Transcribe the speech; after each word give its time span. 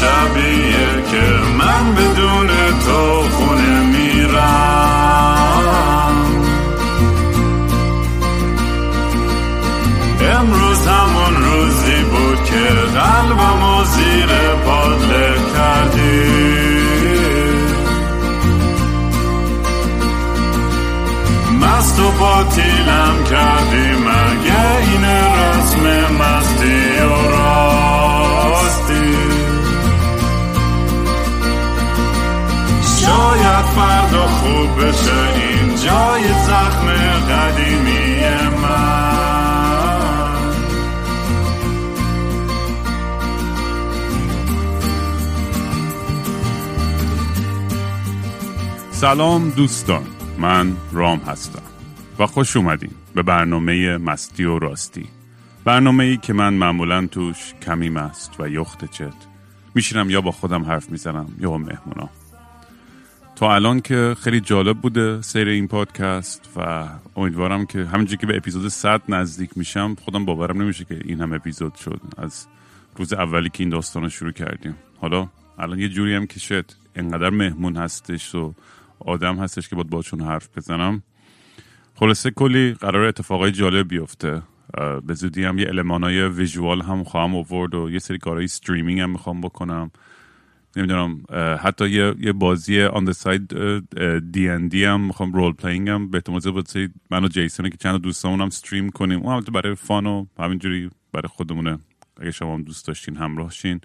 شبیه 0.00 1.02
که 1.10 1.24
من 1.58 1.94
بدون 1.94 2.48
تو 2.86 3.13
سلام 49.04 49.50
دوستان 49.50 50.06
من 50.38 50.72
رام 50.92 51.18
هستم 51.18 51.62
و 52.18 52.26
خوش 52.26 52.56
اومدین 52.56 52.90
به 53.14 53.22
برنامه 53.22 53.96
مستی 53.96 54.44
و 54.44 54.58
راستی. 54.58 55.08
برنامه 55.64 56.04
ای 56.04 56.16
که 56.16 56.32
من 56.32 56.54
معمولا 56.54 57.06
توش 57.06 57.54
کمی 57.62 57.88
مست 57.88 58.40
و 58.40 58.48
یخت 58.48 58.90
چت 58.90 59.14
میشینم 59.74 60.10
یا 60.10 60.20
با 60.20 60.30
خودم 60.30 60.62
حرف 60.62 60.90
می‌زنم 60.90 61.26
یا 61.38 61.50
با 61.50 61.58
مهمونا. 61.58 62.08
تا 63.36 63.54
الان 63.54 63.80
که 63.80 64.16
خیلی 64.20 64.40
جالب 64.40 64.78
بوده 64.78 65.22
سیر 65.22 65.48
این 65.48 65.68
پادکست 65.68 66.50
و 66.56 66.88
امیدوارم 67.16 67.66
که 67.66 67.84
همینجوری 67.84 68.16
که 68.16 68.26
به 68.26 68.36
اپیزود 68.36 68.68
100 68.68 69.02
نزدیک 69.08 69.50
میشم 69.56 69.96
خودم 70.04 70.24
باورم 70.24 70.62
نمیشه 70.62 70.84
که 70.84 71.00
این 71.04 71.20
هم 71.20 71.32
اپیزود 71.32 71.74
شد. 71.74 72.00
از 72.18 72.46
روز 72.96 73.12
اولی 73.12 73.48
که 73.48 73.62
این 73.62 73.70
داستان 73.70 74.02
رو 74.02 74.08
شروع 74.08 74.32
کردیم. 74.32 74.74
حالا 75.00 75.28
الان 75.58 75.78
یه 75.78 75.88
جوری 75.88 76.14
هم 76.14 76.26
که 76.26 76.40
شد 76.40 76.70
انقدر 76.96 77.30
مهمون 77.30 77.76
هستش 77.76 78.34
و 78.34 78.54
آدم 79.00 79.36
هستش 79.36 79.68
که 79.68 79.76
باید 79.76 79.90
باشون 79.90 80.20
حرف 80.20 80.48
بزنم. 80.56 81.02
خلاصه 81.94 82.30
کلی 82.30 82.72
قرار 82.72 83.04
اتفاقای 83.04 83.52
جالب 83.52 83.88
بیفته. 83.88 84.42
به 85.06 85.14
زودی 85.14 85.44
هم 85.44 85.58
یه 85.58 85.68
المانای 85.68 86.28
visual 86.28 86.82
هم 86.82 87.04
خواهم 87.04 87.36
آورد 87.36 87.74
و 87.74 87.90
یه 87.90 87.98
سری 87.98 88.18
کارهای 88.18 88.44
streaming 88.44 89.00
هم 89.00 89.10
می‌خوام 89.10 89.40
بکنم. 89.40 89.90
نمی‌دونم 90.76 91.22
حتی 91.62 91.88
یه, 91.88 92.14
یه 92.20 92.32
بازی 92.32 92.82
on 92.82 93.12
side 93.12 94.48
D&D 94.48 94.84
هم 94.84 95.00
می‌خوام 95.00 95.32
role 95.32 95.52
playing 95.52 95.88
هم. 95.88 96.10
به 96.10 96.18
احتمال 96.18 96.40
زیاد 96.40 96.68
من 97.10 97.24
و 97.24 97.28
جیسون 97.28 97.70
که 97.70 97.76
چند 97.76 98.00
دوستامون 98.00 98.40
هم 98.40 98.46
stream 98.46 98.90
کنیم. 98.90 99.20
اون 99.20 99.34
البته 99.34 99.52
برای 99.52 99.74
fun 99.74 100.06
و 100.06 100.26
همینجوری 100.38 100.90
برای 101.12 101.28
خودمونه. 101.28 101.78
اگه 102.20 102.30
شما 102.30 102.54
هم 102.54 102.62
دوست 102.62 102.86
داشتین 102.86 103.16
همراه 103.16 103.50
شین 103.50 103.80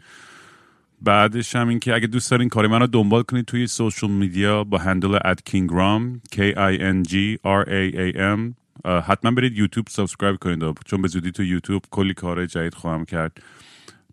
بعدش 1.02 1.56
هم 1.56 1.68
این 1.68 1.80
که 1.80 1.96
اگه 1.96 2.08
دوست 2.08 2.32
دارین 2.32 2.50
کاری 2.50 2.68
من 2.68 2.80
رو 2.80 2.88
دنبال 2.88 3.24
کنید 3.24 3.46
توی 3.46 3.68
social 3.68 4.10
media 4.10 4.64
با 4.64 4.78
handle 4.78 5.20
at 5.26 5.42
کینگرام 5.46 6.22
K 6.36 6.38
I 6.56 6.80
N 6.80 7.10
G 7.10 7.14
R 7.46 7.66
A 7.68 7.96
A 7.96 8.18
M. 8.18 8.54
حتما 8.86 9.32
برید 9.32 9.58
یوتیوب 9.58 9.88
subscribe 9.90 10.38
کنید 10.38 10.78
چون 10.86 11.02
به 11.02 11.08
زودی 11.08 11.32
تو 11.32 11.44
یوتیوب 11.44 11.84
کلی 11.92 12.14
کار 12.14 12.46
جدید 12.46 12.74
خواهم 12.74 13.06
کرد. 13.06 13.44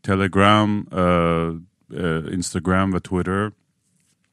تلگرام 0.02 0.86
اینستاگرام 2.30 2.92
و 2.92 2.98
تویتر. 2.98 3.50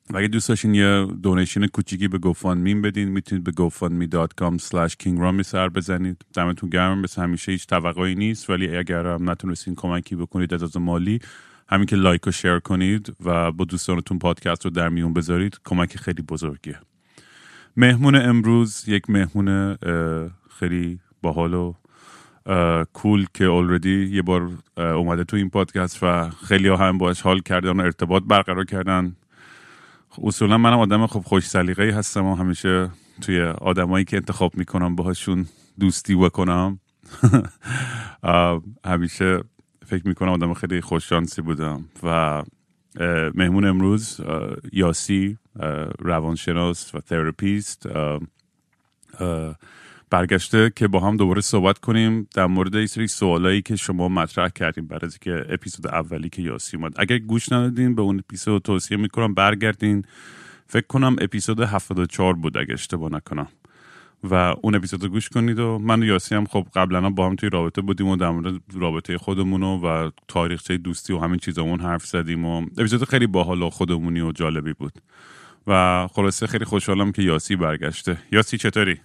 و 0.09 0.17
اگه 0.17 0.27
دوست 0.27 0.49
داشتین 0.49 0.75
یه 0.75 1.07
donation 1.23 1.67
کوچیکی 1.67 2.07
به 2.07 2.17
GoFundMe 2.17 2.81
بدین 2.81 3.09
می‌تونید 3.09 3.43
به 3.43 3.51
gofundme.com 3.51 4.57
slash 4.57 4.93
kingram 5.03 5.41
سر 5.41 5.69
بزنید. 5.69 6.25
دمتون 6.33 6.69
گرم 6.69 6.99
مثل 6.99 7.21
همیشه 7.21 7.51
هیچ 7.51 7.67
توقعی 7.67 8.15
نیست 8.15 8.49
ولی 8.49 8.77
اگر 8.77 9.07
هم 9.07 9.29
نتونستین 9.29 9.75
کمکی 9.75 10.15
بکنید 10.15 10.53
از 10.53 10.63
از 10.63 10.77
مالی 10.77 11.19
همین 11.69 11.85
که 11.85 11.95
لایک 11.95 12.27
و 12.27 12.31
شیر 12.31 12.59
کنید 12.59 13.15
و 13.25 13.51
با 13.51 13.65
دوستانتون 13.65 14.19
پادکست 14.19 14.65
رو 14.65 14.71
در 14.71 14.89
میون 14.89 15.13
بذارید 15.13 15.59
کمک 15.65 15.97
خیلی 15.97 16.21
بزرگیه. 16.21 16.79
مهمون 17.77 18.15
امروز 18.15 18.83
یک 18.87 19.09
مهمون 19.09 19.77
خیلی 20.59 20.99
باحال 21.21 21.53
و 21.53 21.73
کول 22.93 23.25
که 23.33 23.45
اولردی 23.45 24.05
یه 24.05 24.21
بار 24.21 24.49
اومده 24.77 25.23
تو 25.23 25.37
این 25.37 25.49
پادکست 25.49 26.03
و 26.03 26.29
خیلی 26.29 26.67
ها 26.67 26.77
هم 26.77 26.97
باش 26.97 27.21
حال 27.21 27.39
کردن 27.39 27.79
و 27.79 27.83
ارتباط 27.83 28.23
برقرار 28.23 28.65
کردن. 28.65 29.15
اصولا 30.23 30.57
منم 30.57 30.79
آدم 30.79 31.07
خب 31.07 31.19
خوش 31.19 31.47
سلیقه‌ای 31.47 31.89
هستم 31.89 32.25
و 32.25 32.35
همیشه 32.35 32.89
توی 33.21 33.41
آدمایی 33.41 34.05
که 34.05 34.17
انتخاب 34.17 34.57
می‌کنم 34.57 34.95
باهاشون 34.95 35.45
دوستی 35.79 36.15
بکنم. 36.15 36.79
همیشه 38.85 39.39
فکر 39.85 40.07
می‌کنم 40.07 40.29
آدم 40.29 40.53
خیلی 40.53 40.81
خوششانسی 40.81 41.41
بودم. 41.41 41.85
و 42.03 42.43
مهمون 43.35 43.65
امروز 43.65 44.21
یاسی 44.71 45.37
روانشناس 45.99 46.95
و 46.95 46.99
تراپیست 46.99 47.87
برگشته 50.09 50.71
که 50.75 50.87
با 50.87 50.99
هم 50.99 51.17
دوباره 51.17 51.41
صحبت 51.41 51.79
کنیم 51.79 52.27
در 52.35 52.45
مورد 52.45 52.75
این 52.75 52.87
سری 52.87 53.07
سوالایی 53.07 53.61
که 53.61 53.75
شما 53.75 54.09
مطرح 54.09 54.49
کردیم 54.49 54.87
از 55.01 55.19
که 55.19 55.45
اپیزود 55.49 55.87
اولی 55.87 56.29
که 56.29 56.41
یاسی 56.41 56.77
اومد. 56.77 56.93
اگر 56.95 57.17
گوش 57.17 57.51
ندادین 57.51 57.95
به 57.95 58.01
اون 58.01 58.19
اپیزود 58.19 58.61
توصیه 58.61 58.97
می‌کنم 58.97 59.33
برگردین. 59.33 60.05
فکر 60.67 60.87
کنم 60.87 61.15
اپیزود 61.21 61.59
74 61.59 62.33
بود 62.33 62.57
اگه 62.57 62.73
اشتباه 62.73 63.11
نکنم. 63.11 63.47
و 64.23 64.55
اون 64.61 64.75
اپیزود 64.75 65.05
گوش 65.05 65.29
کنید 65.29 65.59
و 65.59 65.79
من 65.79 66.03
و 66.03 66.05
یاسی 66.05 66.35
هم 66.35 66.45
خب 66.45 66.67
قبلا 66.75 67.09
با 67.09 67.25
هم 67.25 67.35
توی 67.35 67.49
رابطه 67.49 67.81
بودیم 67.81 68.07
و 68.07 68.15
در 68.15 68.29
مورد 68.29 68.53
رابطه 68.73 69.17
خودمون 69.17 69.63
و 69.63 70.11
تاریخچه 70.27 70.77
دوستی 70.77 71.13
و 71.13 71.19
همین 71.19 71.39
چیزامون 71.39 71.79
حرف 71.79 72.05
زدیم 72.05 72.45
و 72.45 72.61
اپیزود 72.61 73.03
خیلی 73.03 73.27
باحال 73.27 73.61
و 73.61 73.69
خودمونی 73.69 74.21
و 74.21 74.31
جالبی 74.31 74.73
بود. 74.73 74.93
و 75.67 76.07
خلاصه 76.07 76.47
خیلی 76.47 76.65
خوشحالم 76.65 77.11
که 77.11 77.21
یاسی 77.21 77.55
برگشته. 77.55 78.17
یاسی 78.31 78.57
چطوری؟ 78.57 79.01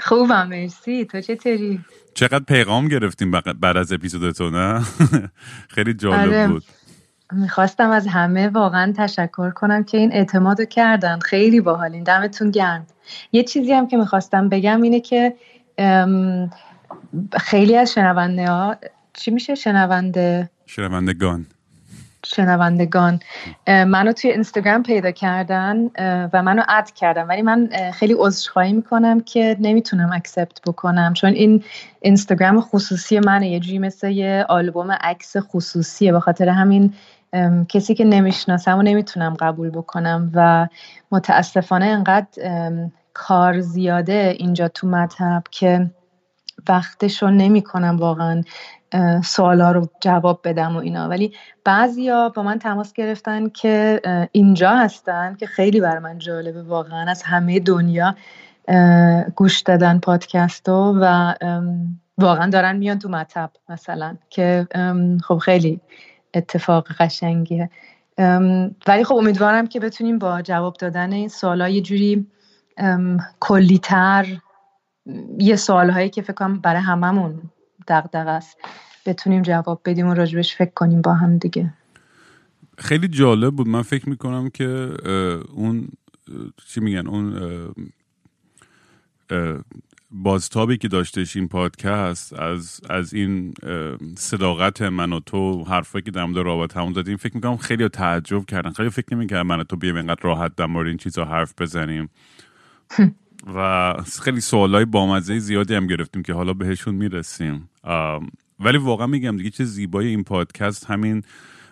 خوبم 0.00 0.48
مرسی. 0.48 1.04
تو 1.04 1.20
چطوری؟ 1.20 1.80
چقدر 2.14 2.44
پیغام 2.44 2.88
گرفتیم 2.88 3.30
بعد 3.30 3.76
از 3.76 3.92
اپیزود 3.92 4.42
نه 4.42 4.82
خیلی 5.74 5.94
جالب 5.94 6.28
آره. 6.28 6.48
بود. 6.48 6.64
می‌خواستم 7.32 7.90
از 7.90 8.06
همه 8.06 8.48
واقعا 8.48 8.92
تشکر 8.96 9.50
کنم 9.50 9.84
که 9.84 9.98
این 9.98 10.12
اعتماد 10.12 10.68
کردن. 10.68 11.18
خیلی 11.18 11.60
باحالین. 11.60 12.02
دمتون 12.02 12.50
گرم. 12.50 12.86
یه 13.32 13.42
چیزی 13.42 13.72
هم 13.72 13.88
که 13.88 13.96
می‌خواستم 13.96 14.48
بگم 14.48 14.82
اینه 14.82 15.00
که 15.00 15.34
خیلی 17.40 17.76
از 17.76 17.92
شنونده 17.92 18.48
ها 18.48 18.76
چی 19.12 19.30
میشه؟ 19.30 19.54
شنونده؟ 19.54 20.50
شنوندگان. 20.66 21.46
شنوندگان. 22.26 23.20
منو 23.66 24.12
توی 24.12 24.30
اینستاگرام 24.30 24.82
پیدا 24.82 25.10
کردن 25.10 25.76
و 26.32 26.42
منو 26.42 26.62
اد 26.68 26.90
کردن. 26.90 27.22
ولی 27.22 27.42
من 27.42 27.68
خیلی 27.94 28.14
عذرخواهی 28.18 28.72
می‌کنم 28.72 29.20
که 29.20 29.56
نمی‌تونم 29.60 30.10
اکسپت 30.12 30.60
بکنم. 30.66 31.12
چون 31.14 31.32
این 31.32 31.62
اینستاگرام 32.00 32.60
خصوصی 32.60 33.18
منه. 33.18 33.48
یه 33.48 33.60
جوری 33.60 33.78
مثل 33.78 34.10
یه 34.10 34.46
آلبوم 34.48 34.92
عکس 34.92 35.36
خصوصیه. 35.36 36.12
به 36.12 36.20
خاطر 36.20 36.48
همین 36.48 36.94
کسی 37.68 37.94
که 37.94 38.04
نمی‌شناسم 38.04 38.78
و 38.78 38.82
نمی‌تونم 38.82 39.34
قبول 39.34 39.70
بکنم. 39.70 40.30
و 40.34 40.68
متاسفانه 41.14 41.86
انقدر 41.86 42.60
کار 43.14 43.60
زیاده 43.60 44.34
اینجا 44.38 44.68
تو 44.68 44.86
مطب 44.86 45.42
که 45.50 45.90
وقتش 46.68 47.22
رو 47.22 47.30
نمی 47.30 47.62
کنم 47.62 47.96
واقعا 47.96 48.42
سوالا 49.24 49.72
رو 49.72 49.88
جواب 50.00 50.40
بدم 50.44 50.76
و 50.76 50.78
اینا. 50.78 51.08
ولی 51.08 51.32
بعضیا 51.64 52.28
با 52.28 52.42
من 52.42 52.58
تماس 52.58 52.92
گرفتن 52.92 53.48
که 53.48 54.00
اینجا 54.32 54.70
هستن 54.70 55.36
که 55.40 55.46
خیلی 55.46 55.80
بر 55.80 55.98
من 55.98 56.18
جالبه 56.18 56.62
واقعا. 56.62 57.10
از 57.10 57.22
همه 57.22 57.60
دنیا 57.60 58.14
گوش 59.36 59.60
دادن 59.60 59.98
پادکستو 59.98 60.98
و 61.00 61.34
واقعا 62.18 62.50
دارن 62.50 62.76
میان 62.76 62.98
تو 62.98 63.08
مطب 63.08 63.50
مثلا 63.68 64.16
که 64.30 64.66
خب 65.24 65.38
خیلی 65.38 65.80
اتفاق 66.34 66.88
قشنگیه. 66.98 67.70
ولی 68.86 69.04
خب 69.04 69.14
امیدوارم 69.14 69.66
که 69.66 69.80
بتونیم 69.80 70.18
با 70.18 70.42
جواب 70.42 70.76
دادن 70.76 71.12
این 71.12 71.28
سوالا 71.28 71.68
یه 71.68 71.80
جوری 71.80 72.26
کلیتر 73.40 74.26
یه 75.38 75.56
سوالهایی 75.56 76.10
که 76.10 76.22
فکر 76.22 76.32
کنم 76.32 76.60
برای 76.60 76.82
هممون 76.82 77.42
دغدغه 77.88 78.30
است 78.30 78.56
بتونیم 79.06 79.42
جواب 79.42 79.80
بدیم 79.84 80.08
و 80.08 80.14
راجبش 80.14 80.56
فکر 80.56 80.70
کنیم 80.74 81.02
با 81.02 81.14
هم 81.14 81.38
دیگه. 81.38 81.72
خیلی 82.78 83.08
جالب 83.08 83.56
بود. 83.56 83.68
من 83.68 83.82
فکر 83.82 84.08
می‌کنم 84.08 84.50
که 84.50 84.94
اون 85.54 85.88
چی 86.66 86.80
میگن 86.80 87.06
اون 87.06 87.34
بازتابی 90.10 90.76
که 90.76 90.88
داشتش 90.88 91.36
این 91.36 91.48
پادکست 91.48 92.32
از 92.32 92.80
از 92.90 93.14
این 93.14 93.54
صداقت 94.16 94.82
من 94.82 95.12
و 95.12 95.20
تو 95.20 95.64
حرفایی 95.64 96.02
که 96.02 96.10
در 96.10 96.24
مورد 96.24 96.44
رابطه 96.44 96.80
همون 96.80 96.92
زدیم 96.92 97.16
فکر 97.16 97.34
می‌کنم 97.34 97.56
خیلی 97.56 97.88
تعجب 97.88 98.44
کردن. 98.44 98.70
خیلی 98.70 98.90
فکر 98.90 99.14
نمی‌کردن 99.14 99.42
من 99.42 99.60
و 99.60 99.64
تو 99.64 99.76
بیایم 99.76 99.96
اینقدر 99.96 100.20
راحت 100.22 100.56
در 100.56 100.66
مورد 100.66 100.88
این 100.88 100.96
چیزا 100.96 101.24
حرف 101.24 101.54
بزنیم. 101.58 102.10
و 103.54 103.94
خیلی 104.22 104.40
سوالای 104.40 104.84
بامزه 104.84 105.38
زیادی 105.38 105.74
هم 105.74 105.86
گرفتیم 105.86 106.22
که 106.22 106.32
حالا 106.32 106.52
بهشون 106.52 106.94
می‌رسیم. 106.94 107.70
ولی 108.60 108.78
واقعا 108.78 109.06
میگم 109.06 109.36
دیگه 109.36 109.50
چه 109.50 109.64
زیبای 109.64 110.06
این 110.06 110.24
پادکست. 110.24 110.90
همین 110.90 111.22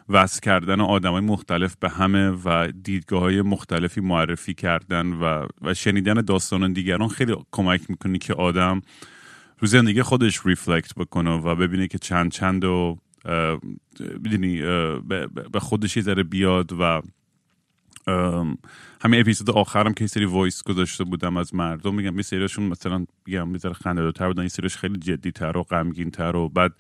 وصل 0.09 0.41
کردن 0.41 0.81
های 0.81 1.21
مختلف 1.21 1.77
به 1.77 1.89
همه 1.89 2.31
و 2.31 2.73
دیدگاه 2.83 3.21
های 3.21 3.43
مختلفی 3.43 4.01
معرفی 4.01 4.55
کردن 4.55 5.13
و, 5.13 5.47
و 5.63 5.75
شنیدن 5.75 6.15
داستان 6.15 6.73
دیگران 6.73 7.09
خیلی 7.09 7.37
کمک 7.53 7.91
می‌کنه 7.91 8.19
که 8.19 8.35
آدم 8.35 8.81
رو 9.59 9.69
زندگی 9.69 10.03
خودش 10.03 10.47
reflect 10.47 10.95
بکنه 10.95 11.31
و 11.31 11.55
ببینه 11.55 11.89
که 11.89 11.99
چند 11.99 12.31
چنده 12.31 12.65
و 12.65 12.99
بدونی 14.25 14.63
به 15.53 15.61
خودش 15.61 15.97
یه 15.97 16.03
ذره 16.03 16.23
بیاد 16.23 16.73
و 16.81 17.03
همین 19.01 19.21
اپیزود 19.21 19.51
آخرم 19.51 19.95
که 19.95 20.07
سری 20.07 20.25
voice 20.25 20.63
گذاشته 20.63 21.05
بودم 21.05 21.37
از 21.37 21.55
مردم 21.55 21.95
میگم 21.95 22.17
یه 22.17 22.23
سریشون 22.23 22.65
مثلا 22.65 23.07
میگم 23.27 23.53
یه 23.53 23.59
ذره 23.59 23.73
خنده 23.73 24.13
بودن 24.27 24.43
یه 24.43 24.49
سریش 24.49 24.77
خیلی 24.77 24.99
جدی 24.99 25.33
تر 25.33 25.57
و 25.57 25.63
غمگین 25.63 26.11
تر 26.11 26.37
و 26.37 26.49
بعد 26.49 26.73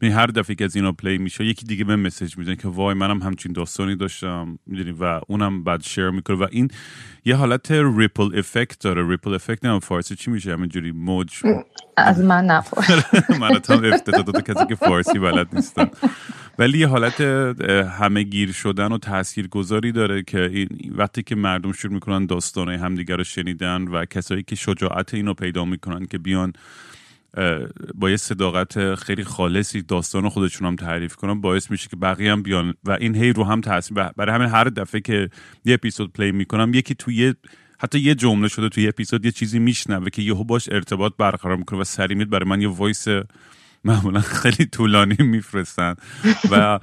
می 0.00 0.08
هر 0.08 0.26
دفعه 0.26 0.56
که 0.56 0.64
از 0.64 0.76
اینا 0.76 0.92
play 0.92 1.18
میشه 1.18 1.44
یکی 1.44 1.66
دیگه 1.66 1.84
به 1.84 1.96
message 1.96 2.38
میدن 2.38 2.54
که 2.54 2.68
وای 2.68 2.94
منم 2.94 3.22
همچین 3.22 3.52
داستانی 3.52 3.96
داشتم 3.96 4.58
می‌دونی؟ 4.66 4.90
و 5.00 5.20
اونم 5.28 5.64
بعد 5.64 5.82
share 5.82 6.10
می‌کنه. 6.10 6.36
و 6.36 6.46
این 6.50 6.70
یه 7.24 7.36
حالت 7.36 7.70
ripple 7.70 8.38
effect 8.38 8.78
داره. 8.78 9.08
ripple 9.08 9.34
effect 9.34 9.64
نه 9.64 9.78
فارسی 9.80 10.16
چی 10.16 10.30
میشه 10.30 10.52
همینجوری 10.52 10.92
موج. 10.92 11.42
از 11.96 12.20
من 12.20 12.44
نپرس. 12.44 12.90
من 13.40 13.60
هم 13.68 13.84
افتاد 13.84 14.50
کسی 14.50 14.66
که 14.68 14.74
فارسی 14.74 15.18
بلد 15.18 15.54
نیستم. 15.54 15.90
ولی 16.58 16.78
یه 16.78 16.86
حالت 16.86 17.20
همه 18.00 18.22
گیر 18.22 18.52
شدن 18.52 18.92
و 18.92 18.98
تاثیر 18.98 19.48
گذاری 19.48 19.92
داره 19.92 20.22
که 20.22 20.40
این 20.40 20.68
وقتی 20.96 21.22
که 21.22 21.34
مردم 21.34 21.72
شروع 21.72 21.94
می‌کنن 21.94 22.26
داستان 22.26 22.68
همدیگر 22.68 23.16
رو 23.16 23.24
شنیدن 23.24 23.82
و 23.82 24.04
کسایی 24.04 24.42
که 24.42 24.56
شجاعت 24.56 25.14
اینو 25.14 25.34
پیدا 25.34 25.64
می‌کنن 25.64 26.06
که 26.06 26.18
بیان 26.18 26.52
با 27.94 28.10
یه 28.10 28.16
صداقت 28.16 28.94
خیلی 28.94 29.24
خالصی 29.24 29.82
داستان 29.82 30.28
خودشون 30.28 30.68
هم 30.68 30.76
تعریف 30.76 31.16
کنن 31.16 31.40
باعث 31.40 31.70
میشه 31.70 31.88
که 31.88 31.96
بقیه 31.96 32.32
هم 32.32 32.42
بیان 32.42 32.74
و 32.84 32.90
این 32.90 33.14
هی 33.14 33.32
رو 33.32 33.44
هم 33.44 33.60
تاثیر 33.60 33.94
برای 34.16 34.34
همین 34.34 34.48
هر 34.48 34.64
دفعه 34.64 35.00
که 35.00 35.30
یه 35.64 35.74
اپیزود 35.74 36.12
پلی 36.12 36.32
می‌کنم 36.32 36.74
یکی 36.74 36.94
توی 36.94 37.34
حتی 37.78 37.98
یه 37.98 38.14
جمله 38.14 38.48
شده 38.48 38.68
توی 38.68 38.88
اپیزود 38.88 39.24
یه 39.24 39.30
چیزی 39.30 39.58
میشنوه 39.58 40.10
که 40.10 40.22
یهو 40.22 40.44
باش 40.44 40.68
ارتباط 40.72 41.12
برقرار 41.18 41.56
می‌کنه 41.56 41.80
و 41.80 41.84
سری 41.84 42.14
میاد 42.14 42.28
برای 42.28 42.48
من 42.48 42.60
یه 42.60 42.68
voice 42.68 43.06
معمولا 43.84 44.20
خیلی 44.42 44.66
طولانی 44.66 45.16
میفرستن. 45.18 45.94
و 46.50 46.80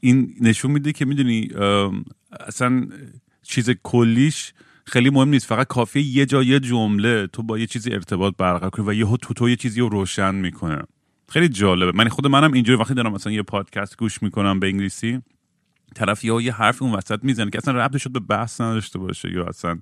این 0.00 0.34
نشون 0.40 0.70
میده 0.70 0.92
که 0.92 1.04
می‌دونی 1.04 1.48
اصلا 2.46 2.86
چیز 3.42 3.70
کلیش 3.82 4.52
خیلی 4.84 5.10
مهم 5.10 5.28
نیست. 5.28 5.46
فقط 5.46 5.66
کافی 5.66 6.00
یه 6.00 6.26
جا 6.26 6.42
یه 6.42 6.60
جمله 6.60 7.26
تو 7.26 7.42
با 7.42 7.58
یه 7.58 7.66
چیزی 7.66 7.92
ارتباط 7.92 8.34
برقرار 8.38 8.70
کنی 8.70 8.86
و 8.86 8.92
یهو 8.92 9.16
تو 9.16 9.34
تو 9.34 9.48
یه 9.48 9.56
چیزی 9.56 9.80
رو 9.80 9.88
روشن 9.88 10.34
می‌کنه. 10.34 10.82
خیلی 11.28 11.48
جالبه. 11.48 11.92
من 11.98 12.08
خود 12.08 12.26
منم 12.26 12.52
اینجوری 12.52 12.78
وقتی 12.78 12.94
دارم 12.94 13.12
مثلا 13.12 13.32
یه 13.32 13.42
پادکست 13.42 13.98
گوش 13.98 14.22
می‌کنم 14.22 14.60
به 14.60 14.66
انگلیسی 14.66 15.20
طرف 15.94 16.24
یا 16.24 16.40
یه 16.40 16.52
حرف 16.52 16.82
اون 16.82 16.92
وسط 16.92 17.18
می‌زنه 17.22 17.50
که 17.50 17.58
اصلا 17.58 17.74
ربط 17.74 17.96
شد 17.96 18.10
به 18.10 18.20
بحث 18.20 18.60
نداشته 18.60 18.98
باشه 18.98 19.32
یا 19.32 19.44
اصلا 19.44 19.78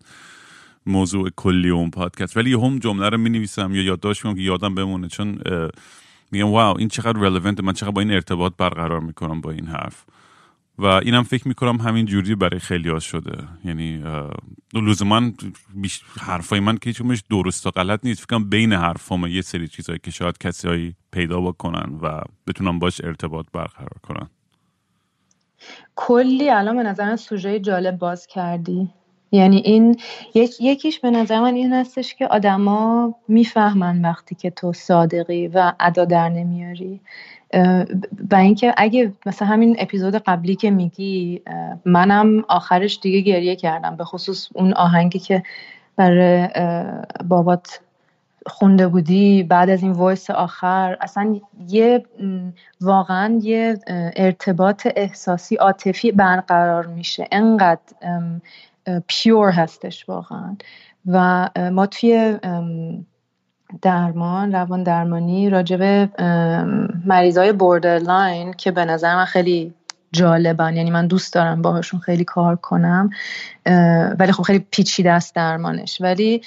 موضوع 0.87 1.31
کلی 1.37 1.71
اون 1.71 1.91
پادکست. 1.91 2.37
ولی 2.37 2.53
هم 2.53 2.79
جمله 2.79 3.09
رو 3.09 3.19
می‌نویسم 3.19 3.75
یا 3.75 3.83
یادداشت 3.83 4.25
می‌کنم 4.25 4.37
که 4.37 4.43
یادم 4.43 4.75
بمونه. 4.75 5.09
چون 5.09 5.39
میگم 6.31 6.49
واو 6.49 6.79
این 6.79 6.89
چقدر 6.89 7.19
رلوونت 7.19 7.61
من 7.61 7.73
چقدر 7.73 7.91
با 7.91 8.01
این 8.01 8.11
ارتباط 8.11 8.53
برقرار 8.59 9.01
می‌کنم 9.01 9.41
با 9.41 9.51
این 9.51 9.67
حرف. 9.67 10.05
و 10.81 10.85
اینم 10.85 11.23
فکر 11.23 11.49
می‌کنم 11.49 11.81
همین 11.81 12.07
جوری 12.07 12.35
برای 12.35 12.61
خیلی 12.61 12.89
ها 12.89 12.99
شده. 12.99 13.39
یعنی 13.65 14.05
لزوما 14.75 15.31
حرفای 16.21 16.61
من 16.61 16.77
که 16.77 16.93
چونش 16.93 17.23
درست 17.31 17.67
و 17.67 17.71
غلط 17.71 18.01
نیست. 18.05 18.23
فکرم 18.23 18.51
بین 18.51 18.73
حرفام 18.73 19.27
یه 19.27 19.43
سری 19.43 19.69
چیزهایی 19.69 20.01
که 20.03 20.11
شاید 20.11 20.39
کسی 20.39 20.95
پیدا 21.13 21.41
بکنن 21.41 21.99
و 22.03 22.21
بتونن 22.47 22.79
باش 22.79 23.01
ارتباط 23.05 23.47
برقرار 23.53 23.97
کنن. 24.03 24.31
کلی 25.97 26.51
الان 26.51 26.77
به 26.77 26.83
نظر 26.83 27.17
سوژه 27.17 27.61
جالب 27.61 27.99
باز 27.99 28.27
کردی. 28.27 28.91
یعنی 29.33 29.57
این 29.57 29.97
یکیش 30.61 31.01
به 31.01 31.11
نظر 31.11 31.41
من 31.41 31.55
این 31.55 31.73
هستش 31.73 32.15
که 32.15 32.27
آدما 32.27 33.15
می‌فهمن 33.29 34.03
وقتی 34.03 34.35
که 34.35 34.51
تو 34.51 34.73
صادقی 34.73 35.49
و 35.49 35.73
ادا 35.81 36.05
در 36.05 36.29
نمیاری. 36.29 37.01
و 38.31 38.35
اینکه 38.35 38.75
اگه 38.77 39.13
مثلا 39.27 39.49
همین 39.49 39.77
اپیزود 39.79 40.15
قبلی 40.15 40.57
که 40.57 40.71
میگی 40.71 41.43
منم 41.85 42.45
آخرش 42.49 42.99
دیگه 43.03 43.21
گریه 43.21 43.57
کردم 43.57 43.97
به 43.97 44.05
خصوص 44.05 44.49
اون 44.55 44.73
آهنگی 44.73 45.19
که 45.19 45.43
برای 45.97 46.49
بابات 47.25 47.81
خونده 48.47 48.89
بودی 48.89 49.43
بعد 49.43 49.71
از 49.71 49.83
این 49.83 49.93
voice 49.93 50.31
آخر. 50.31 50.97
اصلا 51.01 51.41
یه 51.69 52.05
واقعا 52.81 53.39
یه 53.43 53.79
ارتباط 54.17 54.89
احساسی 54.97 55.57
عاطفی 55.57 56.13
برقرار 56.13 56.87
میشه. 56.87 57.29
انقدر 57.33 57.81
pure 59.09 59.51
هستش 59.51 60.09
واقعا. 60.09 60.57
و 61.07 61.49
ما 61.73 61.87
توی 61.87 62.39
درمان 63.83 64.53
روان 64.53 64.83
درمانی 64.83 65.51
راجب 65.51 66.11
مریضای 67.07 67.53
borderline 67.53 68.53
که 68.53 68.71
به 68.71 68.85
نظر 68.85 69.17
من 69.17 69.25
خیلی 69.25 69.75
جالبن. 70.13 70.77
یعنی 70.77 70.91
من 70.91 71.07
دوست 71.07 71.35
دارم 71.35 71.63
باهاشون 71.63 72.01
خیلی 72.01 72.25
کار 72.25 72.57
کنم 72.57 73.11
ولی 74.19 74.33
خب 74.33 74.43
خیلی 74.43 74.67
پیچیده 74.71 75.13
است 75.13 75.35
درمانش. 75.35 76.01
ولی 76.01 76.43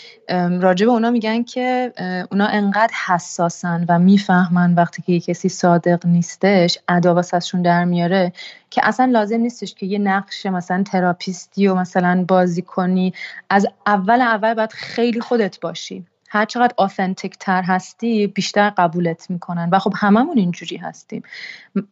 راجب 0.62 0.90
اونا 0.90 1.10
میگن 1.10 1.44
که 1.44 1.94
اونا 2.32 2.46
انقدر 2.46 2.94
حساسن 3.06 3.86
و 3.90 4.00
می‌فهمن 4.00 4.74
وقتی 4.76 5.02
که 5.02 5.14
یه 5.14 5.20
کسی 5.20 5.50
صادق 5.50 6.06
نیستش 6.06 6.78
ادا 6.88 7.18
ازشون 7.18 7.62
در 7.62 7.86
میاره 7.86 8.34
که 8.70 8.82
اصلا 8.88 9.06
لازم 9.06 9.38
نیستش 9.38 9.74
که 9.74 9.86
یه 9.86 10.00
نقش 10.00 10.46
مثلا 10.46 10.84
تراپیستی 10.84 11.68
و 11.68 11.76
مثلا 11.76 12.26
بازی 12.28 12.62
کنی. 12.62 13.14
از 13.50 13.68
اول 13.88 14.22
اول 14.22 14.54
باید 14.54 14.72
خیلی 14.72 15.22
خودت 15.22 15.60
باشی. 15.60 16.06
هر 16.34 16.46
چقدر 16.46 16.74
آثنتیک 16.78 17.38
تر 17.40 17.62
هستی 17.62 18.28
بیشتر 18.28 18.70
قبولت 18.70 19.30
می‌کنن. 19.30 19.70
و 19.72 19.80
خب 19.80 19.94
هممون 19.96 20.38
اینجوری 20.38 20.78
هستیم. 20.78 21.24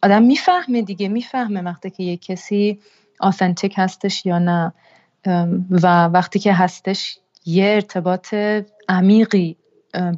آدم 0.02 0.22
می‌فهمه 0.22 0.82
دیگه 0.82 1.08
می‌فهمه 1.08 1.62
وقتی 1.62 1.90
که 1.90 2.02
یه 2.02 2.16
کسی 2.16 2.80
authentic 3.20 3.74
هستش 3.76 4.26
یا 4.26 4.38
نه. 4.38 4.72
و 5.70 6.06
وقتی 6.06 6.38
که 6.38 6.52
هستش 6.52 7.18
یه 7.46 7.64
ارتباط 7.64 8.34
عمیقی 8.88 9.56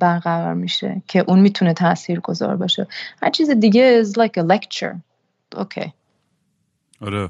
برقرار 0.00 0.54
میشه 0.54 1.02
که 1.08 1.24
اون 1.28 1.40
می‌تونه 1.40 1.74
تأثیر 1.74 2.20
گذار 2.20 2.56
باشه. 2.56 2.86
هر 3.22 3.30
چیز 3.30 3.50
دیگه 3.50 4.04
is 4.04 4.06
like 4.06 4.40
a 4.40 4.46
lecture. 4.52 4.96
okay 5.56 5.92
آره. 7.00 7.28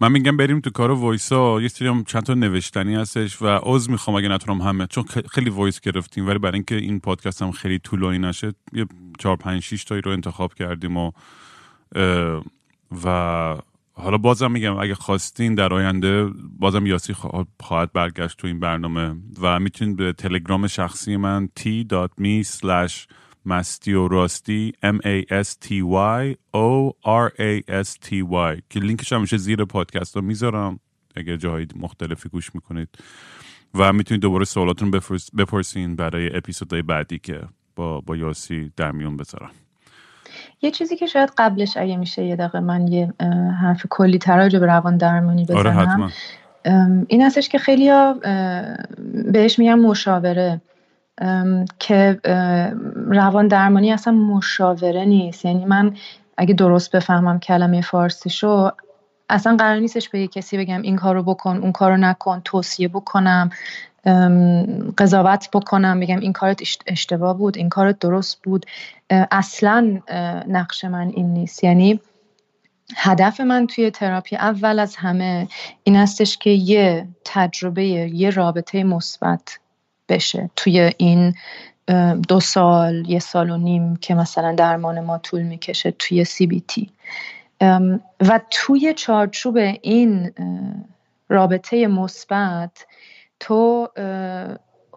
من 0.00 0.12
میگم 0.12 0.36
بریم 0.36 0.60
تو 0.60 0.70
کار 0.70 0.90
وایسا. 0.90 1.60
یه 1.60 1.68
سری 1.68 1.88
هم 1.88 2.04
چند 2.04 2.22
تا 2.22 2.34
نوشتنی 2.34 2.94
هستش 2.94 3.42
و 3.42 3.46
عذر 3.46 3.90
می‌خوام 3.90 4.16
اگه 4.16 4.28
نتونم 4.28 4.60
همه 4.60 4.86
چون 4.86 5.04
خیلی 5.30 5.50
voice 5.50 5.80
گرفتیم 5.80 6.26
ولی 6.26 6.38
برای 6.38 6.54
اینکه 6.54 6.74
این 6.74 7.00
پادکست 7.00 7.42
هم 7.42 7.50
خیلی 7.50 7.78
طولانی 7.78 8.18
نشه 8.18 8.52
یه 8.72 8.86
چهار 9.18 9.36
پنج 9.36 9.62
شیش 9.62 9.84
تایی 9.84 10.00
رو 10.00 10.10
انتخاب 10.12 10.54
کردیم 10.54 10.96
و 10.96 11.12
و 13.04 13.56
حالا 13.92 14.18
بازم 14.18 14.50
میگم 14.50 14.76
اگه 14.78 14.94
خواستین 14.94 15.54
در 15.54 15.74
آینده 15.74 16.30
بازم 16.58 16.86
یاسی 16.86 17.14
خواهد 17.60 17.92
برگشت 17.92 18.38
تو 18.38 18.46
این 18.46 18.60
برنامه 18.60 19.14
و 19.40 19.60
می‌تونید 19.60 19.96
به 19.96 20.12
تلگرام 20.12 20.66
شخصی 20.66 21.16
من 21.16 21.48
t.me 21.60 22.46
slash 22.46 23.06
مستی 23.46 23.92
و 23.92 24.08
راستی 24.08 24.72
M 24.84 24.96
A 24.96 25.44
S 25.44 25.48
T 25.64 25.70
Y 26.24 26.34
O 26.54 26.92
R 27.04 27.30
A 27.38 27.82
S 27.84 27.88
T 28.06 28.10
Y. 28.30 28.62
که 28.70 28.80
لینکش 28.80 29.12
همیشه 29.12 29.36
زیر 29.36 29.64
پادکست 29.64 30.14
ها 30.14 30.20
می‌ذارم. 30.20 30.80
اگر 31.16 31.36
جایی 31.36 31.66
مختلفی 31.76 32.28
گوش 32.28 32.54
می‌کنید. 32.54 32.88
و 33.74 33.92
می‌تونید 33.92 34.22
دوباره 34.22 34.44
سوالاتون 34.44 34.90
بپرسین 35.38 35.96
برای 35.96 36.36
اپیزودهای 36.36 36.82
بعدی 36.82 37.18
که 37.18 37.40
با, 37.76 38.00
با 38.00 38.16
یاسی 38.16 38.72
در 38.76 38.90
میون 38.90 39.16
بذارم. 39.16 39.50
یه 40.62 40.70
چیزی 40.70 40.96
که 40.96 41.06
شاید 41.06 41.32
قبلش 41.38 41.76
اگه 41.76 41.96
میشه 41.96 42.24
یه 42.24 42.36
دقیقه 42.36 42.60
من 42.60 42.88
یه 42.88 43.12
حرف 43.60 43.86
کلی 43.90 44.18
تراجع 44.18 44.58
به 44.58 44.66
روان 44.66 44.96
درمانی 44.96 45.44
بزنم. 45.44 46.02
آره 46.02 46.12
این 47.08 47.22
هستش 47.22 47.48
که 47.48 47.58
خیلی 47.58 47.90
بهش 49.32 49.58
میگن 49.58 49.74
مشاوره. 49.74 50.60
که 51.78 52.20
روان 53.06 53.48
درمانی 53.48 53.92
اصلا 53.92 54.12
مشاوره 54.12 55.04
نیست. 55.04 55.44
یعنی 55.44 55.64
من 55.64 55.96
اگه 56.36 56.54
درست 56.54 56.96
بفهمم 56.96 57.40
کلمه 57.40 57.80
فارسیشو 57.80 58.70
اصلا 59.30 59.56
قرار 59.56 59.78
نیستش 59.78 60.08
به 60.08 60.26
کسی 60.26 60.58
بگم 60.58 60.82
این 60.82 60.96
کارو 60.96 61.22
بکن 61.22 61.56
اون 61.56 61.72
کارو 61.72 61.96
نکن 61.96 62.40
توصیه 62.44 62.88
بکنم 62.88 63.50
قضاوت 64.98 65.48
بکنم 65.52 66.00
بگم 66.00 66.20
این 66.20 66.32
کارت 66.32 66.60
اشتباه 66.86 67.38
بود 67.38 67.56
این 67.56 67.68
کارت 67.68 67.98
درست 67.98 68.42
بود. 68.42 68.66
اصلا 69.10 70.00
نقش 70.48 70.84
من 70.84 71.08
این 71.08 71.34
نیست. 71.34 71.64
یعنی 71.64 72.00
هدف 72.96 73.40
من 73.40 73.66
توی 73.66 73.90
تراپی 73.90 74.36
اول 74.36 74.78
از 74.78 74.96
همه 74.96 75.48
این 75.84 75.96
هستش 75.96 76.38
که 76.38 76.50
یه 76.50 77.08
تجربه 77.24 77.84
یه 77.84 78.30
رابطه 78.30 78.84
مثبت 78.84 79.58
بشه. 80.08 80.50
توی 80.56 80.92
این 80.96 81.34
دو 82.28 82.40
سال 82.40 83.10
یه 83.10 83.18
سال 83.18 83.50
و 83.50 83.56
نیم 83.56 83.96
که 83.96 84.14
مثلا 84.14 84.54
درمان 84.54 85.00
ما 85.00 85.18
طول 85.18 85.42
می‌کشه 85.42 85.90
توی 85.90 86.24
سی 86.24 86.46
بی 86.46 86.60
تی 86.60 86.90
و 88.20 88.40
توی 88.50 88.94
چارچوب 88.96 89.56
این 89.82 90.32
رابطه 91.28 91.86
مثبت 91.86 92.86
تو 93.40 93.88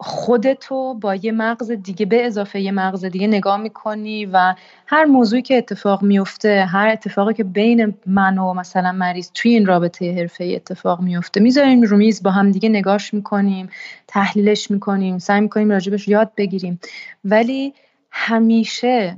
خودتو 0.00 0.94
با 0.94 1.14
یه 1.14 1.32
مغز 1.32 1.70
دیگه 1.70 2.06
به 2.06 2.26
اضافه 2.26 2.60
یه 2.60 2.72
مغز 2.72 3.04
دیگه 3.04 3.26
نگاه 3.26 3.56
می‌کنی 3.56 4.26
و 4.26 4.54
هر 4.86 5.04
موضوعی 5.04 5.42
که 5.42 5.58
اتفاق 5.58 6.02
میفته 6.02 6.64
هر 6.64 6.88
اتفاقی 6.88 7.34
که 7.34 7.44
بین 7.44 7.94
من 8.06 8.38
و 8.38 8.54
مثلا 8.54 8.92
مریض 8.92 9.30
توی 9.34 9.50
این 9.50 9.66
رابطه 9.66 10.14
حرفه 10.14 10.44
اتفاق 10.44 11.00
میفته 11.00 11.40
می‌ذاریم 11.40 11.82
رو 11.82 11.96
میز 11.96 12.22
با 12.22 12.30
هم 12.30 12.50
دیگه 12.50 12.68
نگاش 12.68 13.14
می‌کنیم 13.14 13.68
تحلیلش 14.06 14.70
می‌کنیم 14.70 15.18
سعی 15.18 15.40
می‌کنیم 15.40 15.70
راجبش 15.70 16.08
یاد 16.08 16.32
بگیریم. 16.36 16.80
ولی 17.24 17.74
همیشه 18.10 19.16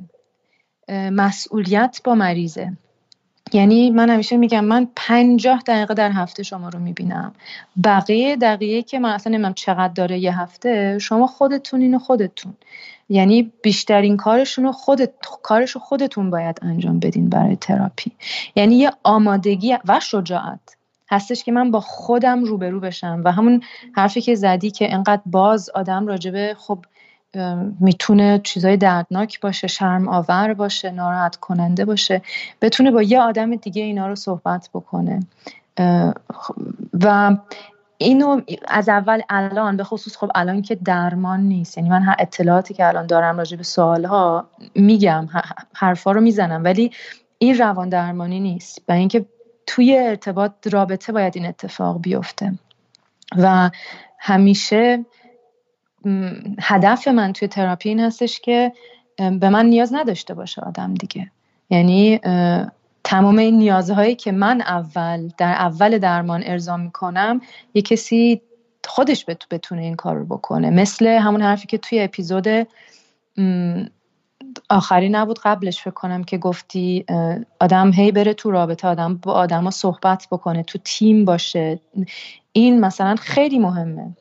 مسئولیت 1.13 2.01
با 2.05 2.15
مریضه. 2.15 2.73
یعنی 3.53 3.91
من 3.91 4.11
همیشه 4.11 4.37
میگم 4.37 4.65
من 4.65 4.89
پنجاه 4.97 5.63
دقیقه 5.67 5.95
در 5.95 6.11
هفته 6.13 6.43
شما 6.43 6.69
رو 6.69 6.79
می‌بینم. 6.79 7.33
بقیه 7.85 8.37
دقیقه 8.37 8.83
که 8.83 8.99
من 8.99 9.11
اصلا 9.11 9.37
نمیم 9.37 9.53
چقدر 9.53 9.93
داره 9.93 10.19
یه 10.19 10.41
هفته 10.41 10.99
شما 10.99 11.27
خودتون 11.27 11.95
و 11.95 11.99
خودتون. 11.99 12.55
یعنی 13.09 13.53
بیشترین 13.63 14.17
کارشون 14.17 14.65
رو 14.65 14.73
خودت 14.73 15.11
کارش 15.43 15.71
رو 15.71 15.81
خودتون 15.81 16.31
باید 16.31 16.59
انجام 16.63 16.99
بدین 16.99 17.29
برای 17.29 17.57
تراپی. 17.57 18.13
یعنی 18.57 18.77
یه 18.77 18.93
آمادگی 19.03 19.77
و 19.89 20.01
شجاعت 20.01 20.77
هستش 21.11 21.45
که 21.45 21.53
من 21.53 21.71
با 21.71 21.81
خودم 21.81 22.45
روبرو 22.45 22.81
بشم 22.81 23.23
و 23.25 23.33
همون 23.33 23.63
حرفی 23.93 24.21
که 24.21 24.35
زدی 24.35 24.71
که 24.71 24.95
انقدر 24.95 25.23
باز 25.27 25.71
آدم 25.75 26.07
راجبه 26.07 26.57
خب 26.59 26.79
می‌تونه 27.81 28.41
چیزای 28.45 28.77
دردناک 28.77 29.41
باشه 29.41 29.67
شرم 29.67 30.09
آور 30.09 30.55
باشه 30.55 30.91
ناراحت 30.91 31.37
کننده 31.37 31.85
باشه 31.85 32.23
بتونه 32.63 32.91
با 32.91 33.03
یه 33.03 33.21
آدم 33.21 33.57
دیگه 33.57 33.83
اینا 33.83 34.07
رو 34.07 34.15
صحبت 34.15 34.71
بکنه. 34.75 35.21
و 37.05 37.37
اینو 37.99 38.41
از 38.69 38.89
اول 38.89 39.21
الان 39.29 39.77
به 39.77 39.85
خصوص 39.85 40.17
خب 40.17 40.31
الان 40.35 40.63
که 40.63 40.75
درمان 40.75 41.41
نیست 41.41 41.79
یعنی 41.79 41.91
من 41.91 42.03
هر 42.03 42.17
اطلاعاتی 42.19 42.75
که 42.75 42.89
الان 42.89 43.07
دارم 43.07 43.39
راجع 43.39 43.57
به 43.57 43.63
سوالها 43.63 44.49
میگم 44.75 45.29
حرفا 45.75 46.13
رو 46.13 46.21
می‌زنم 46.21 46.65
ولی 46.65 46.91
این 47.39 47.59
روان 47.59 47.89
درمانی 47.89 48.41
نیست 48.41 48.83
و 48.89 48.93
اینکه 48.93 49.27
توی 49.67 49.99
ارتباط 49.99 50.53
رابطه 50.73 51.13
باید 51.13 51.37
این 51.37 51.47
اتفاق 51.47 52.01
بیفته. 52.01 52.53
و 53.37 53.71
همیشه 54.19 55.05
هدف 56.61 57.09
من 57.09 57.33
توی 57.33 57.49
تراپی 57.49 57.89
این 57.89 58.01
هستش 58.01 58.41
که 58.41 58.73
به 59.17 59.49
من 59.49 59.67
نیاز 59.67 59.95
نداشته 59.95 60.35
باشه 60.35 60.63
آدم 60.63 60.95
دیگه. 60.95 61.31
یعنی 61.71 62.21
تمام 63.05 63.39
این 63.39 63.59
نیازهایی 63.59 64.15
که 64.15 64.33
من 64.33 64.61
اول 64.61 65.31
در 65.39 65.53
اول 65.53 65.99
درمان 65.99 66.43
ارضا 66.47 66.77
می‌کنم 66.77 67.41
یه 67.75 67.83
کسی 67.83 68.41
خودش 68.85 69.25
بتونه 69.51 69.83
این 69.83 69.97
کار 69.97 70.17
رو 70.17 70.25
بکنه. 70.25 70.71
مثل 70.71 71.07
همون 71.07 71.43
حرفی 71.43 71.67
که 71.67 71.79
توی 71.79 72.01
اپیزود 72.01 72.47
آخری 74.71 75.09
نبود 75.09 75.39
قبلش 75.45 75.81
فکر 75.81 75.91
کنم 75.91 76.25
که 76.25 76.39
گفتی 76.39 77.05
آدم 77.61 77.93
هی 77.93 78.13
بره 78.13 78.35
تو 78.35 78.51
رابطه 78.51 78.89
آدم 78.89 79.17
با 79.17 79.33
آدما 79.33 79.71
صحبت 79.71 80.27
بکنه 80.31 80.63
تو 80.63 80.79
تیم 80.85 81.25
باشه. 81.25 81.81
این 82.53 82.81
مثلا 82.81 83.17
خیلی 83.17 83.59
مهمه. 83.59 84.17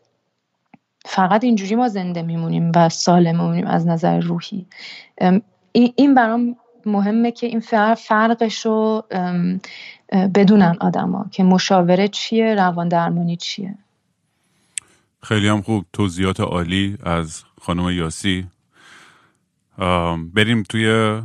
فقط 1.06 1.44
اینجوری 1.44 1.76
ما 1.76 1.88
زنده 1.88 2.22
میمونیم 2.22 2.72
و 2.76 2.90
سالم 2.90 3.36
میمونیم 3.36 3.68
از 3.68 3.88
نظر 3.88 4.20
روحی. 4.20 4.66
این 5.72 6.14
برام 6.14 6.56
مهمه 6.86 7.32
که 7.32 7.48
این 7.48 7.60
فرقش 7.98 8.66
رو 8.66 9.04
بدونن 10.36 10.78
آدما 10.80 11.26
که 11.32 11.44
مشاوره 11.44 12.08
چیه 12.08 12.56
روان 12.56 12.88
درمانی 12.88 13.38
چیه. 13.38 13.76
خیلی 15.24 15.48
هم 15.48 15.62
خوب. 15.62 15.86
توضیحات 15.94 16.40
عالی 16.40 16.98
از 17.04 17.44
خانم 17.62 17.90
یاسی. 17.90 18.48
بریم 20.34 20.64
توی 20.64 21.20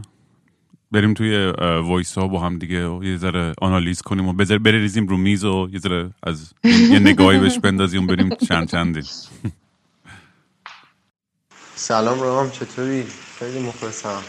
بریم 0.92 1.14
توی 1.14 1.52
voice 1.84 2.18
ها 2.18 2.28
با 2.28 2.40
هم 2.40 2.58
دیگه 2.58 3.04
یه 3.04 3.16
ذره 3.16 3.52
آنالیز 3.62 4.02
کنیم 4.02 4.28
و 4.28 4.32
بذار 4.32 4.58
بریزیم 4.58 5.06
رو 5.06 5.16
میز 5.16 5.44
و 5.44 5.68
یه 5.72 5.78
ذره 5.78 6.10
از 6.22 6.54
یه 6.64 6.98
نگاهی 6.98 7.38
بهش 7.38 7.58
بندازیم 7.58 8.06
بریم 8.06 8.30
چند 8.48 8.68
چندی. 8.68 9.00
سلام 11.88 12.20
رام 12.20 12.50
چطوری؟ 12.50 13.06
خیلی 13.38 13.58
مخلصم. 13.58 14.22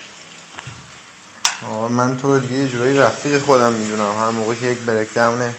من 1.90 2.18
تو 2.18 2.40
دیگه 2.40 2.54
یه 2.54 2.68
جورایی 2.68 2.98
رفیق 2.98 3.42
خودم 3.42 3.74
می‌دونم. 3.74 4.18
هر 4.20 4.30
موقع 4.30 4.56
که 4.56 4.66
یک 4.66 4.78
برکداون 4.78 5.54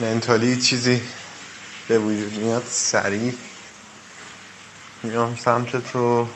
منتالی 0.00 0.60
چیزی 0.60 1.02
به 1.88 1.98
وجود 1.98 2.32
میاد 2.38 2.62
سریع 2.70 3.34
میام 5.02 5.36
سمت 5.36 5.92
تو. 5.92 6.28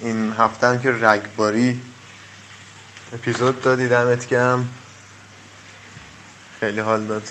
این 0.00 0.32
هفته 0.38 0.80
که 0.82 0.92
رگباری 0.92 1.80
اپیزود 3.12 3.62
دادی 3.62 3.88
دمت 3.88 4.28
گرم. 4.28 4.68
خیلی 6.60 6.80
حال 6.80 7.04
داد. 7.04 7.28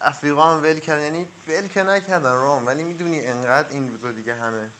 افریقا 0.00 0.54
هم 0.54 0.62
ول 0.62 0.78
کرد 0.78 1.02
یعنی 1.02 1.26
ول 1.48 1.68
که 1.68 1.82
نکردن 1.82 2.32
رام 2.32 2.66
ولی 2.66 2.82
می‌دونی 2.82 3.26
انقدر 3.26 3.68
این 3.68 3.88
روزا 3.88 4.12
دیگه 4.12 4.34
همه 4.34 4.70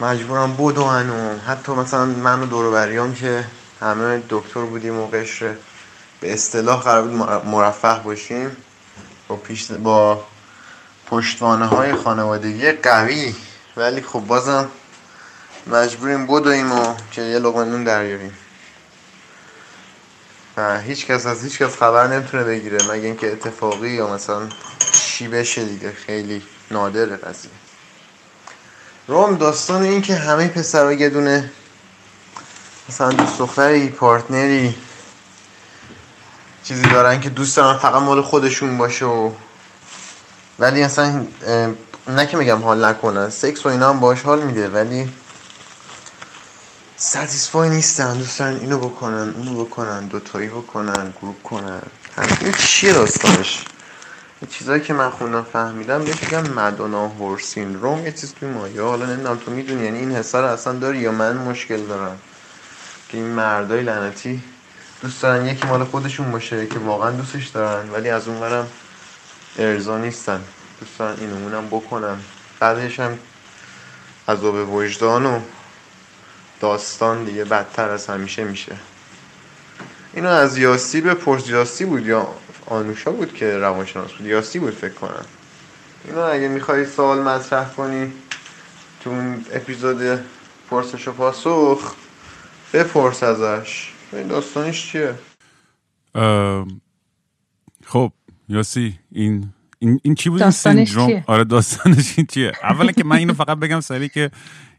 مجبورم 0.00 0.56
بدو 0.56 0.84
هنو. 0.84 1.38
حتی 1.38 1.72
مثلا 1.72 2.04
من 2.04 2.42
و 2.42 2.46
دوروبریام 2.46 3.14
که 3.14 3.44
همه 3.80 4.22
دکتر 4.30 4.60
بودیم 4.60 4.98
و 4.98 5.06
قشر 5.06 5.54
به 6.20 6.32
اصطلاح 6.32 6.82
قرار 6.82 7.02
بود 7.02 7.46
مرفه 7.46 7.98
باشیم 8.04 8.56
با, 9.28 9.36
پیش 9.36 9.72
با 9.72 10.24
پشتوانه 11.06 11.66
های 11.66 11.94
خانوادگی 11.94 12.72
قوی. 12.72 13.34
ولی 13.76 14.02
خب 14.02 14.20
بازم 14.20 14.70
مجبوریم 15.66 16.26
بدویم 16.26 16.72
و 16.72 16.94
که 17.10 17.22
یه 17.22 17.38
لقمه 17.38 17.64
نون 17.64 17.84
دریاریم 17.84 18.34
و 20.56 20.80
هیچ 20.80 21.06
کس 21.06 21.26
از 21.26 21.44
هیچ 21.44 21.58
کس 21.58 21.76
خبر 21.76 22.06
نمی‌تونه 22.06 22.44
بگیره 22.44 22.78
مگه 22.90 23.06
اینکه 23.06 23.32
اتفاقی 23.32 23.90
یا 23.90 24.14
مثلا 24.14 24.48
چی 24.92 25.28
بشه 25.28 25.64
دیگه. 25.64 25.92
خیلی 25.92 26.42
نادره 26.70 27.16
قضیه. 27.16 27.50
روم 29.08 29.36
داستان 29.36 29.82
این 29.82 30.02
که 30.02 30.14
همه 30.14 30.48
پسرها 30.48 30.92
یه 30.92 31.08
دونه 31.08 31.50
مثلا 32.88 33.12
دوست 33.12 33.38
دختری 33.38 33.88
پارتنری 33.88 34.74
چیزی 36.64 36.82
دارن 36.82 37.20
که 37.20 37.30
دوست 37.30 37.56
دارن 37.56 37.78
فقط 37.78 38.02
مال 38.02 38.22
خودشون 38.22 38.78
باشه 38.78 39.04
و 39.04 39.30
ولی 40.58 40.82
اصلا 40.82 41.26
نه 42.06 42.26
که 42.26 42.36
میگم 42.36 42.62
حال 42.62 42.84
نکنن 42.84 43.30
سکس 43.30 43.66
و 43.66 43.68
اینا 43.68 43.88
هم 43.88 44.00
باش 44.00 44.22
حال 44.22 44.42
میده 44.42 44.68
ولی 44.68 45.12
ستیسفای 46.96 47.70
نیستن 47.70 48.18
دوست 48.18 48.38
دارن 48.38 48.56
اینو 48.56 48.78
بکنن 48.78 49.34
اونو 49.36 49.64
بکنن 49.64 50.06
دوتایی 50.06 50.48
بکنن 50.48 51.14
گروپ 51.22 51.42
کنن. 51.42 51.82
همین 52.16 52.52
چیه 52.52 52.92
داستانش؟ 52.92 53.64
چیزایی 54.46 54.80
که 54.80 54.92
من 54.94 55.10
خوندم 55.10 55.42
فهمیدم 55.42 56.04
بهش 56.04 56.22
میگم 56.22 56.50
مدونا 56.50 57.08
هور 57.08 57.38
سیندروم. 57.38 58.04
یه 58.04 58.12
چیز 58.12 58.34
توی 58.34 58.48
مایه. 58.48 58.82
حالا 58.82 59.06
نمی‌دونم 59.06 59.36
تو 59.36 59.50
می‌دونی 59.50 59.84
یعنی 59.84 59.98
این 59.98 60.12
حسا 60.12 60.40
رو 60.40 60.46
اصلا 60.46 60.72
داری 60.72 60.98
یا 60.98 61.12
من 61.12 61.36
مشکل 61.36 61.86
دارم؟ 61.86 62.18
که 63.08 63.18
این 63.18 63.26
مردای 63.26 63.82
لعنتی 63.82 64.42
دوست 65.02 65.22
دارن 65.22 65.46
یکی 65.46 65.66
مال 65.66 65.84
خودشون 65.84 66.30
باشه 66.32 66.66
که 66.66 66.78
واقعا 66.78 67.10
دوستش 67.10 67.46
دارن 67.46 67.90
ولی 67.90 68.10
از 68.10 68.28
اونورم 68.28 68.66
ارضا 69.58 69.98
نیستن. 69.98 70.40
دوست 70.80 70.98
دارن 70.98 71.16
این 71.20 71.32
اونم 71.32 71.66
بکنن. 71.66 72.16
بعدش 72.60 73.00
هم 73.00 73.18
عذاب 74.28 74.74
وجدان 74.74 75.26
و 75.26 75.40
داستان 76.60 77.24
دیگه 77.24 77.44
بدتر 77.44 77.90
از 77.90 78.06
همیشه 78.06 78.44
میشه. 78.44 78.76
اینو 80.14 80.28
از 80.28 80.58
یاسی 80.58 81.00
به 81.00 81.14
پرس 81.14 81.48
یاسی 81.48 81.84
بود 81.84 82.06
یا 82.06 82.28
آنوشا 82.66 83.10
بود 83.12 83.34
که 83.34 83.58
روانشناس 83.58 84.12
بود 84.12 84.26
یاسی 84.26 84.58
بود 84.58 84.74
فکر 84.74 84.94
کنم. 84.94 85.24
اینو 86.04 86.20
اگه 86.20 86.48
می‌خوای 86.48 86.86
سوال 86.86 87.22
مطرح 87.22 87.68
کنی 87.68 88.12
تو 89.00 89.10
اون 89.10 89.44
اپیزود 89.52 90.20
پرسش 90.70 91.08
و 91.08 91.12
پاسخ 91.12 91.94
بپرس 92.72 93.22
ازش. 93.22 93.92
این 94.12 94.26
داستانش 94.26 94.92
چیه؟ 94.92 95.14
خب 97.86 98.12
یاسی 98.48 98.98
این 99.12 99.52
این, 99.78 100.00
این 100.02 100.14
چی 100.14 100.30
بود؟ 100.30 100.40
این 100.40 100.48
داستانش 100.48 100.88
سندروم 100.88 101.06
چیه؟ 101.06 101.24
آره 101.26 101.44
داستانش 101.44 102.14
این 102.16 102.26
چیه؟ 102.26 102.52
اولا 102.62 102.92
که 102.92 103.04
من 103.04 103.16
اینو 103.16 103.34
فقط 103.34 103.58
بگم 103.58 103.80
سری 103.80 104.08
که 104.08 104.30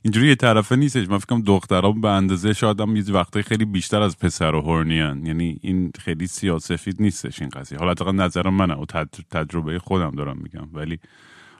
اینجوری 0.05 0.27
یه 0.27 0.35
طرفه 0.35 0.75
نیستش. 0.75 1.09
من 1.09 1.17
فکرم 1.17 1.41
دخترها 1.41 1.91
به 1.91 2.09
اندازه 2.09 2.53
شاید 2.53 2.81
هم 2.81 2.95
یه 2.95 3.03
وقتای 3.09 3.43
خیلی 3.43 3.65
بیشتر 3.65 4.01
از 4.01 4.19
پسر 4.19 4.55
و 4.55 4.61
horny 4.61 5.15
ان 5.15 5.25
یعنی 5.25 5.59
این 5.61 5.91
خیلی 5.99 6.27
سیاسفید 6.27 7.01
نیستش 7.01 7.41
این 7.41 7.49
قضیه. 7.49 7.79
حالا 7.79 7.91
حداقل 7.91 8.11
نظر 8.11 8.49
منه. 8.49 8.73
و 8.73 8.85
تج- 8.85 9.23
تجربه 9.31 9.79
خودم 9.79 10.11
دارم 10.11 10.37
میگم. 10.37 10.67
ولی 10.73 10.99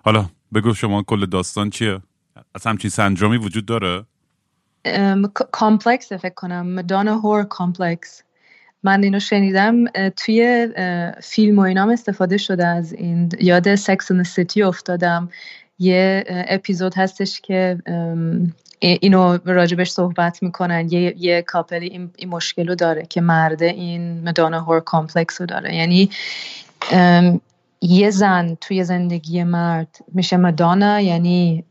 حالا 0.04 0.30
بگو 0.54 0.74
شما 0.74 1.04
کل 1.04 1.26
داستان 1.26 1.70
چیه؟ 1.70 2.02
از 2.56 2.68
همچین 2.68 2.90
سندرومی 2.90 3.38
وجود 3.38 3.66
داره؟ 3.66 4.06
complex 5.52 6.14
فکر 6.14 6.34
کنم. 6.34 6.68
Madonna 6.68 7.18
whore 7.18 7.44
complex. 7.44 8.24
من 8.84 9.04
اینو 9.04 9.20
شنیدم 9.20 9.86
توی 10.10 10.68
فیلم 11.24 11.60
و 11.60 11.62
اینام 11.62 11.90
استفاده 11.90 12.38
شده 12.38 12.68
از 12.68 12.94
این. 12.94 13.30
یاد 13.42 13.76
Sex 13.76 14.12
and 14.12 14.18
the 14.18 14.24
City 14.24 14.64
افتادم. 14.64 15.30
یه 15.80 16.24
اپیزود 16.28 16.94
هستش 16.98 17.42
که 17.42 17.78
اینو 18.80 19.38
راجبش 19.46 19.90
صحبت 19.90 20.44
می‌کنن. 20.44 20.88
یه, 20.92 21.16
یه 21.18 21.42
couple 21.42 21.81
ی 21.81 21.88
این, 21.88 22.12
این 22.16 22.30
مشکل 22.30 22.68
رو 22.68 22.76
داره 22.76 23.06
که 23.06 23.22
مرده 23.22 23.66
این 23.66 24.28
Madonna 24.28 24.62
whore 24.62 24.80
complex 24.80 25.42
رو 25.42 25.48
داره. 25.48 25.76
یعنی 25.76 26.10
یه 27.82 28.10
زن 28.10 28.58
توی 28.62 28.84
زندگی 28.84 29.44
مرد 29.44 29.98
میشه 30.14 30.38
Madonna 30.38 31.02
یعنی 31.02 31.64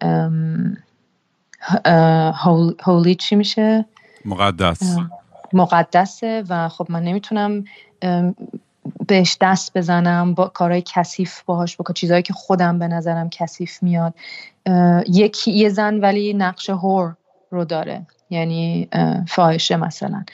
هول- 2.34 2.74
هولی 2.82 3.14
چی 3.14 3.36
میشه؟ 3.36 3.84
مقدس. 4.24 4.96
مقدسه 5.52 6.44
و 6.48 6.68
خب 6.68 6.86
من 6.88 7.02
نمی‌تونم 7.02 7.64
بهش 9.06 9.36
دست 9.40 9.78
بزنم 9.78 10.34
با 10.34 10.48
کارهای 10.48 10.82
کثیف 10.86 11.42
باهاش 11.42 11.76
بکنم 11.76 11.94
چیزهایی 11.94 12.22
که 12.22 12.32
خودم 12.32 12.78
به 12.78 12.88
نظرم 12.88 13.30
کثیف 13.30 13.82
میاد. 13.82 14.14
یکی 15.08 15.52
یه 15.52 15.68
زن 15.68 16.00
ولی 16.00 16.34
نقش 16.34 16.70
هور 16.70 17.16
رو 17.50 17.64
داره 17.64 18.06
یعنی 18.30 18.88
فاحشه 19.28 19.76
مثلا. 19.76 20.24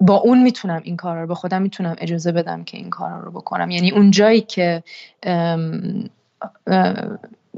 با 0.00 0.14
اون 0.14 0.42
می‌تونم 0.42 0.80
این 0.84 0.96
کار 0.96 1.20
رو 1.20 1.26
به 1.26 1.34
خودم 1.34 1.62
می‌تونم 1.62 1.96
اجازه 1.98 2.32
بدم 2.32 2.64
که 2.64 2.76
این 2.76 2.90
کار 2.90 3.20
رو 3.20 3.30
بکنم. 3.30 3.70
یعنی 3.70 3.90
اون 3.90 4.10
جایی 4.10 4.40
که 4.40 4.82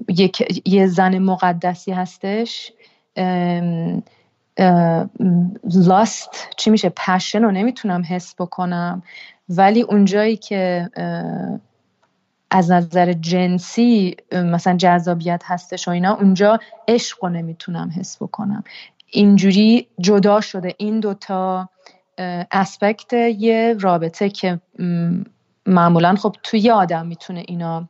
یک- 0.09 0.63
یه 0.65 0.87
زن 0.87 1.19
مقدسی 1.19 1.93
هستش 1.93 2.73
لاست 5.75 6.49
چی 6.57 6.71
میشه؟ 6.71 6.89
پشن 6.89 7.43
رو 7.43 7.51
نمی‌تونم 7.51 8.03
حس 8.09 8.35
بکنم. 8.39 9.03
ولی 9.51 9.83
اونجایی 9.83 10.37
که 10.37 10.91
از 12.51 12.71
نظر 12.71 13.13
جنسی 13.13 14.17
مثلا 14.33 14.77
جذابیت 14.77 15.43
هستش 15.45 15.89
و 15.89 15.91
اینا 15.91 16.15
اونجا 16.15 16.59
عشق 16.89 17.25
رو 17.25 17.31
نمی‌تونم 17.31 17.91
حس 17.99 18.23
بکنم. 18.23 18.65
اینجوری 19.07 19.87
جدا 20.01 20.41
شده 20.41 20.75
این 20.79 21.01
دوتا 21.01 21.69
اسپکت 22.51 23.13
یه 23.13 23.77
رابطه 23.81 24.29
که 24.29 24.61
معمولا 25.67 26.15
خب 26.15 26.37
توی 26.43 26.61
یه 26.61 26.73
آدم 26.73 27.07
می‌تونه 27.07 27.45
اینا 27.49 27.89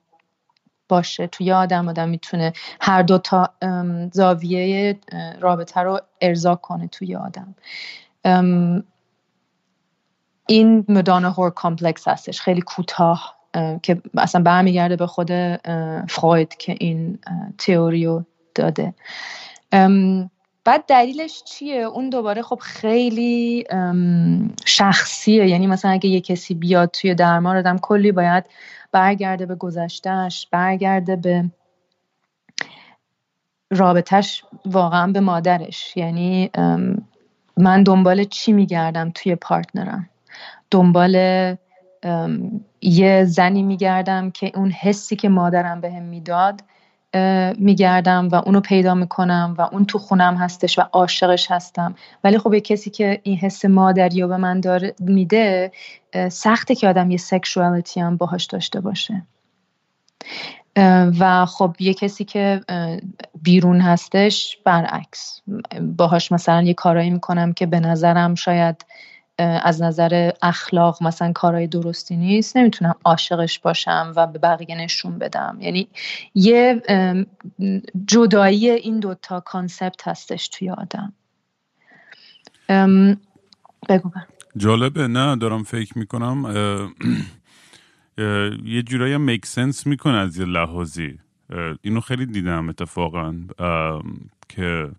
باشه 0.88 1.26
توی 1.26 1.46
یه 1.46 1.54
آدم 1.54 1.88
آدم 1.88 2.08
می‌تونه 2.08 2.52
هر 2.80 3.02
دو 3.02 3.18
تا 3.18 3.50
ام، 3.62 4.10
زاویه 4.10 4.98
رابطه 5.40 5.80
رو 5.80 6.00
ارضا 6.20 6.54
کنه 6.54 6.88
توی 6.88 7.16
آدم. 7.16 7.54
این 10.50 10.84
Madonna 10.88 11.30
whore 11.30 11.50
complex 11.50 12.08
هستش 12.08 12.40
خیلی 12.40 12.60
کوتاه 12.60 13.36
اه، 13.54 13.80
که 13.82 14.02
اصلا 14.18 14.42
برمیگرده 14.42 14.96
به 14.96 15.06
خود 15.06 15.30
فروید 16.08 16.56
که 16.56 16.76
این 16.80 17.18
اه، 17.26 17.34
تئوری 17.58 18.06
رو 18.06 18.24
داده. 18.54 18.94
بعد 20.64 20.84
دلیلش 20.88 21.42
چیه؟ 21.42 21.80
اون 21.80 22.10
دوباره 22.10 22.42
خب 22.42 22.58
خیلی 22.62 23.64
شخصیه. 24.64 25.48
یعنی 25.48 25.66
مثلا 25.66 25.90
اگه 25.90 26.08
یه 26.08 26.20
کسی 26.20 26.54
بیاد 26.54 26.90
توی 26.90 27.14
درمان 27.14 27.56
آدم 27.56 27.78
کلی 27.78 28.12
باید 28.12 28.44
برگرده 28.92 29.46
به 29.46 29.54
گذشتهش 29.54 30.48
برگرده 30.50 31.16
به 31.16 31.50
رابطهش 33.70 34.44
واقعا 34.64 35.12
به 35.12 35.20
مادرش. 35.20 35.96
یعنی 35.96 36.50
من 37.56 37.82
دنبال 37.82 38.24
چی 38.24 38.52
میگردم 38.52 39.10
توی 39.14 39.34
پارتنرم؟ 39.34 40.08
دنبال 40.70 41.14
یه 42.80 43.24
زنی 43.24 43.62
میگردم 43.62 44.30
که 44.30 44.52
اون 44.54 44.70
حسی 44.70 45.16
که 45.16 45.28
مادرم 45.28 45.80
بهم 45.80 46.02
می‌داد 46.02 46.60
اه، 47.14 47.52
میگردم 47.52 48.28
و 48.28 48.34
اونو 48.34 48.60
پیدا 48.60 48.94
می‌کنم 48.94 49.54
و 49.58 49.62
اون 49.62 49.84
تو 49.84 49.98
خونم 49.98 50.36
هستش 50.36 50.78
و 50.78 50.82
عاشقش 50.92 51.50
هستم. 51.50 51.94
ولی 52.24 52.38
خب 52.38 52.54
یه 52.54 52.60
کسی 52.60 52.90
که 52.90 53.20
این 53.22 53.36
حس 53.36 53.64
مادری 53.64 54.20
رو 54.20 54.28
به 54.28 54.36
من 54.36 54.60
داره 54.60 54.94
میده 55.00 55.72
سخته 56.28 56.74
که 56.74 56.88
آدم 56.88 57.10
یه 57.10 57.16
سکشوالیتی 57.16 58.00
هم 58.00 58.16
باهاش 58.16 58.44
داشته 58.44 58.80
باشه. 58.80 59.22
و 61.18 61.46
خب 61.46 61.76
یه 61.80 61.94
کسی 61.94 62.24
که 62.24 62.60
بیرون 63.42 63.80
هستش 63.80 64.58
برعکس. 64.64 65.40
باهاش 65.96 66.32
مثلا 66.32 66.62
یه 66.62 66.74
کارایی 66.74 67.10
می‌کنم 67.10 67.52
که 67.52 67.66
به 67.66 67.80
نظرم 67.80 68.34
شاید 68.34 68.84
از 69.40 69.82
نظر 69.82 70.30
اخلاق 70.42 71.02
مثلا 71.02 71.32
کارهای 71.32 71.66
درستی 71.66 72.16
نیست 72.16 72.56
نمی‌تونم 72.56 72.94
عاشقش 73.04 73.58
باشم 73.58 74.12
و 74.16 74.26
به 74.26 74.38
بقیه 74.38 74.76
نشون 74.76 75.18
بدم. 75.18 75.58
یعنی 75.60 75.88
یه 76.34 76.82
جدایی 78.06 78.70
این 78.70 79.00
دوتا 79.00 79.40
concept 79.40 80.08
هستش 80.08 80.48
توی 80.48 80.70
آدم. 80.70 81.12
بگو. 83.88 84.10
جالبه. 84.56 85.06
نه 85.06 85.36
دارم 85.36 85.62
فکر 85.62 85.98
می‌کنم 85.98 86.44
یه 88.64 88.82
جورایی 88.82 89.14
هم 89.14 89.20
make 89.20 89.46
sense 89.46 89.86
می‌کنه 89.86 90.16
از 90.16 90.38
یه 90.38 90.44
لحاظی. 90.44 91.18
اینو 91.82 92.00
خیلی 92.00 92.26
دیدم 92.26 92.68
اتفاقا 92.68 93.34
که 94.48 94.90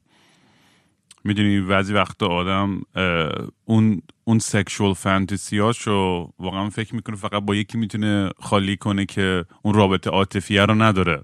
می‌دونی 1.23 1.61
بعضی 1.61 1.93
وقت 1.93 2.23
آدم 2.23 2.81
اون 3.65 4.01
اون 4.23 4.39
sexual 4.39 4.93
fantasy 4.93 5.88
اشو 5.88 6.29
واقعا 6.39 6.69
فکر 6.69 6.95
می‌کنه 6.95 7.15
فقط 7.15 7.43
با 7.43 7.55
یکی 7.55 7.77
می‌تونه 7.77 8.29
خالی 8.39 8.77
کنه 8.77 9.05
که 9.05 9.45
اون 9.61 9.73
رابطه 9.73 10.09
عاطفیه 10.09 10.65
رو 10.65 10.75
نداره. 10.75 11.21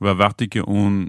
و 0.00 0.06
وقتی 0.06 0.46
که 0.46 0.60
اون 0.60 1.08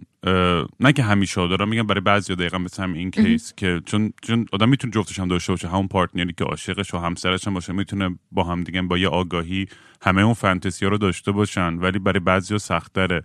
نه 0.79 0.93
که 0.95 1.03
همیشه 1.03 1.47
دارم 1.47 1.69
میگم 1.69 1.87
برای 1.87 2.01
بعضی 2.01 2.35
دقیقا 2.35 2.57
مثل 2.57 2.83
هم 2.83 2.93
این 2.93 3.11
case 3.11 3.53
که 3.57 3.81
چون 3.85 4.13
چون 4.21 4.45
آدم 4.51 4.69
می‌تونه 4.69 4.93
جفتش 4.93 5.19
هم 5.19 5.27
داشته 5.27 5.53
باشه 5.53 5.67
همون 5.67 5.87
partner 5.87 6.27
ی 6.28 6.33
که 6.33 6.43
عاشقش 6.43 6.93
و 6.93 6.97
همسرش 6.97 7.47
هم 7.47 7.53
باشه 7.53 7.73
می‌تونه 7.73 8.19
با 8.31 8.43
هم 8.43 8.63
دیگه 8.63 8.81
با 8.81 8.97
یه 8.97 9.07
آگاهی 9.07 9.67
همه 10.01 10.21
اون 10.21 10.33
فانتزی 10.33 10.85
رو 10.85 10.97
داشته 10.97 11.31
باشن 11.31 11.73
ولی 11.73 11.99
برای 11.99 12.19
بعضی 12.19 12.59
سخت 12.59 12.93
داره 12.93 13.23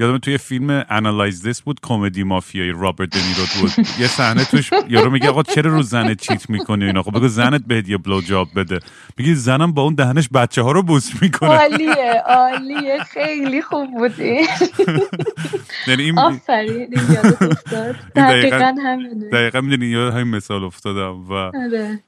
یادم 0.00 0.18
توی 0.18 0.38
فیلم 0.38 0.82
Analyze 0.82 1.44
This 1.44 1.62
بود 1.64 1.80
کمدی 1.82 2.22
مافیای 2.22 2.70
رابرت 2.70 3.08
دنیرو 3.10 3.44
بود. 3.60 3.86
یه 4.00 4.06
صحنه 4.06 4.44
توش 4.44 4.70
یارو 4.88 5.10
میگه 5.10 5.28
آقا 5.28 5.42
چرا 5.42 5.70
رو 5.72 5.82
زنت 5.82 6.20
cheat 6.20 6.50
می‌کنی 6.50 6.84
اینا؟ 6.84 7.02
خب 7.02 7.16
بگو 7.16 7.28
زنت 7.28 7.62
بهت 7.66 7.88
یه 7.88 7.98
blow 7.98 8.20
job 8.20 8.48
بده. 8.56 8.78
میگه 9.18 9.34
زنم 9.34 9.72
با 9.72 9.82
اون 9.82 9.94
دهنش 9.94 10.28
بچه 10.34 10.62
ها 10.62 10.72
رو 10.72 10.82
بوس 10.82 11.22
می‌کنه. 11.22 11.50
عالیه 11.50 12.22
عالیه 12.26 12.98
خیلی 13.04 13.62
خوب 13.62 13.90
بودی 13.98 14.40
یعنی 15.88 16.02
این 16.02 16.18
آفرین 16.18 16.98
افتاد 16.98 17.96
دقیقاً- 18.16 18.78
همینه. 18.84 19.30
دقیقا 19.32 19.60
می‌دونی 19.60 19.86
یاد 19.86 20.12
همین 20.12 20.36
مثال 20.36 20.64
افتادم 20.64 21.24
و 21.30 21.32
آره. 21.32 22.00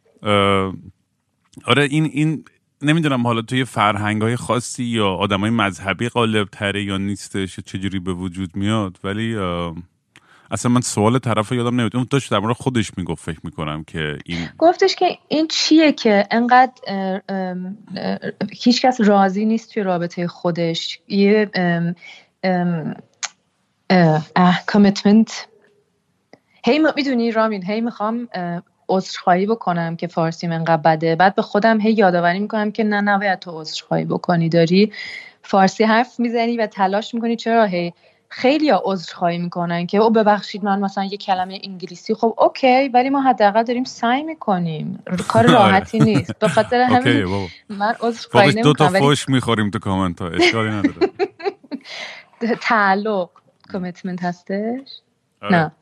آره 1.64 1.83
این 1.90 2.05
این 2.05 2.44
نمی‌دونم 2.82 3.26
حالا 3.26 3.42
توی 3.42 3.64
فرهنگ 3.64 4.22
های 4.22 4.36
خاصی 4.36 4.84
یا 4.84 5.08
آدم 5.08 5.40
های 5.40 5.50
مذهبی 5.50 6.08
غالب 6.08 6.48
تره 6.48 6.84
یا 6.84 6.96
نیستش 6.96 7.58
یا 7.58 7.64
چجوری 7.66 7.98
به 7.98 8.12
وجود 8.12 8.56
میاد 8.56 8.98
ولی 9.04 9.36
اصلا 10.50 10.72
من 10.72 10.80
سوال 10.80 11.18
طرف 11.18 11.52
یادم 11.52 11.74
نمیاد. 11.74 11.96
اون 11.96 12.06
داشت 12.10 12.30
در 12.30 12.38
مورد 12.38 12.56
خودش 12.56 12.98
می‌گفت 12.98 13.24
فکر 13.24 13.40
می‌کنم 13.44 13.84
که 13.84 14.18
این 14.26 14.48
گفتش 14.58 14.94
که 14.94 15.18
این 15.28 15.48
چیه 15.48 15.92
که 15.92 16.26
انقدر 16.30 16.72
اه، 16.86 17.20
ام، 17.28 17.76
اه، 17.96 18.18
هیچ 18.52 18.82
کس 18.82 19.00
راضی 19.00 19.44
نیست 19.44 19.72
توی 19.72 19.82
رابطه 19.82 20.26
خودش. 20.26 21.00
یه 21.08 21.50
اه، 24.36 24.60
کامیتمنت 24.66 25.46
هی 26.64 26.78
می‌دونی 26.96 27.32
رامین 27.32 27.64
هی 27.64 27.80
می‌خوام 27.80 28.28
عذرخواهی 28.90 29.46
بکنم 29.46 29.96
که 29.96 30.07
فارسیم 30.07 30.53
انقدر 30.53 30.76
بده. 30.76 31.16
بعد 31.16 31.35
به 31.35 31.42
خودم 31.42 31.81
هی 31.81 31.92
یادآوری 31.92 32.38
می‌کنم 32.38 32.72
که 32.72 32.85
نه 32.85 33.00
نباید 33.00 33.38
تو 33.38 33.61
عذرخواهی 33.61 34.05
بکنی 34.05 34.48
داری 34.48 34.92
فارسی 35.42 35.85
حرف 35.85 36.20
می‌زنی 36.20 36.57
و 36.57 36.66
تلاش 36.66 37.14
می‌کنی. 37.14 37.37
چرا؟ 37.37 37.64
هی 37.64 37.92
خیلی 38.29 38.70
ها 38.70 38.83
عذرخواهی 38.85 39.38
می‌کنن 39.38 39.87
که 39.87 39.98
او 39.98 40.11
ببخشید 40.11 40.64
من 40.64 40.81
مثلا 40.81 41.05
یه 41.05 41.16
کلمه 41.16 41.61
انگلیسی. 41.64 42.14
خب 42.14 42.35
اوکی 42.38 42.88
ولی 42.88 43.11
ما 43.11 43.22
حداقل 43.22 43.62
داریم 43.62 43.85
سعی 43.85 44.22
می‌کنیم. 44.22 45.03
کار 45.29 45.46
آره. 45.46 45.53
راحتی 45.53 45.98
نیست. 45.98 46.38
به 46.38 46.48
خاطر 46.48 46.81
همین 46.92 47.48
من 47.68 47.94
عذرخواهی 48.00 48.53
دو 48.53 48.72
تا 48.72 48.88
فوش 48.88 49.29
می‌خوریم 49.29 49.70
تو 49.70 49.79
کامنت 49.79 50.22
ها 50.22 50.29
اشکالی 50.29 50.70
نداره. 50.70 50.94
تعلق 52.61 53.29
کمیتمنت 53.72 54.22
هستش؟ 54.22 54.88
آره. 55.42 55.53
نه. 55.53 55.72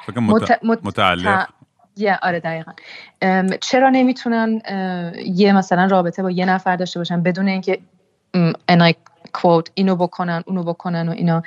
مت... 0.62 0.84
متعلق. 0.84 1.46
یه 1.98 2.18
آره 2.22 2.40
دقیقا. 2.40 2.72
چرا 3.60 3.90
نمی‌تونن 3.90 4.60
یه 5.26 5.52
مثلا 5.52 5.86
رابطه 5.86 6.22
با 6.22 6.30
یه 6.30 6.44
نفر 6.44 6.76
داشته 6.76 7.00
باشن 7.00 7.22
بدون 7.22 7.48
اینکه 7.48 7.78
and 8.70 8.80
I 8.82 8.92
quote 9.38 9.70
اینو 9.74 9.96
بکنن 9.96 10.42
اونو 10.46 10.62
بکنن 10.62 11.08
و 11.08 11.12
اینا. 11.12 11.42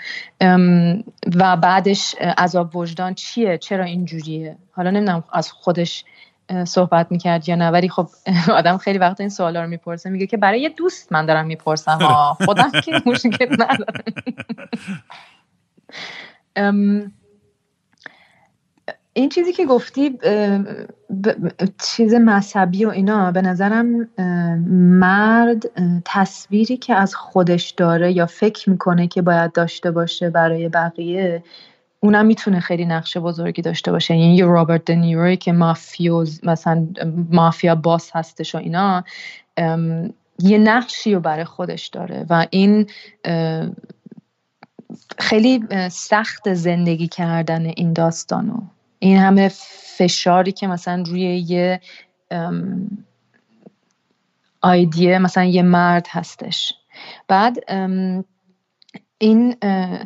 و 1.36 1.58
بعدش 1.58 2.16
عذاب 2.38 2.76
وجدان 2.76 3.14
چیه؟ 3.14 3.58
چرا 3.58 3.84
اینجوریه؟ 3.84 4.58
حالا 4.72 4.90
نمی‌دونم 4.90 5.24
از 5.34 5.52
خودش 5.52 6.06
صحبت 6.66 7.12
می‌کرد 7.12 7.50
یا 7.50 7.56
نه 7.56 7.70
ولی 7.70 7.90
خب 7.90 8.08
آدم 8.58 8.78
خیلی 8.78 9.00
وقت 9.00 9.20
این 9.20 9.30
سوالا 9.30 9.62
رو 9.62 9.68
می‌پرسه 9.68 10.10
میگه 10.10 10.28
که 10.28 10.38
برای 10.38 10.62
یه 10.62 10.70
دوست 10.70 11.14
من 11.14 11.26
دارم 11.26 11.46
می‌پرسم. 11.46 12.00
خودم 12.46 12.72
که 12.84 12.92
مشکل 13.06 13.48
ندارم. 13.54 14.04
این 19.14 19.30
چیزی 19.30 19.54
که 19.54 19.66
گفتی 19.66 20.20
چیز 21.84 22.14
مذهبی 22.14 22.86
و 22.86 22.90
اینا 22.90 23.32
به 23.32 23.42
نظرم 23.42 24.10
مرد 25.00 25.64
تصویری 26.06 26.78
که 26.78 26.96
از 26.96 27.16
خودش 27.16 27.70
داره 27.70 28.12
یا 28.12 28.26
فکر 28.26 28.70
می‌کنه 28.70 29.08
که 29.08 29.22
باید 29.22 29.52
داشته 29.52 29.92
باشه 29.92 30.30
برای 30.30 30.70
بقیه 30.70 31.44
اونم 32.00 32.26
می‌تونه 32.26 32.60
خیلی 32.60 32.86
نقشه 32.86 33.20
بزرگی 33.20 33.62
داشته 33.62 33.92
باشه. 33.92 34.16
یعنی 34.16 34.36
یه 34.36 34.46
رابرت 34.46 34.86
دنیروی 34.86 35.38
که 35.38 35.52
مافیوز 35.52 36.40
مثلا 36.44 36.88
مافیا 37.32 37.76
باس 37.76 38.12
هستش 38.14 38.56
و 38.56 38.58
اینا 38.58 39.04
یه 40.40 40.58
نقشی 40.58 41.14
رو 41.14 41.20
برای 41.20 41.46
خودش 41.46 41.88
داره 41.88 42.26
و 42.30 42.48
این 42.50 42.88
خیلی 45.20 45.64
سخت 45.90 46.54
زندگی 46.54 47.08
کردن 47.08 47.66
این 47.66 47.94
داستانو. 47.94 48.62
این 49.04 49.18
همه 49.18 49.52
فشاری 49.98 50.52
که 50.52 50.68
مثلا 50.68 51.04
روی 51.08 51.22
یه 51.22 51.82
آیدیه 54.62 55.18
مثلا 55.18 55.44
یه 55.44 55.62
مرد 55.62 56.08
هستش. 56.10 56.74
بعد 57.28 57.58
این 59.18 59.56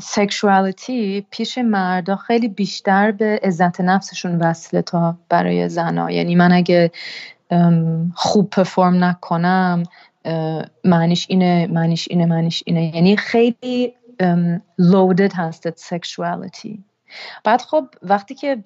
سکشوالیتی 0.01 1.27
پیش 1.29 1.57
مردا 1.57 2.15
خیلی 2.15 2.47
بیشتر 2.47 3.11
به 3.11 3.39
عزت 3.43 3.81
نفسشون 3.81 4.35
وصله 4.35 4.81
تا 4.81 5.17
برای 5.29 5.69
زنا. 5.69 6.11
یعنی 6.11 6.35
من 6.35 6.51
اگه 6.51 6.91
خوب 8.15 8.49
پرفورم 8.49 9.03
نکنم 9.03 9.83
معنیش 10.83 11.25
اینه 11.29 11.67
معنیش 11.67 12.07
اینه 12.09 12.25
معنیش 12.25 12.63
اینه. 12.65 12.95
یعنی 12.95 13.17
خیلی 13.17 13.93
لودد 14.77 15.33
هست 15.33 15.77
سکشوالیتی 15.77 16.83
بعد 17.43 17.61
خب 17.61 17.87
وقتی 18.01 18.35
که 18.35 18.63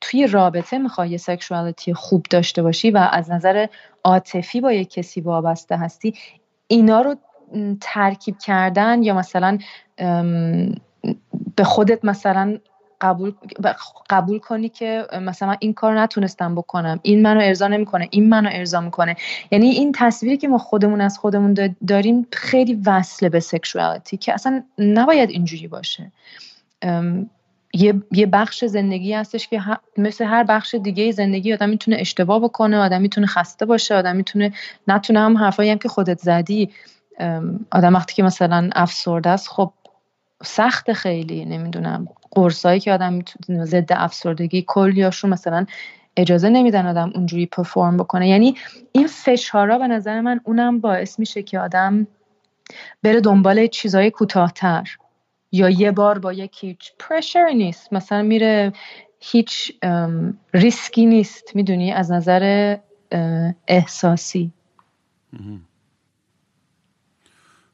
توی 0.00 0.26
رابطه 0.26 0.78
می‌خوای 0.78 1.10
یه 1.10 1.16
سکشوالیتی 1.16 1.94
خوب 1.94 2.26
داشته 2.30 2.62
باشی 2.62 2.90
و 2.90 3.08
از 3.12 3.30
نظر 3.30 3.66
عاطفی 4.04 4.60
با 4.60 4.72
یه 4.72 4.84
کسی 4.84 5.20
وابسته 5.20 5.76
هستی 5.76 6.14
اینا 6.68 7.00
رو 7.00 7.16
ترکیب 7.80 8.38
کردن 8.38 9.02
یا 9.02 9.14
مثلا 9.14 9.58
به 11.56 11.64
خودت 11.64 12.04
مثلا 12.04 12.58
قبول 13.00 13.32
قبول 14.10 14.38
کنی 14.38 14.68
که 14.68 15.06
مثلا 15.20 15.56
این 15.60 15.72
کار 15.72 16.00
نتونستم 16.00 16.54
بکنم 16.54 17.00
این 17.02 17.22
منو 17.22 17.40
ارضا 17.40 17.68
نمی‌کنه 17.68 18.08
این 18.10 18.28
منو 18.28 18.48
ارضا 18.52 18.80
می‌کنه. 18.80 19.16
یعنی 19.50 19.68
این 19.68 19.92
تصویری 19.96 20.36
که 20.36 20.48
ما 20.48 20.58
خودمون 20.58 21.00
از 21.00 21.18
خودمون 21.18 21.76
داریم 21.86 22.26
خیلی 22.32 22.82
وصله 22.86 23.28
به 23.28 23.40
سکشوالیتی 23.40 24.16
که 24.16 24.34
اصلا 24.34 24.62
نباید 24.78 25.30
اینجوری 25.30 25.68
باشه. 25.68 26.12
یه،, 27.74 27.94
یه 28.12 28.26
بخش 28.26 28.64
زندگی 28.64 29.12
هستش 29.12 29.48
که 29.48 29.62
مثل 29.96 30.24
هر 30.24 30.44
بخش 30.44 30.74
دیگه 30.74 31.12
زندگی 31.12 31.52
آدم 31.52 31.68
می‌تونه 31.68 31.96
اشتباه 32.00 32.40
بکنه 32.40 32.78
آدم 32.78 33.00
می‌تونه 33.00 33.26
خسته 33.26 33.66
باشه 33.66 33.94
آدم 33.94 34.16
می‌تونه 34.16 34.52
نتونه 34.88 35.20
هم 35.20 35.38
حرفایی 35.38 35.70
هم 35.70 35.78
که 35.78 35.88
خودت 35.88 36.18
زدی. 36.18 36.70
آدم 37.72 37.94
وقتی 37.94 38.14
که 38.14 38.22
مثلا 38.22 38.70
افسرده 38.72 39.30
است 39.30 39.48
خب 39.48 39.72
سخت 40.44 40.92
خیلی 40.92 41.44
نمی‌دونم 41.44 42.08
قرصایی 42.30 42.80
که 42.80 42.92
آدم 42.92 43.18
ضد 43.48 43.88
افسردگی 43.90 44.64
کلیاشون 44.66 45.30
مثلا 45.30 45.66
اجازه 46.16 46.48
نمیدن 46.48 46.86
آدم 46.86 47.12
اونجوری 47.14 47.46
پرفورم 47.46 47.96
بکنه. 47.96 48.28
یعنی 48.28 48.54
این 48.92 49.06
فشارا 49.06 49.78
به 49.78 49.86
نظر 49.86 50.20
من 50.20 50.40
اونم 50.44 50.80
باعث 50.80 51.18
میشه 51.18 51.42
که 51.42 51.58
آدم 51.58 52.06
بره 53.02 53.20
دنبال 53.20 53.66
چیزای 53.66 54.10
کوتاهتر. 54.10 54.88
یا 55.52 55.70
یه 55.70 55.90
بار 55.90 56.18
با 56.18 56.32
یک 56.32 56.64
هیچ 56.64 56.92
pressure 56.98 57.48
نیست. 57.48 57.92
مثلا 57.92 58.22
میره 58.22 58.72
هیچ 59.20 59.72
ریسکی 60.54 61.06
نیست. 61.06 61.56
می‌دونی؟ 61.56 61.92
از 61.92 62.12
نظر 62.12 62.76
احساسی. 63.68 64.52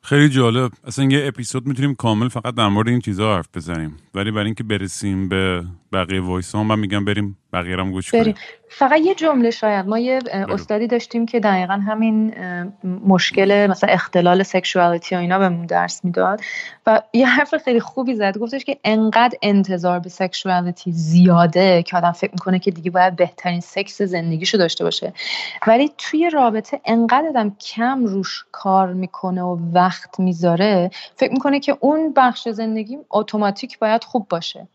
خیلی 0.02 0.28
جالب. 0.28 0.72
اصلا 0.84 1.04
یه 1.04 1.26
اپیزود 1.26 1.66
می‌تونیم 1.66 1.94
کامل 1.94 2.28
فقط 2.28 2.54
در 2.54 2.68
مورد 2.68 2.88
این 2.88 3.00
چیزا 3.00 3.36
حرف 3.36 3.48
بزنیم. 3.54 3.96
ولی 4.14 4.30
برای 4.30 4.44
اینکه 4.44 4.64
برسیم 4.64 5.28
به 5.28 5.64
بقیه 5.92 6.20
voice 6.20 6.54
ها 6.54 6.64
من 6.64 6.78
میگم 6.78 7.04
بریم 7.04 7.38
بقیه 7.54 7.76
هم 7.76 7.90
گوش 7.90 8.10
کنیم. 8.10 8.34
فقط 8.68 9.00
یه 9.00 9.14
جمله 9.14 9.50
شاید. 9.50 9.86
ما 9.86 9.98
یه 9.98 10.18
استادی 10.32 10.86
داشتیم 10.86 11.26
که 11.26 11.40
دقیقا 11.40 11.74
همین 11.74 12.34
مشکل 13.06 13.66
مثلا 13.70 13.90
اختلال 13.92 14.42
سکشوالیتی 14.42 15.16
و 15.16 15.18
اینا 15.18 15.38
بهمون 15.38 15.66
درس 15.66 16.04
می‌داد. 16.04 16.40
و 16.86 17.02
یه 17.12 17.26
حرف 17.26 17.56
خیلی 17.56 17.80
خوبی 17.80 18.14
زد. 18.14 18.38
گفتش 18.38 18.64
که 18.64 18.78
انقدر 18.84 19.38
انتظار 19.42 19.98
به 19.98 20.08
سکشوالیتی 20.08 20.92
زیاده 20.92 21.82
که 21.82 21.96
آدم 21.96 22.12
فکر 22.12 22.32
می‌کنه 22.32 22.58
که 22.58 22.70
دیگه 22.70 22.90
باید 22.90 23.16
بهترین 23.16 23.60
سکس 23.60 24.02
زندگیشو 24.02 24.58
داشته 24.58 24.84
باشه. 24.84 25.12
ولی 25.66 25.90
توی 25.98 26.30
رابطه 26.30 26.80
انقدر 26.84 27.28
آدم 27.28 27.56
کم 27.74 28.04
روش 28.04 28.44
کار 28.52 28.92
می‌کنه 28.92 29.42
و 29.42 29.58
وقت 29.72 30.20
می‌ذاره 30.20 30.90
فکر 31.16 31.32
می‌کنه 31.32 31.60
که 31.60 31.76
اون 31.80 32.12
بخش 32.16 32.48
زندگی 32.48 32.98
اتوماتیک 33.10 33.78
باید 33.78 34.04
خوب 34.04 34.28
باشه. 34.28 34.68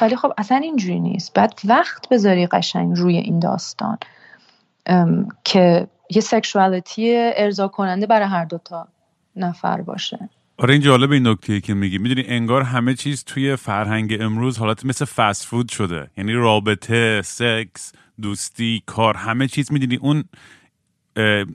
ولی 0.00 0.16
خب 0.16 0.32
اصلا 0.38 0.56
اینجوری 0.58 1.00
نیست. 1.00 1.34
بعد 1.34 1.60
وقت 1.64 2.08
بذاری 2.08 2.46
قشنگ 2.46 2.96
روی 2.96 3.16
این 3.16 3.38
داستان. 3.38 3.98
که 5.44 5.86
یه 6.10 6.20
sexuality 6.20 7.14
ارضا 7.16 7.68
کننده 7.68 8.06
برای 8.06 8.28
هر 8.28 8.44
دوتا 8.44 8.88
نفر 9.36 9.80
باشه. 9.80 10.28
آره 10.58 10.72
این 10.72 10.82
جالب 10.82 11.12
این 11.12 11.26
نکته 11.26 11.60
که 11.60 11.74
میگی. 11.74 11.98
می‌دونی 11.98 12.24
انگار 12.26 12.62
همه 12.62 12.94
چیز 12.94 13.24
توی 13.24 13.56
فرهنگ 13.56 14.16
امروز 14.20 14.58
حالت 14.58 14.84
مثل 14.84 15.04
fast 15.04 15.46
food 15.46 15.68
شده. 15.68 16.10
یعنی 16.16 16.32
رابطه 16.32 17.22
سکس 17.22 17.92
دوستی 18.22 18.82
کار 18.86 19.16
همه 19.16 19.48
چیز. 19.48 19.72
می‌دونی 19.72 19.96
اون 19.96 20.24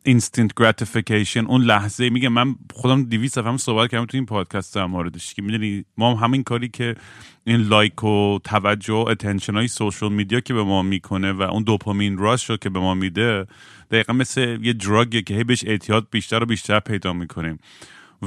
instant 0.04 0.52
gratification 0.58 1.46
اون 1.46 1.62
لحظه 1.62 2.10
میگه 2.10 2.30
من 2.30 2.56
خودم 2.74 3.04
200 3.04 3.38
هم 3.38 3.58
صحبت 3.58 3.92
کردم 3.92 4.06
تو 4.06 4.18
این 4.18 4.26
پادکست 4.26 4.76
در 4.76 4.86
موردش. 4.86 5.34
که 5.34 5.42
می‌دونی 5.42 5.86
ما 5.98 6.16
هم 6.16 6.24
همین 6.24 6.44
کاری 6.44 6.70
که 6.70 6.96
این 7.44 7.62
like 7.62 8.04
و 8.04 8.40
توجه 8.44 8.94
و 8.94 9.06
attention 9.10 9.54
های 9.54 9.68
social 9.68 10.12
media 10.12 10.40
که 10.40 10.54
به 10.54 10.64
ما 10.64 10.82
می‌کنه 10.82 11.32
و 11.32 11.42
اون 11.42 11.64
دوپامین 11.64 12.18
rush 12.18 12.50
رو 12.50 12.58
که 12.58 12.70
به 12.70 12.80
ما 12.80 12.94
میده 12.94 13.46
دقیقا 13.92 14.14
مثل 14.14 14.58
یه 14.62 14.74
دراگه 14.74 15.22
که 15.22 15.36
هی 15.36 15.44
بهش 15.44 15.64
اعتیاد 15.68 16.08
بیشتر 16.12 16.44
و 16.44 16.46
بیشتر 16.46 16.80
پیدا 16.80 17.14
می‌کنیم. 17.14 17.60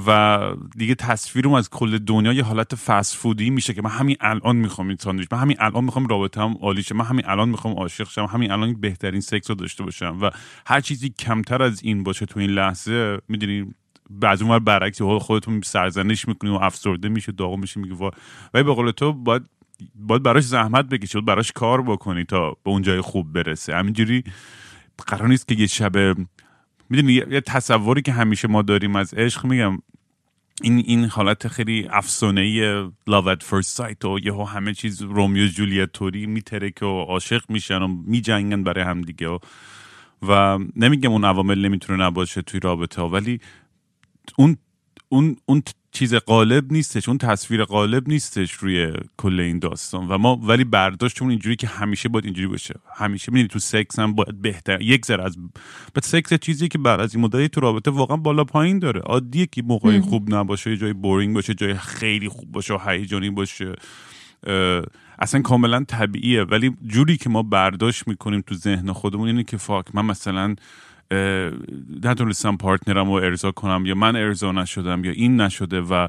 و 0.07 0.39
دیگه 0.77 0.95
تصویرم 0.95 1.53
از 1.53 1.71
کل 1.71 1.99
دنیا 1.99 2.33
یه 2.33 2.45
حالت 2.45 2.75
فست 2.75 3.17
فودی 3.17 3.51
میشه 3.51 3.75
که 3.75 3.83
من 3.83 3.91
همین 3.91 4.17
الان 4.21 4.57
می‌خوام 4.57 4.89
این 4.89 4.97
ساندویچ 5.01 5.29
من 5.33 5.39
همین 5.39 5.57
الان 5.61 5.85
می‌خوام 5.85 6.07
رابطه‌ام 6.07 6.57
عالی 6.61 6.83
شه 6.83 6.95
من 6.95 7.05
همین 7.05 7.25
الان 7.27 7.49
می‌خوام 7.49 7.75
عاشق 7.75 8.09
شم 8.09 8.25
همین 8.25 8.51
الان 8.51 8.81
بهترین 8.81 9.21
سکس 9.21 9.51
رو 9.51 9.57
داشته 9.57 9.85
باشم 9.85 10.19
و 10.23 10.31
هر 10.67 10.81
چیزی 10.81 11.09
کمتر 11.11 11.63
از 11.63 11.83
این 11.83 12.03
باشه 12.03 12.27
تو 12.27 12.41
این 12.41 12.51
لحظه 12.51 13.19
می‌دونی 13.29 13.75
بعضی 14.11 14.45
اون 14.45 14.59
برعکس 14.59 15.03
خودتون 15.03 15.61
سرزنش 15.61 16.29
می‌کنی 16.29 16.51
و 16.51 16.55
افسرده 16.55 17.09
میشه 17.09 17.33
داغ 17.33 17.57
میشه 17.59 17.81
میگه 17.81 17.95
ولی 18.55 18.63
به 18.65 18.75
قول 18.75 18.91
تو 18.91 19.13
باید 19.13 19.43
باید 19.95 20.23
براش 20.23 20.45
زحمت 20.45 20.85
بکشی 20.85 21.15
باید 21.15 21.27
براش 21.27 21.53
کار 21.53 21.83
بکنی 21.83 22.25
تا 22.25 22.51
به 22.51 22.71
اون 22.71 22.83
جای 22.83 23.01
خوب 23.01 23.33
برسه 23.33 23.75
همینجوری 23.77 24.25
قرار 25.07 25.29
نیست 25.29 25.49
که 25.49 25.55
یه 25.55 25.67
شب 25.67 26.17
می‌دونی 26.93 27.13
یه 27.13 27.41
تصوری 27.41 28.03
که 28.03 28.13
همیشه 28.13 28.49
ما 28.49 28.63
داریم 28.63 28.97
از 28.97 29.15
عشق 29.15 29.47
میگم 29.47 29.79
این 30.63 30.79
این 30.79 31.05
حالت 31.05 31.49
خیلی 31.49 31.89
افسانه 31.91 32.41
ای 32.41 32.85
love 33.11 33.37
at 33.37 33.43
first 33.43 33.77
sight 33.77 34.05
و 34.05 34.19
یهو 34.23 34.45
همه 34.45 34.75
چیز 34.75 35.03
رومیو 35.03 35.47
جولیت 35.47 35.93
توری 35.93 36.27
میترکه 36.27 36.87
و 36.87 37.01
عاشق 37.01 37.43
میشن 37.49 37.83
و 37.83 37.89
میجنگن 38.07 38.63
برای 38.63 38.85
همدیگه 38.85 39.29
و, 39.29 39.39
و 40.23 40.59
نمیگم 40.77 41.11
اون 41.11 41.25
عوامل 41.25 41.59
نمی‌تونه 41.59 42.05
نباشه 42.05 42.43
توی 42.43 42.61
رابطه 42.61 43.03
ها 43.03 43.09
ولی 43.09 43.41
اون 44.39 44.57
اون 45.13 45.37
اون 45.47 45.63
چیز 45.93 46.15
غالب 46.15 46.73
نیستش 46.73 47.09
اون 47.09 47.19
تصویر 47.19 47.65
غالب 47.65 48.09
نیستش 48.09 48.53
روی 48.53 48.93
کل 49.17 49.41
این 49.41 49.59
داستان. 49.59 50.09
و 50.09 50.19
ما 50.19 50.37
ولی 50.37 50.65
برداشتمون 50.65 51.31
اینجوری 51.31 51.57
که 51.57 51.67
همیشه 51.67 52.09
باید 52.09 52.25
اینجوری 52.25 52.47
باشه. 52.47 52.75
همیشه 52.95 53.33
می‌دونی 53.33 53.49
تو 53.49 53.59
سکس 53.59 53.99
هم 53.99 54.15
باید 54.15 54.43
بهتر 54.43 54.81
یک 54.81 55.07
ذره 55.07 55.25
از 55.25 55.37
بعد 55.95 56.05
سکس 56.05 56.35
چیزی 56.35 56.69
که 56.69 56.79
بعد 56.79 57.01
از 57.01 57.15
این 57.15 57.25
مدتی 57.25 57.49
تو 57.49 57.61
رابطه 57.61 57.91
واقعا 57.91 58.17
بالا 58.17 58.45
پایین 58.45 58.79
داره. 58.79 59.01
عادیه 59.01 59.47
که 59.47 59.63
موقعی 59.63 60.01
خوب 60.01 60.35
نباشه 60.35 60.71
یه 60.71 60.77
جای 60.77 60.93
boring 60.93 61.35
باشه 61.35 61.55
جای 61.55 61.75
خیلی 61.75 62.29
خوب 62.29 62.53
باشه 62.53 62.75
و 62.75 62.79
هیجانی 62.87 63.31
باشه. 63.31 63.75
اصلا 65.19 65.43
کاملا 65.43 65.85
طبیعیه. 65.85 66.43
ولی 66.43 66.77
جوری 66.87 67.17
که 67.17 67.31
ما 67.31 67.43
برداشت 67.43 68.09
می‌کنیم 68.09 68.41
تو 68.47 68.55
ذهن 68.55 68.93
خودمون 68.93 69.29
اینه 69.29 69.45
که 69.45 69.57
fuck 69.57 69.95
من 69.95 70.05
مثلا 70.05 70.55
نتونستم 72.05 72.57
partner 72.57 73.01
م 73.01 73.07
رو 73.07 73.13
ارضا 73.13 73.53
کنم 73.53 73.87
یا 73.87 73.95
من 73.95 74.17
ارضا 74.17 74.53
نشدم 74.53 75.05
یا 75.05 75.13
این 75.13 75.41
نشده 75.41 75.81
و 75.81 76.09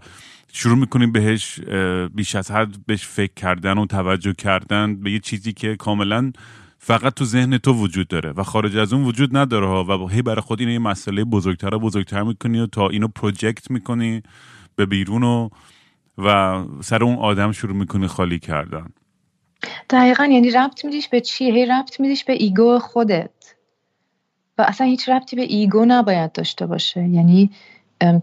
شروع 0.53 0.77
می‌کنیم 0.77 1.11
بهش 1.11 1.59
بیش 2.15 2.35
از 2.35 2.51
حد 2.51 2.85
بهش 2.85 3.07
فکر 3.07 3.33
کردن 3.33 3.77
و 3.77 3.85
توجه 3.85 4.33
کردن 4.33 4.95
به 4.95 5.11
یه 5.11 5.19
چیزی 5.19 5.53
که 5.53 5.75
کاملا 5.75 6.31
فقط 6.77 7.13
تو 7.13 7.25
ذهن 7.25 7.57
تو 7.57 7.73
وجود 7.73 8.07
داره 8.07 8.31
و 8.31 8.43
خارج 8.43 8.77
از 8.77 8.93
اون 8.93 9.03
وجود 9.03 9.37
نداره 9.37 9.67
ها 9.67 9.83
و 9.83 10.09
هی 10.09 10.21
برای 10.21 10.41
خود 10.41 10.59
این 10.59 10.69
یه 10.69 10.79
مسئله 10.79 11.23
بزرگتر 11.23 11.75
و 11.75 11.79
بزرگتر 11.79 12.23
می‌کنی 12.23 12.59
و 12.59 12.67
تا 12.67 12.89
اینو 12.89 13.07
project 13.07 13.71
می‌کنی 13.71 14.21
به 14.75 14.85
بیرون 14.85 15.23
و 15.23 15.49
و 16.17 16.59
سر 16.81 17.03
اون 17.03 17.15
آدم 17.15 17.51
شروع 17.51 17.75
می‌کنی 17.75 18.07
خالی 18.07 18.39
کردن 18.39 18.89
دقیقا 19.89 20.25
یعنی 20.25 20.51
ربط 20.51 20.85
میدیش 20.85 21.07
به 21.07 21.21
چی؟ 21.21 21.51
هی 21.51 21.65
ربط 21.65 21.99
میدیش 21.99 22.23
به 22.23 22.33
ego 22.33 22.79
خودت 22.79 23.52
و 24.57 24.61
اصلا 24.61 24.87
هیچ 24.87 25.09
ربطی 25.09 25.35
به 25.35 25.41
ego 25.41 25.85
نباید 25.85 26.31
داشته 26.31 26.65
باشه. 26.65 27.07
یعنی 27.07 27.51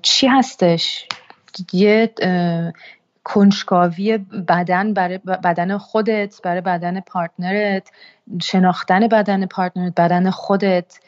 چی 0.03 0.27
هستش؟ 0.27 1.07
یه 1.73 2.15
کنجکاوی 3.25 4.19
بدن 4.49 4.95
برای 4.95 5.19
بدن 5.19 5.79
خودت 5.79 6.43
برای 6.43 6.61
بدن 6.61 7.01
پارتنرت 7.01 7.91
شناختن 8.43 9.09
بدن 9.09 9.47
پارتنرت 9.47 10.01
بدن 10.01 10.31
خودت. 10.31 11.01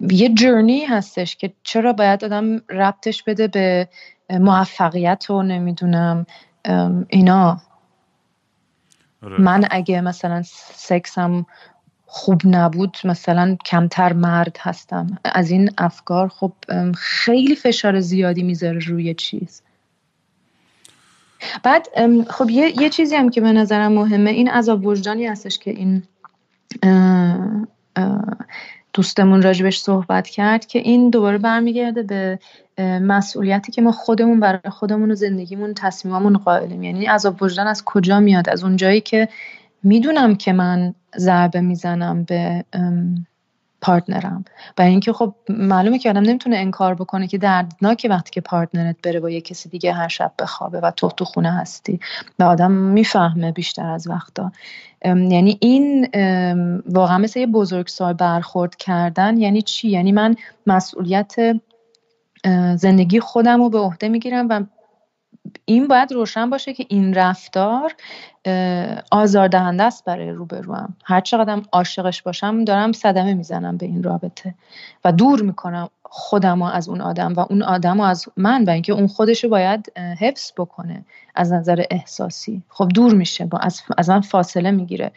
یه 0.00 0.34
جرنی 0.34 0.84
هستش 0.84 1.36
که 1.36 1.52
چرا 1.62 1.92
باید 1.92 2.24
آدم 2.24 2.56
ربطش 2.68 3.22
بده 3.22 3.48
به 3.48 3.88
موفقیت 4.30 5.30
و 5.30 5.42
نمی‌دونم. 5.42 6.26
اینا. 7.08 7.60
آره. 9.22 9.40
من 9.40 9.64
اگه 9.70 10.00
مثلا 10.00 10.42
سکسم 10.74 11.46
خوب 12.14 12.40
نبود. 12.44 12.96
مثلا 13.04 13.56
کمتر 13.66 14.12
مرد 14.12 14.56
هستم. 14.60 15.18
از 15.24 15.50
این 15.50 15.70
افکار 15.78 16.28
خب 16.28 16.52
خیلی 16.96 17.56
فشار 17.56 18.00
زیادی 18.00 18.42
می‌ذاره 18.42 18.78
روی 18.78 19.14
چیز. 19.14 19.62
بعد 21.62 21.88
خب 22.28 22.50
یه،, 22.50 22.82
یه 22.82 22.88
چیزی 22.88 23.16
هم 23.16 23.30
که 23.30 23.40
به 23.40 23.52
نظرم 23.52 23.92
مهمه 23.92 24.30
این 24.30 24.48
عذاب 24.48 24.86
وجدانی 24.86 25.26
هستش 25.26 25.58
که 25.58 25.70
این 25.70 26.02
دوستمون 28.92 29.42
راجبش 29.42 29.80
صحبت 29.80 30.28
کرد 30.28 30.66
که 30.66 30.78
این 30.78 31.10
دوباره 31.10 31.38
برمیگرده 31.38 32.02
به 32.02 32.38
مسئولیتی 32.98 33.72
که 33.72 33.82
ما 33.82 33.92
خودمون 33.92 34.40
برای 34.40 34.70
خودمون 34.70 35.10
و 35.10 35.14
زندگیمون 35.14 35.74
تصمیممون 35.74 36.38
قائلیم. 36.38 36.82
یعنی 36.82 37.06
عذاب 37.06 37.42
وجدان 37.42 37.66
از 37.66 37.82
کجا 37.84 38.20
میاد؟ 38.20 38.48
از 38.48 38.64
اونجایی 38.64 39.00
که 39.00 39.28
می‌دونم 39.82 40.34
که 40.34 40.52
من 40.52 40.94
ضربه 41.16 41.60
می‌زنم 41.60 42.24
به 42.24 42.64
partner 43.80 44.30
م. 44.30 44.44
برای 44.76 44.90
اینکه 44.90 45.12
خب 45.12 45.34
معلومه 45.48 45.98
که 45.98 46.10
آدم 46.10 46.20
نمی‌تونه 46.20 46.56
انکار 46.56 46.94
بکنه 46.94 47.26
که 47.26 47.38
دردناکه 47.38 48.08
وقتی 48.08 48.30
که 48.30 48.40
partner 48.40 48.89
ت 48.89 48.96
بره 49.02 49.20
با 49.20 49.30
یه 49.30 49.40
کسی 49.40 49.68
دیگه 49.68 49.92
هر 49.92 50.08
شب 50.08 50.32
بخوابه 50.38 50.80
و 50.80 50.90
تو 50.90 51.08
تو 51.08 51.24
خونه 51.24 51.52
هستی. 51.52 52.00
و 52.38 52.42
آدم 52.42 52.72
می‌فهمه 52.72 53.52
بیشتر 53.52 53.90
از 53.90 54.08
وقتا. 54.08 54.52
یعنی 55.04 55.58
این 55.60 56.08
واقعا 56.88 57.18
مثل 57.18 57.40
یه 57.40 57.46
بزرگسال 57.46 58.12
برخورد 58.12 58.76
کردن 58.76 59.38
یعنی 59.38 59.62
چی؟ 59.62 59.88
یعنی 59.88 60.12
من 60.12 60.36
مسئولیت 60.66 61.36
زندگی 62.76 63.20
خودم 63.20 63.62
رو 63.62 63.70
به 63.70 63.78
عهده 63.78 64.08
می‌گیرم 64.08 64.46
و 64.48 64.62
این 65.64 65.88
باید 65.88 66.12
روشن 66.12 66.50
باشه 66.50 66.72
که 66.72 66.86
این 66.88 67.14
رفتار 67.14 67.94
آزاردهنده 69.10 69.82
است 69.82 70.04
برای 70.04 70.30
روبروم 70.30 70.96
هر 71.04 71.20
چقدر 71.20 71.62
عاشقش 71.72 72.22
باشم 72.22 72.64
دارم 72.64 72.92
صدمه 72.92 73.34
می‌زنم 73.34 73.76
به 73.76 73.86
این 73.86 74.02
رابطه 74.02 74.54
و 75.04 75.12
دور 75.12 75.42
می‌کنم 75.42 75.88
خودم 76.02 76.62
از 76.62 76.88
اون 76.88 77.00
آدم 77.00 77.32
و 77.32 77.46
اون 77.50 77.62
آدم 77.62 78.00
از 78.00 78.26
من 78.36 78.64
و 78.64 78.70
اینکه 78.70 78.92
اون 78.92 79.06
خودش 79.06 79.44
باید 79.44 79.92
حفظ 80.20 80.52
بکنه 80.56 81.04
از 81.34 81.52
نظر 81.52 81.84
احساسی. 81.90 82.62
خب 82.68 82.88
دور 82.94 83.14
میشه 83.14 83.44
با 83.44 83.58
از, 83.58 83.82
از 83.98 84.10
من 84.10 84.20
فاصله 84.20 84.70
می‌گیره. 84.70 85.12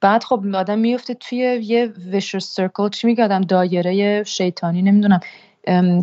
بعد 0.00 0.24
خب 0.24 0.44
آدم 0.54 0.78
میفته 0.78 1.14
توی 1.14 1.38
یه 1.38 1.86
ویشر 1.86 2.38
سرکل 2.38 2.88
چی 2.88 3.06
میگه 3.06 3.24
آدم؟ 3.24 3.40
دایره 3.40 4.22
شیطانی 4.22 4.82
نمی‌دونم 4.82 5.20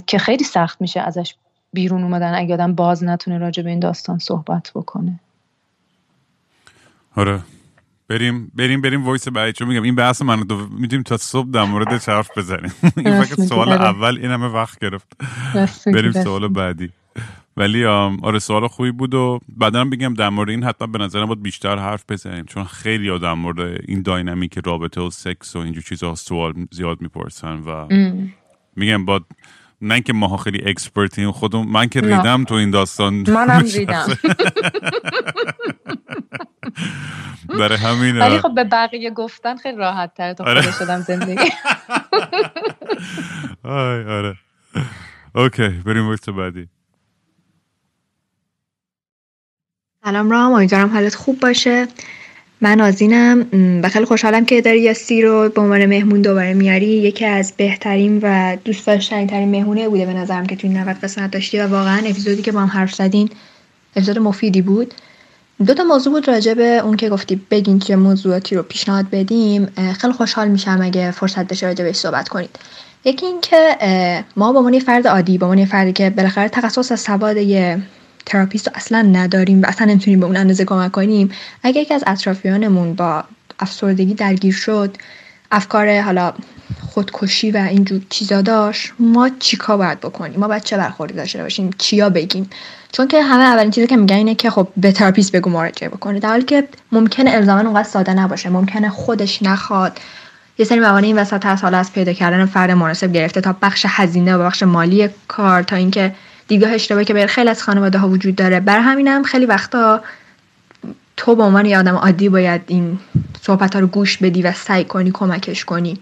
که 0.08 0.18
خیلی 0.18 0.44
سخت 0.44 0.82
میشه 0.82 1.00
ازش 1.00 1.36
بیرون 1.74 2.04
اومدن 2.04 2.34
اگه 2.36 2.54
آدم 2.54 2.76
باز 2.76 3.04
نتونه 3.04 3.38
راجع 3.38 3.64
به 3.64 3.70
این 3.70 3.80
داستان 3.80 4.20
صحبت 4.20 4.72
بکنه. 4.76 5.20
آره. 7.16 7.40
بریم 8.08 8.52
بریم 8.56 8.82
بریم 8.82 9.06
وایس 9.06 9.28
بعدی 9.28 9.54
چون 9.54 9.68
میگم 9.68 9.84
این 9.84 9.96
بحث 9.96 10.22
من 10.22 10.42
دو 10.42 10.68
میدیم 10.68 11.04
تا 11.04 11.18
صبح 11.18 11.50
در 11.50 11.64
مورد 11.64 11.94
حرف 11.94 12.38
بزنیم. 12.38 12.72
این 12.98 13.22
فکر 13.22 13.46
سوال 13.46 13.72
اول 13.72 14.18
این 14.22 14.32
همه 14.32 14.48
وقت 14.48 14.80
گرفت. 14.80 15.08
بریم 15.86 16.12
سوال 16.12 16.48
بعدی. 16.48 16.90
ولی 17.58 17.86
آره 17.86 18.40
سوال 18.40 18.68
خوبی 18.68 18.92
بود 18.92 19.14
و 19.14 19.40
بعدا 19.58 19.86
بگم 19.86 20.14
در 20.14 20.30
مورد 20.30 20.50
این 20.50 20.64
حتما 20.64 20.88
به 20.88 21.00
نظرم 21.00 21.26
باید 21.26 21.42
بیشتر 21.42 21.78
حرف 21.78 22.04
بزنیم. 22.10 22.46
چون 22.46 22.64
خیلی 22.64 23.20
در 23.20 23.34
مورد 23.34 23.82
این 23.88 24.02
dynamic 24.02 24.60
رابطه 24.66 25.02
و 25.02 25.10
سکس 25.10 25.56
و 25.56 25.60
اینجور 25.60 25.84
چیزها 25.84 26.16
سوال 26.16 26.54
زیاد 26.72 27.02
می‌پرسن 27.02 27.60
و 27.60 27.88
میگم 28.76 29.06
با 29.06 29.22
نه 29.84 30.02
که 30.02 30.14
ماها 30.14 30.38
خیلی 30.38 30.70
expert 30.70 31.16
یم 31.16 31.32
خودم 31.32 31.68
من 31.68 31.90
که 31.90 32.02
ریدم 32.02 32.44
تو 32.44 32.56
این 32.56 32.72
داستان. 32.72 33.14
منم 33.14 33.66
ریدم. 33.76 34.08
برای 37.60 37.78
همین 37.78 38.18
ولی 38.20 38.40
خب 38.40 38.56
به 38.56 38.64
بقیه 38.64 39.12
گفتن 39.12 39.58
خیلی 39.58 39.78
راحت 39.78 40.14
تر 40.14 40.34
تا 40.34 40.44
آره. 40.44 40.72
شدم 40.72 41.02
زندگی. 41.02 41.42
آی 43.64 44.04
آره. 44.04 44.36
اوکی 45.36 45.70
بریم 45.70 46.10
وقت 46.10 46.30
بعدی. 46.30 46.70
سلام 50.06 50.30
رام 50.32 50.54
امیدوارم 50.54 50.90
حالت 50.90 51.16
خوب 51.16 51.40
باشه. 51.40 51.88
من 52.64 52.82
آزینم. 52.82 53.46
و 53.84 53.90
خیلی 53.90 54.06
خوشحالم 54.06 54.46
که 54.46 54.62
داری 54.62 54.82
یاسی 54.82 55.22
رو 55.22 55.50
به 55.50 55.62
عنوان 55.62 55.86
مهمون 55.86 56.22
دوباره 56.22 56.54
میاری. 56.54 56.86
یکی 56.86 57.26
از 57.26 57.54
بهترین 57.58 58.20
و 58.24 58.58
دوست 58.66 58.88
داشتنی 58.88 59.28
ترین 59.28 59.50
مهمونه 59.50 59.90
بوده 59.90 60.06
به 60.06 60.14
نظرم 60.14 60.46
که 60.46 60.56
توی 60.56 60.70
این 60.70 60.80
90 60.80 60.96
قسمت 61.04 61.32
داشتی 61.32 61.60
و 61.60 61.68
واقعا 61.68 61.98
اپیزودی 61.98 62.42
که 62.42 62.52
با 62.52 62.60
هم 62.60 62.68
حرف 62.68 62.94
زدین 62.94 63.30
اپیزود 63.96 64.20
مفیدی 64.20 64.62
بود. 64.62 64.94
دو 65.66 65.74
تا 65.74 65.84
موضوع 65.84 66.14
بود 66.14 66.28
راجع 66.28 66.54
به 66.54 66.64
اون 66.64 66.98
که 66.98 67.10
گفتی 67.10 67.42
بگین 67.52 67.80
چه 67.80 67.96
موضوعاتی 67.96 68.56
رو 68.56 68.64
پیشنهاد 68.64 69.06
بدیم. 69.12 69.66
خیلی 70.00 70.14
خوشحال 70.14 70.48
میشم 70.48 70.80
اگه 70.82 71.12
فرصت 71.12 71.48
بشه 71.48 71.68
راجع 71.68 71.84
بهش 71.84 71.96
صحبت 71.96 72.30
کنید. 72.30 72.50
یکی 73.06 73.26
اینکه 73.26 73.78
ما 74.36 74.54
با 74.54 74.60
عنوان 74.60 74.80
فرد 74.80 75.08
عادی 75.08 75.38
با 75.38 75.48
عنوان 75.48 75.66
فردی 75.66 75.94
که 75.94 76.10
بالاخره 76.10 76.50
تخصص 76.50 76.92
از 76.92 77.00
سواد 77.00 77.38
تراپیست 78.26 78.68
رو 78.68 78.74
اصلا 78.76 79.02
نداریم 79.02 79.62
و 79.62 79.66
اصلا 79.66 79.88
نمی‌تونیم 79.88 80.20
به 80.20 80.26
اون 80.26 80.38
اندازه 80.38 80.66
کمک 80.66 80.92
کنیم. 80.92 81.32
اگه 81.64 81.82
یکی 81.82 81.94
از 81.94 82.04
اطرافیانمون 82.08 82.94
با 82.94 83.24
افسردگی 83.60 84.14
درگیر 84.14 84.54
شد 84.54 84.98
افکار 85.52 86.02
حالا 86.02 86.34
خودکشی 86.82 87.52
و 87.52 87.58
اینجور 87.58 88.02
چیزا 88.10 88.42
داشت 88.42 88.94
ما 89.00 89.30
چیکار 89.40 89.78
باید 89.78 90.00
بکنیم؟ 90.00 90.40
ما 90.40 90.48
باید 90.48 90.64
چه 90.64 90.78
برخوردی 90.78 91.14
داشته 91.14 91.44
باشیم؟ 91.44 91.70
چیا 91.78 92.10
بگیم؟ 92.10 92.50
چون 92.92 93.08
که 93.08 93.22
همه 93.22 93.44
اولین 93.44 93.72
چیزی 93.72 93.88
که 93.88 93.98
میگن 93.98 94.16
اینه 94.16 94.36
که 94.36 94.50
خب 94.50 94.68
به 94.78 94.92
تراپیست 94.92 95.32
بگو 95.32 95.50
مراجعه 95.50 95.90
بکنه. 95.90 96.20
در 96.20 96.30
حالی 96.30 96.44
که 96.44 96.68
ممکنه 96.92 97.32
الزاما 97.32 97.62
اونقدر 97.62 97.90
ساده 97.90 98.14
نباشه 98.14 98.50
ممکنه 98.50 98.90
خودش 98.90 99.44
نخواد. 99.44 100.00
یه 100.58 100.66
سری 100.66 100.80
موانع 100.80 101.08
این 101.08 101.18
وسط 101.18 101.46
هست 101.46 101.64
حالا 101.64 101.78
از 101.78 101.94
پیدا 101.94 102.14
کردن 102.14 102.46
فرد 102.46 102.72
مناسب 102.72 103.14
گرفته 103.14 103.42
تا 103.42 103.56
بخش 103.62 103.86
هزینه 103.90 104.36
و 104.36 104.44
بخش 104.44 104.64
مالی 104.64 105.10
کار 105.28 105.64
تا 105.64 105.76
اینکه 105.76 106.16
دیدگاه 106.48 106.72
اشتباهی 106.72 107.06
که 107.06 107.14
بر 107.14 107.26
خیلی 107.26 107.50
از 107.50 107.64
خانواده 107.64 107.98
ها 107.98 108.10
وجود 108.10 108.36
داره. 108.36 108.60
بر 108.60 108.80
همینم 108.80 109.24
خیلی 109.24 109.46
وقتا 109.46 110.04
تو 111.18 111.36
به 111.36 111.44
عنوان 111.44 111.66
یه 111.66 111.80
آدم 111.80 111.96
عادی 111.96 112.30
باید 112.30 112.62
این 112.68 113.00
صحبت 113.42 113.74
ها 113.74 113.80
رو 113.80 113.88
گوش 113.88 114.18
بدی 114.18 114.42
و 114.42 114.52
سعی 114.52 114.84
کنی 114.84 115.12
کمکش 115.12 115.66
کنی. 115.66 116.00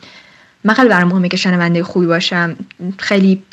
من 0.63 0.73
خیلی 0.73 0.89
برام 0.89 1.08
مهمه 1.08 1.30
که 1.30 1.38
شنونده 1.38 1.84
خوبی 1.84 2.06
باشم. 2.06 2.56
خیلی 2.97 3.43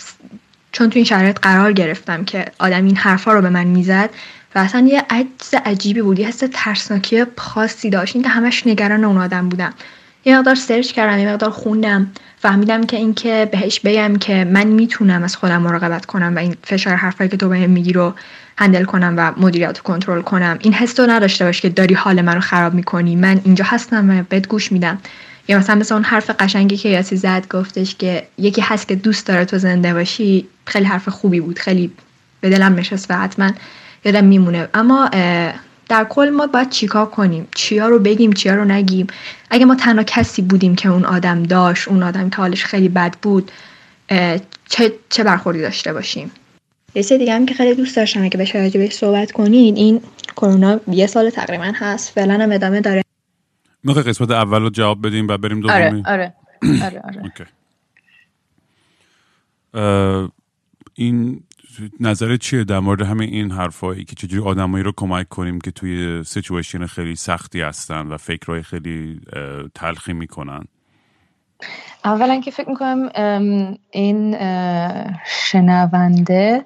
چون 0.72 0.90
تو 0.90 0.96
این 0.96 1.04
شرایط 1.04 1.38
قرار 1.38 1.72
گرفتم 1.72 2.24
که 2.24 2.44
آدم 2.58 2.84
این 2.84 2.96
حرفا 2.96 3.32
رو 3.32 3.42
به 3.42 3.48
من 3.48 3.66
می‌زد 3.66 4.10
و 4.54 4.58
اصلا 4.58 4.86
یه 4.86 5.04
عجز 5.10 5.54
عجیبی 5.64 6.02
بود 6.02 6.18
یه 6.18 6.28
حس 6.28 6.42
ترسناکی 6.52 7.24
خاصی 7.36 7.90
داشت. 7.90 8.16
این 8.16 8.24
که 8.24 8.30
همش 8.30 8.66
نگران 8.66 9.04
اون 9.04 9.18
آدم 9.18 9.48
بودم. 9.48 9.74
یه 10.24 10.38
مقدار 10.38 10.54
سرچ 10.54 10.92
کردم 10.92 11.18
یه 11.18 11.28
مقدار 11.28 11.50
خوندم. 11.50 12.10
فهمیدم 12.38 12.86
که 12.86 12.96
اینکه 12.96 13.48
بهش 13.52 13.80
بگم 13.80 14.16
که 14.16 14.44
من 14.44 14.66
می‌تونم 14.66 15.22
از 15.22 15.36
خودم 15.36 15.62
مراقبت 15.62 16.06
کنم 16.06 16.36
و 16.36 16.38
این 16.38 16.56
فشار 16.62 16.94
حرفایی 16.94 17.30
که 17.30 17.36
تو 17.36 17.48
بهم 17.48 17.70
میگی 17.70 17.92
رو 17.92 18.14
هندل 18.58 18.84
کنم 18.84 19.14
و 19.16 19.32
مدیریت 19.36 19.78
کنترل 19.78 20.22
کنم. 20.22 20.58
این 20.60 20.74
حس 20.74 21.00
رو 21.00 21.06
نداشته 21.10 21.44
باش 21.44 21.60
که 21.60 21.68
داری 21.68 21.94
حال 21.94 22.22
من 22.22 22.34
رو 22.34 22.40
خراب 22.40 22.74
می‌کنی. 22.74 23.16
من 23.16 23.40
اینجا 23.44 23.64
هستم 23.68 24.10
و 24.10 24.22
بهت 24.28 24.48
گوش 24.48 24.72
میدم. 24.72 24.98
یا 25.48 25.58
مثلا 25.58 25.76
مثل 25.76 25.94
اون 25.94 26.04
حرف 26.04 26.30
قشنگی 26.30 26.76
که 26.76 26.88
یاسی 26.88 27.16
زد 27.16 27.48
گفتش 27.50 27.94
که 27.94 28.26
یکی 28.38 28.60
هست 28.60 28.88
که 28.88 28.94
دوست 28.94 29.26
داره 29.26 29.44
تو 29.44 29.58
زنده 29.58 29.94
باشی 29.94 30.48
خیلی 30.64 30.84
حرف 30.84 31.08
خوبی 31.08 31.40
بود 31.40 31.58
خیلی 31.58 31.92
به 32.40 32.50
دلم 32.50 32.74
نشست 32.74 33.10
و 33.10 33.14
حتما 33.14 33.50
یادم 34.04 34.24
میمونه. 34.24 34.68
اما 34.74 35.10
در 35.88 36.04
کل 36.04 36.30
ما 36.30 36.46
باید 36.46 36.70
چیکار 36.70 37.06
کنیم؟ 37.06 37.48
چیا 37.54 37.88
رو 37.88 37.98
بگیم 37.98 38.32
چیا 38.32 38.54
رو 38.54 38.64
نگیم؟ 38.64 39.06
اگه 39.50 39.64
ما 39.64 39.74
تنها 39.74 40.02
کسی 40.02 40.42
بودیم 40.42 40.76
که 40.76 40.88
اون 40.88 41.04
آدم 41.04 41.42
داشت 41.42 41.88
اون 41.88 42.02
آدم 42.02 42.30
که 42.30 42.36
حالش 42.36 42.64
خیلی 42.64 42.88
بد 42.88 43.14
بود 43.22 43.50
چه, 44.68 44.92
چه 45.08 45.24
برخوردی 45.24 45.60
داشته 45.60 45.92
باشیم؟ 45.92 46.30
یه 46.94 47.02
چیز 47.02 47.12
دیگه 47.12 47.34
هم 47.34 47.46
که 47.46 47.54
خیلی 47.54 47.74
دوست 47.74 47.96
داشتم 47.96 48.28
که 48.28 48.38
بشه 48.38 48.70
بهش 48.70 48.92
صحبت 48.92 49.32
کنین 49.32 49.76
این 49.76 50.00
کرونا 50.36 50.80
یه 50.88 51.06
سال 51.06 51.30
تقریبا 51.30 51.72
هست 51.74 52.12
فعلا 52.12 52.34
هم 52.34 52.52
ادامه 52.52 52.80
داره. 52.80 53.02
می‌خوای 53.84 54.04
قسمت 54.04 54.30
اول 54.30 54.62
رو 54.62 54.70
جواب 54.70 55.06
بدیم 55.06 55.28
و 55.28 55.38
بریم 55.38 55.60
دومی؟ 55.60 55.74
آره 55.74 56.02
آره 56.06 56.34
آره, 56.84 57.02
آره. 59.74 60.28
این 60.94 61.42
نظر 62.00 62.36
چیه 62.36 62.64
در 62.64 62.78
مورد 62.78 63.02
همه 63.02 63.24
این 63.24 63.50
حرفایی 63.50 64.04
که 64.04 64.14
چجوری 64.16 64.48
آدمایی 64.48 64.84
رو 64.84 64.92
کمک 64.96 65.28
کنیم 65.28 65.60
که 65.60 65.70
توی 65.70 66.24
سیچویشن 66.24 66.86
خیلی 66.86 67.16
سختی 67.16 67.60
هستن 67.60 68.06
و 68.06 68.16
فکرهای 68.16 68.62
خیلی 68.62 69.20
تلخی 69.74 70.12
می‌کنن؟ 70.12 70.64
اولا 72.04 72.40
که 72.40 72.50
فکر 72.50 72.68
می‌کنم 72.68 73.10
این 73.90 74.36
شنونده 75.26 76.64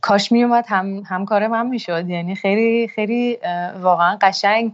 کاش 0.00 0.32
میومد 0.32 0.64
هم 0.68 1.02
همکار 1.06 1.46
من 1.46 1.66
می‌شد. 1.66 2.08
یعنی 2.08 2.34
خیلی 2.34 2.88
خیلی 2.88 3.38
واقعا 3.82 4.18
قشنگ 4.20 4.72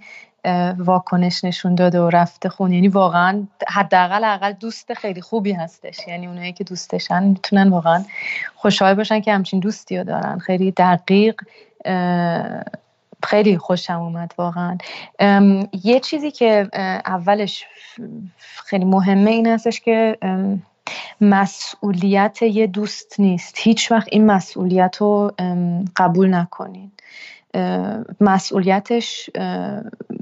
واکنش 0.79 1.45
نشون 1.45 1.75
داده 1.75 2.01
و 2.01 2.11
رفته 2.11 2.49
خون 2.49 2.73
یعنی 2.73 2.89
واقعا 2.89 3.47
حداقل 3.69 4.25
اقل 4.25 4.53
دوست 4.53 4.95
خیلی 4.95 5.21
خوبی 5.21 5.53
هستش. 5.53 6.09
یعنی 6.09 6.27
اونایی 6.27 6.53
که 6.53 6.65
دوستشن 6.65 7.23
می‌تونن 7.23 7.69
واقعا 7.69 8.05
خوشحال 8.55 8.95
باشن 8.95 9.21
که 9.21 9.33
همچین 9.33 9.61
دوستی 9.61 9.99
رو 9.99 10.05
دارن. 10.05 10.39
خیلی 10.39 10.71
دقیق 10.71 11.41
خیلی 13.25 13.59
خوشم 13.59 14.01
اومد 14.01 14.35
واقعا. 14.39 14.79
یه 15.85 16.01
چیزی 16.01 16.31
که 16.31 16.69
اولش 17.07 17.65
خیلی 18.65 18.85
مهمه 18.85 19.31
این 19.31 19.47
هستش 19.47 19.81
که 19.81 20.19
مسئولیت 21.21 22.43
یه 22.43 22.67
دوست 22.67 23.21
نیست. 23.21 23.55
هیچ 23.59 23.93
وقت 23.93 24.09
این 24.11 24.27
مسئولیت 24.27 24.97
رو 24.97 25.33
قبول 25.97 26.35
نکنین 26.35 26.93
مسئولیتش 28.21 29.31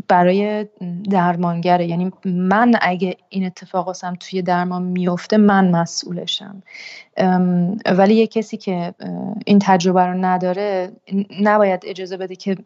برای 0.08 0.66
درمانگره. 1.10 1.86
یعنی 1.86 2.12
من 2.24 2.72
اگه 2.80 3.16
این 3.28 3.46
اتفاق 3.46 3.86
واسم 3.86 4.14
توی 4.20 4.42
درمان 4.42 4.82
میفته 4.82 5.36
من 5.36 5.70
مسئولشم. 5.70 6.62
ولی 7.86 8.14
یه 8.14 8.26
کسی 8.26 8.56
که 8.56 8.94
این 9.46 9.58
تجربه 9.62 10.06
رو 10.06 10.14
نداره 10.14 10.92
نباید 11.42 11.82
اجازه 11.86 12.16
بده 12.16 12.36
که 12.36 12.56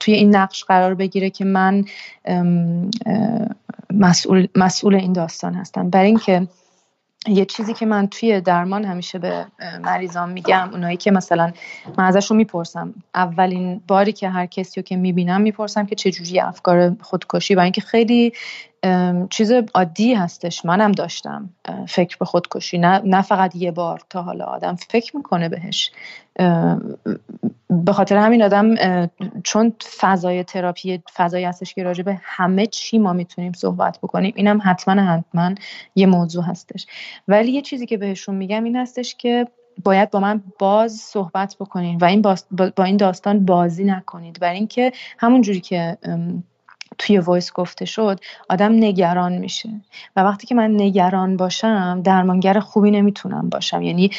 توی 0.00 0.14
این 0.14 0.36
نقش 0.36 0.64
قرار 0.64 0.94
بگیره 0.94 1.30
که 1.30 1.44
من 1.44 1.84
مسئول, 3.90 4.48
مسئول 4.56 4.94
این 4.94 5.12
داستان 5.12 5.54
هستم. 5.54 5.90
برای 5.90 6.06
اینکه 6.06 6.48
یه 7.26 7.44
چیزی 7.44 7.74
که 7.74 7.86
من 7.86 8.06
توی 8.06 8.40
درمان 8.40 8.84
همیشه 8.84 9.18
به 9.18 9.46
مریضان 9.82 10.32
میگم 10.32 10.68
اونایی 10.72 10.96
که 10.96 11.10
مثلا 11.10 11.52
من 11.98 12.04
ازشون 12.04 12.36
می‌پرسم. 12.36 12.94
اولین 13.14 13.80
باری 13.88 14.12
که 14.12 14.28
هر 14.28 14.46
کسی 14.46 14.80
رو 14.80 14.84
که 14.84 14.96
می‌بینم 14.96 15.40
می‌پرسم 15.40 15.86
که 15.86 15.94
چجوری 15.94 16.40
افکار 16.40 16.96
خودکشی 17.00 17.54
و 17.54 17.60
اینکه 17.60 17.80
خیلی 17.80 18.32
چیز 19.30 19.52
عادی 19.74 20.14
هستش 20.14 20.64
منم 20.64 20.92
داشتم 20.92 21.50
فکر 21.88 22.16
به 22.16 22.24
خودکشی. 22.24 22.78
نه, 22.78 23.00
نه 23.04 23.22
فقط 23.22 23.56
یه 23.56 23.70
بار 23.70 24.00
تا 24.10 24.22
حالا. 24.22 24.44
آدم 24.44 24.74
فکر 24.74 25.16
می‌کنه 25.16 25.48
بهش. 25.48 25.90
به 27.70 27.92
خاطر 27.92 28.16
همین 28.16 28.42
آدم 28.42 28.74
چون 29.44 29.72
فضای 29.98 30.44
تراپی 30.44 31.02
فضایی 31.14 31.44
هستش 31.44 31.74
که 31.74 31.82
راجع 31.82 32.02
به 32.02 32.20
همه 32.22 32.66
چی 32.66 32.98
ما 32.98 33.12
می‌تونیم 33.12 33.52
صحبت 33.52 33.98
بکنیم. 34.02 34.32
اینم 34.36 34.60
حتما 34.64 35.02
حتما 35.02 35.54
یه 35.94 36.06
موضوع 36.06 36.44
هستش. 36.44 36.86
ولی 37.28 37.52
یه 37.52 37.62
چیزی 37.62 37.86
که 37.86 37.96
بهشون 37.96 38.34
میگم 38.34 38.64
این 38.64 38.76
هستش 38.76 39.14
که 39.14 39.46
باید 39.84 40.10
با 40.10 40.20
من 40.20 40.42
باز 40.58 40.92
صحبت 40.92 41.56
بکنین 41.60 41.98
و 41.98 42.04
این 42.04 42.22
با 42.76 42.84
این 42.84 42.96
داستان 42.96 43.44
بازی 43.44 43.84
نکنید. 43.84 44.40
برای 44.40 44.56
اینکه 44.56 44.92
همون 45.18 45.42
جوری 45.42 45.60
که 45.60 45.98
توی 46.98 47.18
وایس 47.18 47.52
گفته 47.52 47.84
شد 47.84 48.20
آدم 48.48 48.72
نگران 48.72 49.38
میشه. 49.38 49.68
و 50.16 50.20
وقتی 50.20 50.46
که 50.46 50.54
من 50.54 50.70
نگران 50.70 51.36
باشم 51.36 52.00
درمانگر 52.04 52.60
خوبی 52.60 52.90
نمی‌تونم 52.90 53.48
باشم. 53.48 53.82
یعنی 53.82 54.10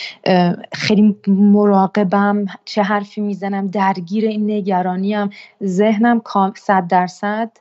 خیلی 0.74 1.16
مراقبم 1.28 2.46
چه 2.66 2.84
حرفی 2.84 3.22
می‌زنم 3.22 3.68
درگیر 3.68 4.26
این 4.26 4.52
نگرانیم 4.52 5.30
ذهنم 5.64 6.22
صد 6.56 6.88
درصد 6.88 7.52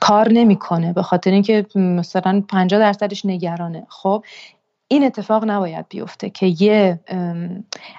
کار 0.00 0.28
نمی‌کنه. 0.32 0.92
به 0.92 1.02
خاطر 1.02 1.30
اینکه 1.30 1.66
مثلا 1.74 2.42
50 2.48 2.80
درصدش 2.80 3.26
نگرانه. 3.26 3.86
خب 3.88 4.24
این 4.88 5.04
اتفاق 5.04 5.44
نباید 5.44 5.86
بیفته 5.88 6.30
که 6.30 6.46
یه 6.46 7.00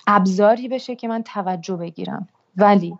ابزاری 0.08 0.68
بشه 0.68 0.96
که 0.96 1.08
من 1.08 1.24
توجه 1.24 1.76
بگیرم. 1.76 2.28
ولی 2.58 2.96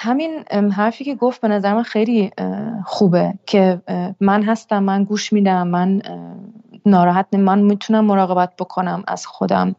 همین 0.00 0.44
حرفی 0.72 1.04
که 1.04 1.14
گفت 1.14 1.40
به 1.40 1.48
نظر 1.48 1.74
من 1.74 1.82
خیلی 1.82 2.30
خوبه 2.84 3.34
که 3.46 3.82
من 4.20 4.42
هستم 4.42 4.82
من 4.82 5.04
گوش 5.04 5.32
میدم 5.32 5.68
من 5.68 6.02
ناراحت 6.86 7.34
من 7.34 7.58
می‌تونم 7.58 8.04
مراقبت 8.04 8.56
بکنم 8.56 9.04
از 9.08 9.26
خودم. 9.26 9.74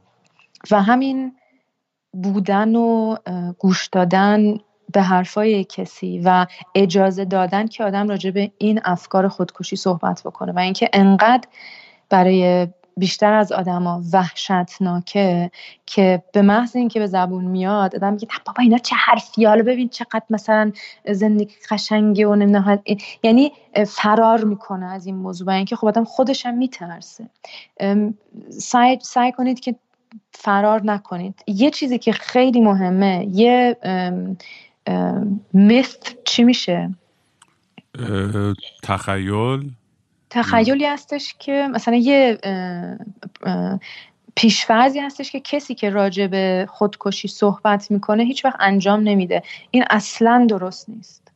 و 0.72 0.82
همین 0.82 1.36
بودن 2.12 2.76
و 2.76 3.16
گوش 3.60 3.88
دادن 3.88 4.58
به 4.94 5.02
حرفای 5.02 5.64
کسی 5.64 6.22
و 6.26 6.46
اجازه 6.76 7.26
دادن 7.26 7.68
که 7.68 7.84
آدم 7.84 8.08
راجع 8.08 8.32
به 8.32 8.52
این 8.58 8.80
افکار 8.84 9.28
خودکشی 9.28 9.76
صحبت 9.76 10.22
بکنه 10.26 10.52
و 10.52 10.60
اینکه 10.60 10.90
انقدر 10.94 11.48
برای 12.10 12.68
بیشتر 13.00 13.34
از 13.34 13.52
آدما 13.52 14.02
وحشتناکه 14.14 15.52
که 15.86 16.24
به 16.34 16.42
محض 16.42 16.76
اینکه 16.76 17.00
به 17.00 17.08
زبون 17.08 17.46
میاد 17.46 17.96
آدم 17.96 18.14
میگه 18.14 18.28
بابا 18.46 18.64
اینا 18.64 18.78
چه 18.78 18.96
حرفی 18.96 19.46
حالا 19.46 19.64
ببین 19.64 19.90
چقدر 19.90 20.24
مثلا 20.30 20.72
زندگی 21.12 21.54
قشنگه 21.70 22.28
و 22.28 22.36
نمی‌دونم. 22.36 22.80
یعنی 23.24 23.52
فرار 23.88 24.44
می‌کنه 24.44 24.86
از 24.86 25.06
این 25.06 25.16
موضوع 25.16 25.48
و 25.48 25.50
اینکه 25.50 25.76
خب 25.76 25.88
آدم 25.88 26.04
خودش 26.04 26.46
هم 26.46 26.58
میترسه. 26.58 27.30
سعی 28.50 29.00
سعی 29.02 29.32
کنید 29.32 29.60
که 29.60 29.76
فرار 30.32 30.82
نکنید. 30.84 31.44
یه 31.48 31.70
چیزی 31.70 31.98
که 31.98 32.12
خیلی 32.12 32.62
مهمه 32.62 33.28
یه 33.32 33.78
مثل 35.54 36.00
چی 36.26 36.44
میشه؟ 36.44 36.90
تخیل. 38.84 39.72
تخیلی 40.30 40.86
هستش 40.86 41.36
که 41.39 41.68
مثلا 41.72 41.96
یه 41.96 42.38
پیشفرزی 44.36 45.00
هستش 45.00 45.32
که 45.32 45.39
کسی 45.39 45.76
که 45.76 45.89
راجع 45.89 46.28
به 46.28 46.68
خودکشی 46.70 47.28
صحبت 47.28 47.92
می‌کنه 47.92 48.24
هیچ 48.24 48.46
وقت 48.46 48.56
انجام 48.60 49.00
نمیده. 49.00 49.44
این 49.72 49.84
اصلا 49.89 50.48
درست 50.50 50.89
نیست. 50.89 51.32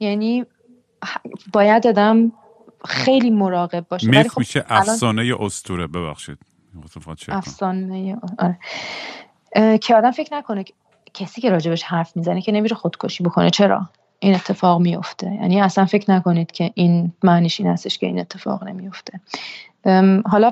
یعنی 0.00 0.44
باید 1.52 1.86
آدم 1.86 2.32
خیلی 2.84 3.30
مراقب 3.30 3.86
باشه. 3.88 4.08
میف 4.08 4.28
خب 4.28 4.38
میشه 4.38 4.64
افسانه 4.68 5.22
الان... 5.22 5.44
استوره 5.44 5.86
ببخشید. 5.86 6.38
افسانه 7.28 8.16
آره. 8.38 8.58
که 9.78 9.94
آدم 9.94 10.10
فکر 10.10 10.34
نکنه 10.34 10.64
کسی 11.14 11.40
که 11.40 11.50
راجبش 11.50 11.82
حرف 11.82 12.16
می‌زنه 12.16 12.42
که 12.42 12.52
نمیره 12.52 12.76
خودکشی 12.76 13.24
بکنه. 13.24 13.50
چرا؟ 13.50 13.88
این 14.18 14.34
اتفاق 14.34 14.80
میفته 14.80 15.32
یعنی 15.34 15.60
اصلا 15.60 15.84
فکر 15.84 16.10
نکنید 16.10 16.52
که 16.52 16.70
این 16.74 17.12
معنیش 17.22 17.60
این 17.60 17.68
هستش 17.68 17.98
که 17.98 18.06
این 18.06 18.18
اتفاق 18.18 18.64
نمیفته 18.64 19.20
حالا 20.26 20.50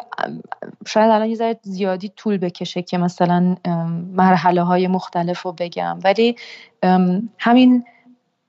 شاید 0.87 1.11
الان 1.11 1.29
یه 1.29 1.35
ذره 1.35 1.57
زیادی 1.63 2.13
طول 2.17 2.37
بکشه 2.37 2.83
که 2.83 2.99
مثلا 2.99 3.57
مرحله 4.13 4.63
های 4.63 4.87
مختلف 4.87 5.43
رو 5.43 5.53
بگم. 5.53 5.99
ولی 6.05 6.37
همین 7.39 7.85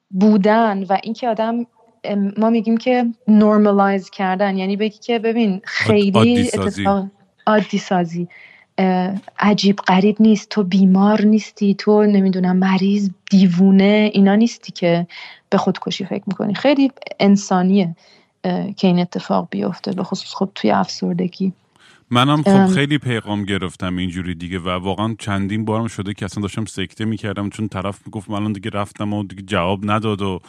بودن 0.10 0.84
و 0.84 0.98
اینکه 1.04 1.30
آدم 1.30 1.66
ما 2.38 2.50
میگیم 2.50 2.78
که 2.78 3.06
نورمالایز 3.28 4.10
کردن 4.10 4.58
یعنی 4.58 4.76
بگی 4.76 5.00
که 5.00 5.20
ببین 5.20 5.62
خیلی 5.64 6.50
اتفاق 6.54 7.06
عادی 7.48 7.78
سازی. 7.78 8.28
عجیب 9.40 9.76
غریب 9.76 10.16
نیست. 10.20 10.50
تو 10.50 10.64
بیمار 10.64 11.22
نیستی 11.22 11.76
تو 11.76 12.04
نمی‌دونم 12.04 12.58
مریض 12.58 13.10
دیوونه 13.30 14.12
اینا 14.14 14.36
نیستی 14.36 14.72
که 14.72 15.08
به 15.50 15.58
خودکشی 15.58 16.06
فکر 16.06 16.24
می‌کنی. 16.28 16.56
خیلی 16.56 16.92
انسانیه 17.20 17.96
که 18.78 18.88
این 18.88 19.00
اتفاق 19.00 19.48
بیفته. 19.52 19.92
به 19.92 20.04
خصوص 20.04 20.34
خب 20.36 20.50
توی 20.56 20.72
افسردگی. 20.72 21.54
منم 22.10 22.44
خب 22.44 22.66
خیلی 22.66 22.98
پیغام 22.98 23.44
گرفتم 23.44 23.98
اینجوری 23.98 24.36
دیگه 24.36 24.60
و 24.60 24.70
واقعا 24.70 25.16
چندین 25.20 25.66
بارم 25.66 25.88
شده 25.88 26.14
که 26.14 26.26
اصلا 26.26 26.42
داشتم 26.42 26.66
سکته 26.66 27.06
می‌کردم 27.06 27.50
چون 27.50 27.68
طرف 27.68 28.00
می‌گفت 28.06 28.30
من 28.30 28.54
دیگه 28.54 28.70
رفتم 28.70 29.14
و 29.14 29.24
دیگه 29.24 29.42
جواب 29.42 29.92
نداد 29.92 30.22
و 30.22 30.40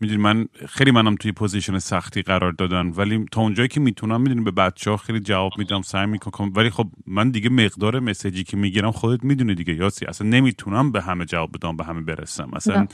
می‌دونی 0.00 0.22
من 0.22 0.46
خیلی 0.68 0.90
منم 0.90 1.14
توی 1.14 1.32
position 1.32 1.78
سختی 1.78 2.22
قرار 2.22 2.52
دادن 2.52 2.88
ولی 2.88 3.24
تا 3.32 3.40
اونجایی 3.40 3.68
که 3.68 3.80
می‌تونم 3.80 4.20
می‌دونی 4.20 4.40
به 4.40 4.50
بچه 4.50 4.90
ها 4.90 4.96
خیلی 4.96 5.20
جواب 5.20 5.52
میدم 5.58 5.82
سعی 5.82 6.06
می‌کنم. 6.06 6.52
ولی 6.56 6.70
خب 6.70 6.90
من 7.06 7.30
دیگه 7.30 7.48
مقدار 7.48 8.00
message 8.00 8.38
ی 8.38 8.44
که 8.44 8.56
می‌گیرم 8.56 8.90
خودت 8.90 9.24
می‌دونی 9.24 9.54
دیگه 9.54 9.74
یاسی. 9.74 10.06
اصلا 10.06 10.28
نمی‌تونم 10.28 10.92
به 10.92 11.02
همه 11.02 11.24
جواب 11.24 11.52
بدم 11.52 11.76
به 11.76 11.84
همه 11.84 12.00
برسم. 12.00 12.50
اصلا 12.52 12.86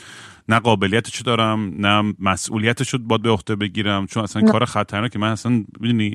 نه. 0.49 0.59
قابلیتشو 0.59 1.25
دارم 1.25 1.87
نه 1.87 2.15
مسئولیتشو 2.19 2.99
باید 2.99 3.23
به 3.23 3.31
عهده 3.31 3.57
بگیرم 3.57 4.07
چون 4.07 4.23
اصلا 4.23 4.43
کار 4.43 4.65
خطرناکه 4.65 5.19
من 5.19 5.31
اصلا 5.31 5.65
می‌دونی 5.81 6.15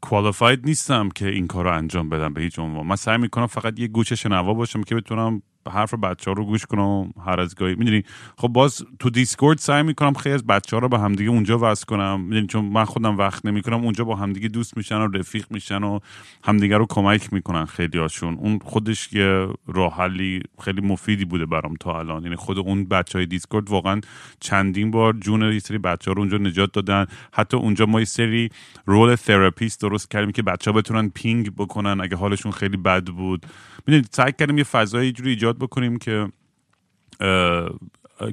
qualified 0.00 0.64
نیستم 0.64 1.08
که 1.08 1.28
این 1.28 1.46
کار 1.46 1.64
رو 1.64 1.76
انجام 1.76 2.08
بدم 2.08 2.34
به 2.34 2.40
هیچ 2.40 2.58
عنوان. 2.58 2.86
من 2.86 2.96
سعی 2.96 3.18
می‌کنم 3.18 3.46
فقط 3.46 3.80
یه 3.80 3.88
گوش 3.88 4.12
شنوا 4.12 4.54
باشم 4.54 4.82
که 4.82 4.94
بتونم 4.94 5.42
حرف 5.68 5.94
بچه 5.94 6.30
ها 6.30 6.34
رو 6.34 6.44
گوش 6.44 6.66
کنم 6.66 7.12
هر 7.26 7.40
از 7.40 7.54
گاهی. 7.54 7.74
می‌دونی 7.74 8.02
خب 8.36 8.48
باز 8.48 8.82
تو 8.98 9.10
دیسکورد 9.10 9.58
سعی 9.58 9.82
می‌کنم 9.82 10.14
خیلی 10.14 10.34
از 10.34 10.46
بچه 10.46 10.76
ها 10.76 10.80
رو 10.82 10.88
به 10.88 10.98
همدیگه 10.98 11.30
اونجا 11.30 11.58
وصل 11.62 11.84
کنم. 11.84 12.20
می‌دونی 12.20 12.46
چون 12.46 12.64
من 12.64 12.84
خودم 12.84 13.18
وقت 13.18 13.46
نمی‌کنم 13.46 13.84
اونجا 13.84 14.04
با 14.04 14.16
همدیگه 14.16 14.48
دوست 14.48 14.76
میشن 14.76 14.96
و 14.96 15.08
رفیق 15.08 15.46
میشن 15.50 15.82
و 15.82 15.98
همدیگه 16.44 16.76
رو 16.76 16.86
کمک 16.88 17.32
می‌کنن 17.32 17.64
خیلی 17.64 17.98
هاشون 17.98 18.34
اون 18.34 18.58
خودش 18.64 19.12
یه 19.12 19.48
راه 19.66 19.94
حلی 19.94 20.42
خیلی 20.60 20.80
مفیدی 20.80 21.24
بوده 21.24 21.46
برام 21.46 21.74
تا 21.80 21.98
الان. 21.98 22.22
یعنی 22.22 22.36
خود 22.36 22.58
اون 22.58 22.84
بچه 22.84 23.18
های 23.18 23.26
دیسکورد 23.26 23.70
واقعا 23.70 24.00
چندین 24.40 24.90
بار 24.90 25.12
جون 25.12 25.52
یه 25.52 25.58
سری 25.58 25.78
بچه 25.78 26.10
ها 26.10 26.14
رو 26.14 26.20
اونجا 26.20 26.38
نجات 26.38 26.72
دادن. 26.72 27.06
حتی 27.32 27.56
اونجا 27.56 27.86
ما 27.86 27.98
یه 27.98 28.04
سری 28.04 28.50
role 28.86 29.14
therapist 29.14 29.80
درست 29.80 30.10
کردیم 30.10 30.32
که 30.32 30.42
بچه 30.42 30.70
ها 30.70 30.76
بتونن 30.76 31.08
ping 31.08 31.54
بکنن 31.56 32.00
اگه 32.00 32.16
حالشون 32.16 32.52
خیلی 32.52 32.76
بد 32.76 33.04
بود. 33.04 33.46
می‌دونید 33.86 34.08
سعی 34.12 34.32
کردیم 34.38 34.58
یه 34.58 34.64
فضای 34.64 35.12
جوری 35.12 35.30
ایجاد 35.30 35.57
بکنیم 35.58 35.98
که 35.98 36.28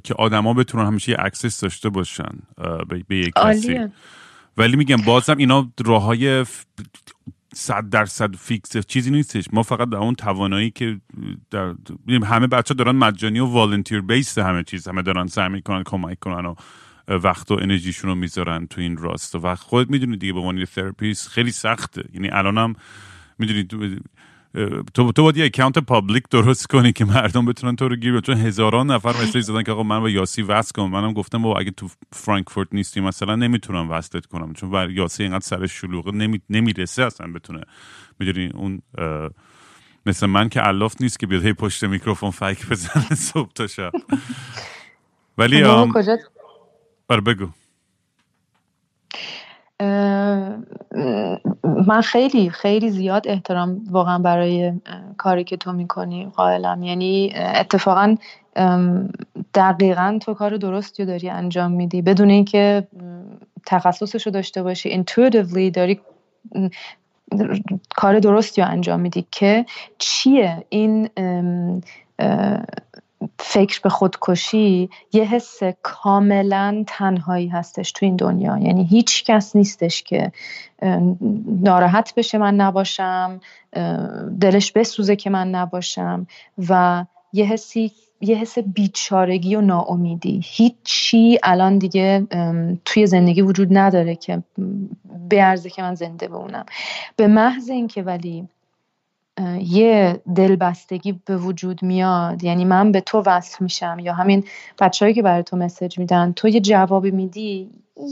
که 0.03 0.13
آدما 0.17 0.53
بتونن 0.53 0.85
همیشه 0.85 1.11
یه 1.11 1.17
access 1.19 1.59
داشته 1.59 1.89
باشن 1.89 2.39
به, 3.09 3.17
یک 3.17 3.33
کسی 3.35 3.79
ولی 4.57 4.77
میگم 4.77 4.97
بازم 4.97 5.37
اینا 5.37 5.71
راه 5.85 6.03
های 6.03 6.45
صد 7.53 7.89
درصد 7.89 8.35
fix 8.35 8.77
چیزی 8.77 9.11
نیستش. 9.11 9.45
ما 9.53 9.63
فقط 9.63 9.89
در 9.89 9.97
اون 9.97 10.15
توانایی 10.15 10.71
که 10.71 10.99
در 11.51 11.73
همه 12.23 12.47
بچه 12.47 12.73
دارن 12.73 12.95
مجانی 12.95 13.39
و 13.39 13.45
volunteer 13.45 14.01
base 14.01 14.37
همه 14.37 14.63
چیز. 14.63 14.87
همه 14.87 15.01
دارن 15.01 15.27
سعی 15.27 15.49
می‌کنن 15.49 15.83
کمک 15.83 16.19
کنن 16.19 16.45
و 16.45 16.55
وقت 17.07 17.51
و 17.51 17.53
انرژیشون 17.61 18.09
رو 18.09 18.15
می‌ذارن 18.15 18.67
تو 18.67 18.81
این 18.81 18.97
راه. 18.97 19.35
و 19.35 19.55
خود 19.55 19.89
می‌دونید 19.89 20.19
دیگه 20.19 20.33
به 20.33 20.39
عنوان 20.39 20.65
تراپیست 20.65 21.27
خیلی 21.27 21.51
سخته. 21.51 22.03
یعنی 22.13 22.29
الانم 22.29 22.73
می‌دونید 23.39 24.01
تو 24.93 25.11
تو 25.11 25.23
باید 25.23 25.37
یه 25.37 25.45
account 25.45 25.79
public 25.79 26.23
درست 26.31 26.67
کنی 26.67 26.91
که 26.91 27.05
مردم 27.05 27.45
بتونن 27.45 27.75
تو 27.75 27.87
رو 27.87 27.95
گیر 27.95 28.19
چون 28.19 28.37
هزاران 28.37 28.91
نفر 28.91 29.09
message 29.09 29.41
زدن 29.41 29.63
که 29.63 29.71
آقا 29.71 29.83
من 29.83 29.99
با 29.99 30.09
یاسی 30.09 30.41
وصل 30.41 30.71
کنم. 30.75 30.91
منم 30.91 31.13
گفتم 31.13 31.41
با 31.41 31.59
اگه 31.59 31.71
تو 31.71 31.89
فرانکفورت 32.13 32.67
نیستی 32.71 33.01
مثلا 33.01 33.35
نمی‌تونم 33.35 33.91
وصلت 33.91 34.25
کنم. 34.25 34.53
چون 34.53 34.71
بر 34.71 34.89
یاسی 34.89 35.23
اینقدر 35.23 35.45
سر 35.45 35.67
شلوغه 35.67 36.11
نمی... 36.11 36.41
نمی‌رسه 36.49 37.03
اصلا 37.03 37.31
بتونه. 37.31 37.61
می‌دونی 38.19 38.51
اون 38.53 38.81
مثل 40.05 40.25
من 40.25 40.49
که 40.49 40.67
الاف 40.67 41.01
نیست 41.01 41.19
که 41.19 41.27
بیاد 41.27 41.45
هی 41.45 41.53
پشت 41.53 41.83
میکروفون 41.83 42.31
فیک 42.31 42.69
بزنه 42.69 43.15
صبح 43.15 43.51
تا 43.55 43.67
شب. 43.67 43.91
ولی 45.37 45.63
کجا؟ 45.93 46.17
آره 47.09 47.21
بگو. 47.21 47.49
من 51.87 52.01
خیلی 52.03 52.49
خیلی 52.49 52.89
زیاد 52.89 53.27
احترام 53.27 53.83
واقعا 53.89 54.19
برای 54.19 54.73
کاری 55.17 55.43
که 55.43 55.57
تو 55.57 55.73
می‌کنی 55.73 56.25
قائلم. 56.35 56.83
یعنی 56.83 57.33
اتفاقا 57.35 58.15
دقیقا 59.53 60.19
تو 60.21 60.33
کار 60.33 60.57
درستی 60.57 61.03
رو 61.03 61.09
داری 61.09 61.29
انجام 61.29 61.71
میدی. 61.71 62.01
بدون 62.01 62.29
اینکه 62.29 62.87
تخصصش 63.65 64.25
رو 64.25 64.31
داشته 64.31 64.63
باشی 64.63 65.03
intuitively 65.03 65.71
داری 65.73 65.99
کار 67.95 68.19
درستی 68.19 68.61
رو 68.61 68.67
انجام 68.67 68.99
میدی 68.99 69.25
که 69.31 69.65
چیه 69.97 70.65
این 70.69 71.09
فکر 73.39 73.81
به 73.83 73.89
خودکشی 73.89 74.89
یه 75.13 75.23
حس 75.23 75.59
کاملا 75.81 76.83
تنهایی 76.87 77.47
هستش 77.47 77.91
تو 77.91 78.05
این 78.05 78.15
دنیا. 78.15 78.57
یعنی 78.57 78.83
هیچ 78.83 79.23
کس 79.23 79.55
نیستش 79.55 80.03
که 80.03 80.31
ناراحت 81.61 82.13
بشه 82.15 82.37
من 82.37 82.55
نباشم 82.55 83.39
دلش 84.41 84.71
بسوزه 84.71 85.15
که 85.15 85.29
من 85.29 85.49
نباشم 85.49 86.27
و 86.69 87.05
یه 87.33 87.45
حسی 87.45 87.91
یه 88.21 88.37
حس 88.37 88.59
بیچارگی 88.59 89.55
و 89.55 89.61
ناامیدی. 89.61 90.41
هیچی 90.43 91.39
الان 91.43 91.77
دیگه 91.77 92.27
توی 92.85 93.07
زندگی 93.07 93.41
وجود 93.41 93.77
نداره 93.77 94.15
که 94.15 94.43
ارزه 95.31 95.69
که 95.69 95.81
من 95.81 95.95
زنده 95.95 96.27
بمونم. 96.27 96.65
به 97.15 97.27
محض 97.27 97.69
اینکه 97.69 98.03
ولی 98.03 98.47
یه 99.59 100.21
دلبستگی 100.35 101.19
به 101.25 101.37
وجود 101.37 101.83
میاد. 101.83 102.43
یعنی 102.43 102.65
من 102.65 102.91
به 102.91 103.01
تو 103.01 103.23
وصل 103.25 103.63
میشم 103.63 103.97
یا 104.01 104.13
همین 104.13 104.43
بچههایی 104.79 105.15
که 105.15 105.21
برای 105.21 105.43
تو 105.43 105.57
مسج 105.57 105.99
میدن 105.99 106.31
تو 106.31 106.47
یه 106.47 106.59
جوابی 106.59 107.11
میدی 107.11 107.69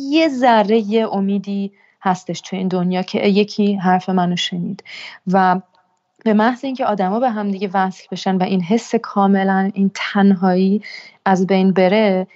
یه 0.09 0.29
ذره 0.29 0.77
یه 0.77 1.13
امیدی 1.13 1.71
هستش 2.01 2.41
تو 2.41 2.55
این 2.55 2.67
دنیا 2.67 3.01
که 3.01 3.27
یکی 3.27 3.75
حرف 3.75 4.09
منو 4.09 4.35
شنید. 4.35 4.83
و 5.27 5.61
به 6.25 6.33
محض 6.33 6.65
اینکه 6.65 6.85
آدما 6.85 7.19
به 7.19 7.29
هم 7.29 7.51
دیگه 7.51 7.69
وصل 7.73 8.07
بشن 8.11 8.35
و 8.35 8.43
این 8.43 8.61
حس 8.61 8.95
کاملا 8.95 9.71
این 9.73 9.91
تنهایی 9.93 10.81
از 11.25 11.47
بین 11.47 11.71
بره 11.71 12.27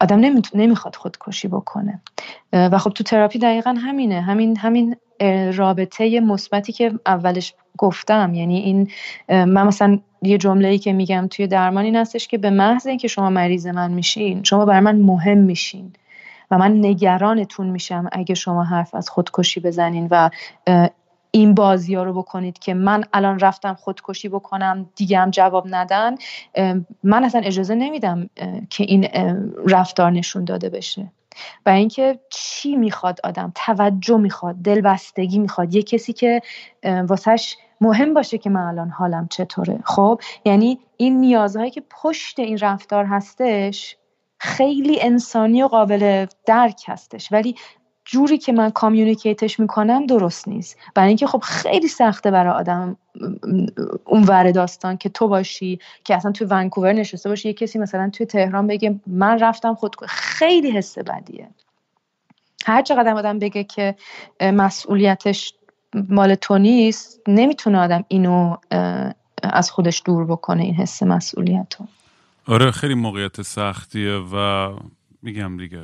آدم 0.00 0.42
نمی‌خواد 0.54 0.96
خودکشی 0.96 1.48
بکنه. 1.48 2.00
و 2.52 2.78
خب 2.78 2.90
تو 2.90 3.04
تراپی 3.04 3.38
دقیقا 3.38 3.76
همینه. 3.78 4.20
همین 4.20 4.56
همین 4.56 4.96
رابطه 5.54 6.20
مثبتی 6.20 6.72
که 6.72 6.92
اولش 7.06 7.54
گفتم. 7.78 8.34
یعنی 8.34 8.58
این 8.58 8.90
من 9.28 9.66
مثلا 9.66 9.98
یه 10.22 10.38
جمله 10.38 10.68
ای 10.68 10.78
که 10.78 10.92
میگم 10.92 11.26
توی 11.30 11.46
درمان 11.46 11.84
این 11.84 11.96
هستش 11.96 12.28
که 12.28 12.38
به 12.38 12.50
محض 12.50 12.86
اینکه 12.86 13.08
شما 13.08 13.30
مریض 13.30 13.66
من 13.66 13.92
میشین 13.92 14.42
شما 14.42 14.64
برای 14.64 14.80
من 14.80 14.96
مهم 14.96 15.38
میشین 15.38 15.92
و 16.50 16.58
من 16.58 16.72
نگرانتون 16.72 17.66
میشم 17.66 18.08
اگه 18.12 18.34
شما 18.34 18.64
حرف 18.64 18.94
از 18.94 19.10
خودکشی 19.10 19.60
بزنین 19.60 20.08
و 20.10 20.30
این 21.36 21.54
بازی 21.54 21.94
ها 21.94 22.02
رو 22.02 22.12
بکنید 22.12 22.58
که 22.58 22.74
من 22.74 23.04
الان 23.12 23.38
رفتم 23.38 23.74
خودکشی 23.74 24.28
بکنم 24.28 24.90
دیگه 24.96 25.18
هم 25.18 25.30
جواب 25.30 25.66
ندن 25.70 26.14
من 27.02 27.24
اصلا 27.24 27.40
اجازه 27.40 27.74
نمیدم 27.74 28.30
که 28.70 28.84
این 28.84 29.08
رفتار 29.66 30.10
نشون 30.10 30.44
داده 30.44 30.68
بشه. 30.68 31.12
و 31.66 31.70
اینکه 31.70 32.18
چی 32.30 32.76
می‌خواد 32.76 33.20
آدم؟ 33.24 33.52
توجه 33.54 34.16
می‌خواد 34.16 34.54
دلبستگی 34.54 35.38
می‌خواد. 35.38 35.74
یه 35.74 35.82
کسی 35.82 36.12
که 36.12 36.40
واسهش 36.84 37.56
مهم 37.80 38.14
باشه 38.14 38.38
که 38.38 38.50
من 38.50 38.60
الان 38.60 38.90
حالم 38.90 39.28
چطوره. 39.30 39.78
خب؟ 39.84 40.20
یعنی 40.44 40.78
این 40.96 41.20
نیازهایی 41.20 41.70
که 41.70 41.82
پشت 42.02 42.38
این 42.38 42.58
رفتار 42.58 43.04
هستش 43.04 43.96
خیلی 44.38 45.02
انسانی 45.02 45.62
و 45.62 45.66
قابل 45.66 46.26
درک 46.46 46.82
هستش. 46.86 47.32
ولی 47.32 47.54
جوری 48.06 48.38
که 48.38 48.52
من 48.52 48.70
کامیونیکیتش 48.70 49.60
می‌کنم 49.60 50.06
درست 50.06 50.48
نیست. 50.48 50.78
برای 50.94 51.08
اینکه 51.08 51.26
خب 51.26 51.38
خیلی 51.38 51.88
سخته 51.88 52.30
برای 52.30 52.52
آدم 52.52 52.96
اون 54.04 54.22
ور 54.22 54.50
داستان 54.50 54.96
که 54.96 55.08
تو 55.08 55.28
باشی 55.28 55.78
که 56.04 56.16
اصلا 56.16 56.32
توی 56.32 56.46
ونکوور 56.50 56.92
نشسته 56.92 57.28
باشی 57.28 57.48
یه 57.48 57.54
کسی 57.54 57.78
مثلا 57.78 58.10
توی 58.10 58.26
تهران 58.26 58.66
بگه 58.66 59.00
من 59.06 59.38
رفتم 59.38 59.74
خود 59.74 59.96
خیلی 60.08 60.70
حس 60.70 60.98
بدیه. 60.98 61.48
هر 62.66 62.82
چقدر 62.82 63.14
آدم 63.14 63.38
بگه 63.38 63.64
که 63.64 63.94
مسئولیتش 64.40 65.54
مال 66.08 66.34
تو 66.34 66.58
نیست 66.58 67.20
نمی‌تونه 67.28 67.78
آدم 67.78 68.04
اینو 68.08 68.56
از 69.42 69.70
خودش 69.70 70.02
دور 70.04 70.24
بکنه 70.24 70.62
این 70.62 70.74
حس 70.74 71.02
مسئولیت 71.02 71.76
رو 71.80 71.86
آره 72.54 72.70
خیلی 72.70 72.94
موقعیت 72.94 73.42
سختیه 73.42 74.12
و 74.12 74.70
میگم 75.22 75.56
دیگه 75.56 75.80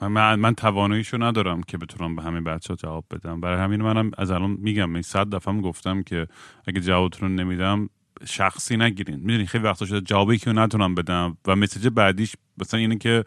من, 0.00 0.34
من 0.34 0.54
تواناییشو 0.54 1.22
ندارم 1.22 1.62
که 1.62 1.78
بتونم 1.78 2.16
به 2.16 2.22
همه 2.22 2.40
بچه 2.40 2.68
ها 2.68 2.76
جواب 2.76 3.04
بدم. 3.10 3.40
برای 3.40 3.58
همین 3.58 3.82
منم 3.82 4.10
از 4.18 4.30
الان 4.30 4.50
میگم 4.50 4.92
این 4.92 5.02
صد 5.02 5.28
دفعه 5.28 5.60
گفتم 5.60 6.02
که 6.02 6.26
اگه 6.66 6.80
جوابتون 6.80 7.28
رو 7.28 7.34
نمیدم 7.34 7.90
شخصی 8.26 8.76
نگیرین. 8.76 9.16
می‌دونی 9.16 9.46
خیلی 9.46 9.64
وقتا 9.64 9.86
شده 9.86 10.00
جوابی 10.00 10.38
که 10.38 10.52
نتونم 10.52 10.94
بدم 10.94 11.36
و 11.46 11.56
message 11.56 11.88
بعدیش 11.88 12.36
مثلا 12.58 12.80
اینه 12.80 12.98
که 12.98 13.24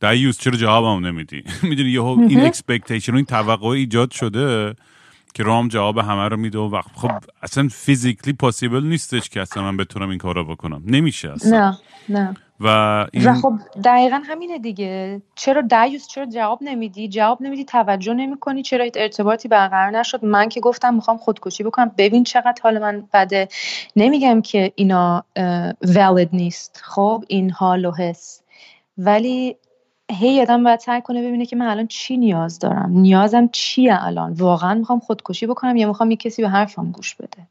دیوز 0.00 0.38
چرا 0.38 0.56
جوابم 0.56 1.06
نمیدی؟ 1.06 1.42
می‌دونی 1.62 1.90
یه 1.90 2.02
این 2.02 2.40
expectation 2.40 3.14
این 3.14 3.24
توقع 3.24 3.68
ایجاد 3.68 4.10
شده 4.10 4.74
که 5.34 5.42
رام 5.42 5.68
جواب 5.68 5.98
همه 5.98 6.28
رو 6.28 6.36
میده 6.36 6.58
و 6.58 6.82
خب 6.94 7.10
اصلا 7.42 7.68
physically 7.68 8.32
possible 8.32 8.84
نیستش 8.84 9.28
که 9.28 9.40
اصلا 9.40 9.62
من 9.62 9.76
بتونم 9.76 10.08
این 10.08 10.18
کارا 10.18 10.44
بکنم. 10.44 10.82
نمیشه 10.86 11.30
اصلا. 11.32 11.70
نه 11.70 11.78
نه. 12.08 12.34
و 12.60 13.06
این... 13.12 13.32
خب 13.32 13.52
دقیقا 13.84 14.20
همینه 14.24 14.58
دیگه. 14.58 15.22
چرا 15.34 15.60
دیوز 15.60 16.06
چرا 16.06 16.26
جواب 16.26 16.58
نمیدی؟ 16.62 17.08
جواب 17.08 17.42
نمیدی 17.42 17.64
توجه 17.64 18.14
نمی‌کنی. 18.14 18.62
چرا 18.62 18.86
ارتباطی 18.94 19.48
برقرار 19.48 19.98
نشد؟ 19.98 20.24
من 20.24 20.48
که 20.48 20.60
گفتم 20.60 20.94
می‌خوام 20.94 21.16
خودکشی 21.16 21.62
بکنم. 21.62 21.90
ببین 21.98 22.24
چقدر 22.24 22.60
حال 22.62 22.78
من 22.78 23.08
بده. 23.12 23.48
نمیگم 23.96 24.42
که 24.42 24.72
اینا 24.74 25.24
valid 25.84 26.28
نیست. 26.32 26.80
خب 26.84 27.24
این 27.28 27.50
حال 27.50 27.84
و 27.84 27.92
حس. 27.92 28.42
ولی 28.98 29.56
هی 30.10 30.40
آدم 30.40 30.64
باید 30.64 30.80
سعی 30.80 31.00
کنه 31.00 31.28
ببینه 31.28 31.46
که 31.46 31.56
من 31.56 31.66
الان 31.66 31.86
چی 31.86 32.16
نیاز 32.16 32.58
دارم. 32.58 32.90
نیازم 32.90 33.48
چیه 33.52 34.04
الان؟ 34.04 34.32
واقعا 34.32 34.74
می‌خوام 34.74 35.00
خودکشی 35.00 35.46
بکنم 35.46 35.76
یا 35.76 35.88
می‌خوام 35.88 36.10
یه 36.10 36.16
کسی 36.16 36.42
به 36.42 36.48
حرفم 36.48 36.90
گوش 36.90 37.14
بده؟ 37.14 37.46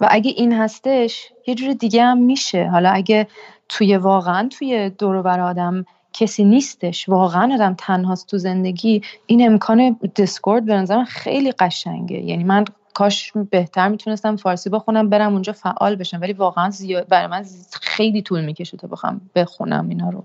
و 0.00 0.08
اگه 0.10 0.30
این 0.36 0.52
هستش 0.52 1.32
یه 1.46 1.54
جور 1.54 1.72
دیگه 1.72 2.04
هم 2.04 2.18
میشه. 2.18 2.68
حالا 2.68 2.90
اگه 2.90 3.26
توی 3.68 3.96
واقعا 3.96 4.48
توی 4.58 4.90
دور 4.90 5.22
بر 5.22 5.40
آدم 5.40 5.84
کسی 6.12 6.44
نیستش. 6.44 7.08
واقعا 7.08 7.54
آدم 7.54 7.74
تنهاست 7.78 8.30
تو 8.30 8.38
زندگی. 8.38 9.02
این 9.26 9.46
امکان 9.46 9.98
دیسکورد 10.14 10.64
به 10.64 10.74
نظرم 10.74 11.04
خیلی 11.04 11.52
قشنگه. 11.52 12.20
یعنی 12.20 12.44
من 12.44 12.64
کاش 12.94 13.32
بهتر 13.50 13.88
می‌تونستم 13.88 14.36
فارسی 14.36 14.70
بخونم 14.70 15.08
برم 15.08 15.32
اونجا 15.32 15.52
فعال 15.52 15.96
بشم. 15.96 16.20
ولی 16.20 16.32
واقعا 16.32 16.70
زیاد 16.70 17.08
برای 17.08 17.26
من 17.26 17.44
خیلی 17.82 18.22
طول 18.22 18.44
می‌کشه 18.44 18.76
تا 18.76 18.88
بخوام 18.88 19.20
بخونم 19.34 19.88
اینا 19.88 20.10
رو. 20.10 20.24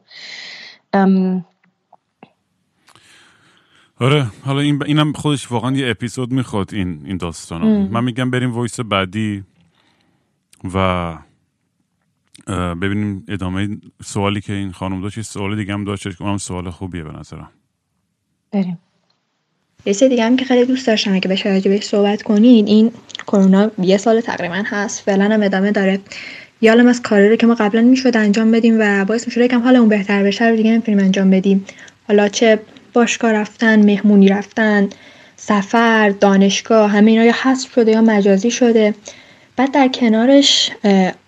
آره 4.02 4.28
حالا 4.46 4.60
این 4.60 4.84
اینم 4.84 5.14
خودش 5.14 5.52
واقعا 5.52 5.72
یه 5.72 5.90
اپیزود 5.90 6.32
می‌خواد 6.32 6.74
این 6.74 7.02
این 7.06 7.18
داستان 7.18 7.62
من 7.88 8.04
میگم 8.04 8.32
بریم 8.32 8.54
وایس 8.54 8.80
بعدی 8.80 9.44
و 10.74 11.18
ببینیم 12.50 13.26
ادامه 13.28 13.78
سوالی 14.06 14.42
که 14.42 14.54
این 14.54 14.72
خانم 14.72 15.02
داشت 15.02 15.22
سوال 15.22 15.56
دیگه 15.56 15.74
هم 15.74 15.84
داشت 15.84 16.18
که 16.18 16.22
اونم 16.24 16.38
سوال 16.38 16.70
خوبیه 16.70 17.04
به 17.04 17.12
نظرم. 17.20 17.50
بریم. 18.52 18.80
یه 19.86 19.94
دیگه 19.94 20.26
هم 20.26 20.36
که 20.36 20.46
خیلی 20.46 20.66
دوست 20.66 20.88
داشتم 20.88 21.14
اگه 21.14 21.28
بشه 21.28 21.50
راجع 21.50 21.72
بهش 21.72 21.84
صحبت 21.84 22.22
کنید 22.22 22.68
این 22.68 22.92
کرونا 23.28 23.72
یه 23.82 23.98
سال 23.98 24.22
تقریبا 24.22 24.64
هست 24.66 25.02
فعلا 25.02 25.26
هم 25.26 25.44
ادامه 25.44 25.72
داره. 25.72 26.00
یالم 26.62 26.88
از 26.88 27.02
کاری 27.02 27.30
رو 27.30 27.36
که 27.36 27.48
ما 27.48 27.56
قبلا 27.56 27.82
می‌شد 27.82 28.18
انجام 28.18 28.52
بدیم 28.52 28.78
و 28.80 29.06
باعث 29.06 29.28
می‌شد 29.28 29.42
یکم 29.42 29.62
حالمون 29.62 29.90
بهتر 29.90 30.24
بشه 30.24 30.46
رو 30.46 30.56
دیگه 30.56 30.72
نمی‌تونیم 30.72 31.00
انجام 31.00 31.30
بدیم. 31.30 31.66
حالا 32.08 32.28
چه 32.28 32.60
باشگاه 32.94 33.32
رفتن 33.32 33.86
مهمونی 33.86 34.28
رفتن 34.28 34.90
سفر 35.36 36.10
دانشگاه 36.10 36.92
همه 36.92 37.12
اینا 37.12 37.24
یا 37.24 37.34
حذف 37.44 37.74
شده 37.74 37.92
یا 37.92 38.02
مجازی 38.02 38.52
شده. 38.52 38.94
بعد 39.60 39.72
در 39.72 39.88
کنارش 39.88 40.72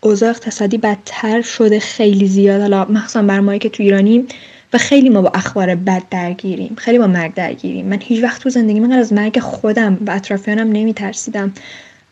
اوضاع 0.02 0.30
اقتصادی 0.30 0.78
بدتر 0.78 1.42
شده 1.42 1.80
خیلی 1.80 2.28
زیاد. 2.28 2.62
حالا 2.62 2.86
مخصوصا 2.86 3.22
بر 3.22 3.40
مایی 3.40 3.60
که 3.60 3.70
تو 3.70 3.84
ایرانیم 3.84 4.28
و 4.74 4.78
خیلی 4.78 5.10
ما 5.10 5.22
با 5.22 5.32
اخبار 5.36 5.76
بد 5.76 6.04
درگیریم 6.12 6.76
خیلی 6.78 7.00
با 7.00 7.08
مرگ 7.08 7.34
درگیریم. 7.34 7.86
من 7.86 8.00
هیچ 8.02 8.24
وقت 8.24 8.42
تو 8.42 8.50
زندگی 8.50 8.80
من 8.80 8.92
از 8.92 9.14
مرگ 9.14 9.40
خودم 9.40 9.98
و 10.08 10.12
اطرافیانم 10.12 10.72
نمیترسیدم. 10.72 11.54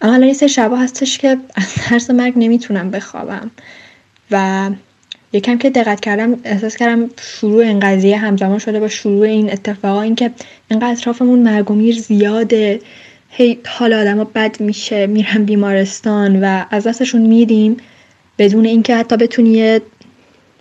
اما 0.02 0.14
الان 0.14 0.28
یه 0.28 0.48
شبا 0.48 0.78
هستش 0.78 1.18
که 1.18 1.38
از 1.56 1.74
ترس 1.74 2.10
مرگ 2.10 2.34
نمی‌تونم 2.36 2.92
بخوابم. 2.92 3.52
و 4.32 4.70
یکم 5.34 5.58
که 5.58 5.70
دقت 5.70 6.00
کردم 6.00 6.40
احساس 6.44 6.78
کردم 6.78 7.10
شروع 7.22 7.64
این 7.64 7.80
قضیه 7.80 8.18
همزمان 8.18 8.60
شده 8.60 8.80
با 8.80 8.88
شروع 8.88 9.28
این 9.28 9.52
اتفاقا 9.52 10.02
اینکه 10.02 10.32
اینقدر 10.72 10.92
اطرافمون 10.92 11.40
مرگ 11.40 11.72
و 11.72 11.76
میر 11.76 12.00
زیاده. 12.00 12.80
هی 13.30 13.60
حال 13.68 13.94
آدم 13.94 14.24
بد 14.24 14.62
میشه 14.62 15.08
میرن 15.08 15.44
بیمارستان 15.44 16.44
و 16.44 16.66
از 16.72 16.88
دستشون 16.88 17.22
میدیم 17.22 17.78
بدون 18.38 18.66
اینکه 18.66 18.96
حتی 18.96 19.18
بتونی 19.18 19.50
یه 19.50 19.82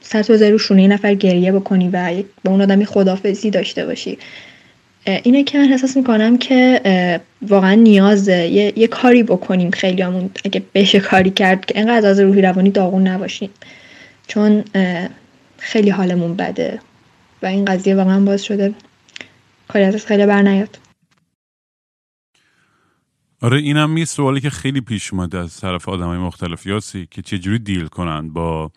سر 0.01 0.51
رو 0.51 0.59
شونه 0.59 0.83
یه 0.83 0.89
نفر 0.89 1.15
گریه 1.15 1.53
بکنی 1.53 1.89
و 1.93 2.23
با 2.45 2.51
اون 2.51 2.61
آدمی 2.61 2.85
خدافزی 2.87 3.51
داشته 3.51 3.87
باشی. 3.87 4.19
اینه 5.23 5.45
که 5.45 5.59
من 5.59 5.73
احساس 5.73 5.97
می‌کنم 5.97 6.39
که 6.39 7.21
واقعا 7.43 7.75
نیازه 7.75 8.47
یه, 8.47 8.73
یه 8.77 8.87
کاری 8.87 9.23
بکنیم 9.23 9.71
خیلی 9.71 10.03
همون 10.03 10.31
اگه 10.45 10.63
بشه 10.75 11.01
کاری 11.01 11.31
کرد 11.31 11.67
که 11.67 11.79
اینقدر 11.79 12.09
از 12.09 12.21
روحی 12.21 12.43
روانی 12.43 12.71
داغون 12.71 13.09
نباشیم. 13.09 13.51
چون 14.27 14.65
خیلی 15.59 15.91
حالمون 15.91 16.37
بده 16.37 16.81
و 17.43 17.47
این 17.47 17.65
قضیه 17.65 17.95
واقعا 17.95 18.21
باز 18.21 18.45
شده 18.45 18.75
کاری 19.69 19.85
ازش 19.85 20.05
خیلی 20.05 20.27
بر 20.27 20.43
نیاد. 20.43 20.79
آره 23.43 23.59
اینم 23.59 23.97
یه 23.97 24.05
سوالی 24.05 24.41
که 24.41 24.51
خیلی 24.51 24.81
پیش 24.81 25.13
اومده 25.13 25.39
از 25.39 25.61
طرف 25.61 25.89
آدم 25.89 26.07
های 26.07 26.19
مختلف. 26.19 26.67
یاسی 26.67 27.09
که 27.11 27.23
چجوری 27.23 27.59
دیل 27.59 27.87
کنن 27.87 28.33
با 28.33 28.71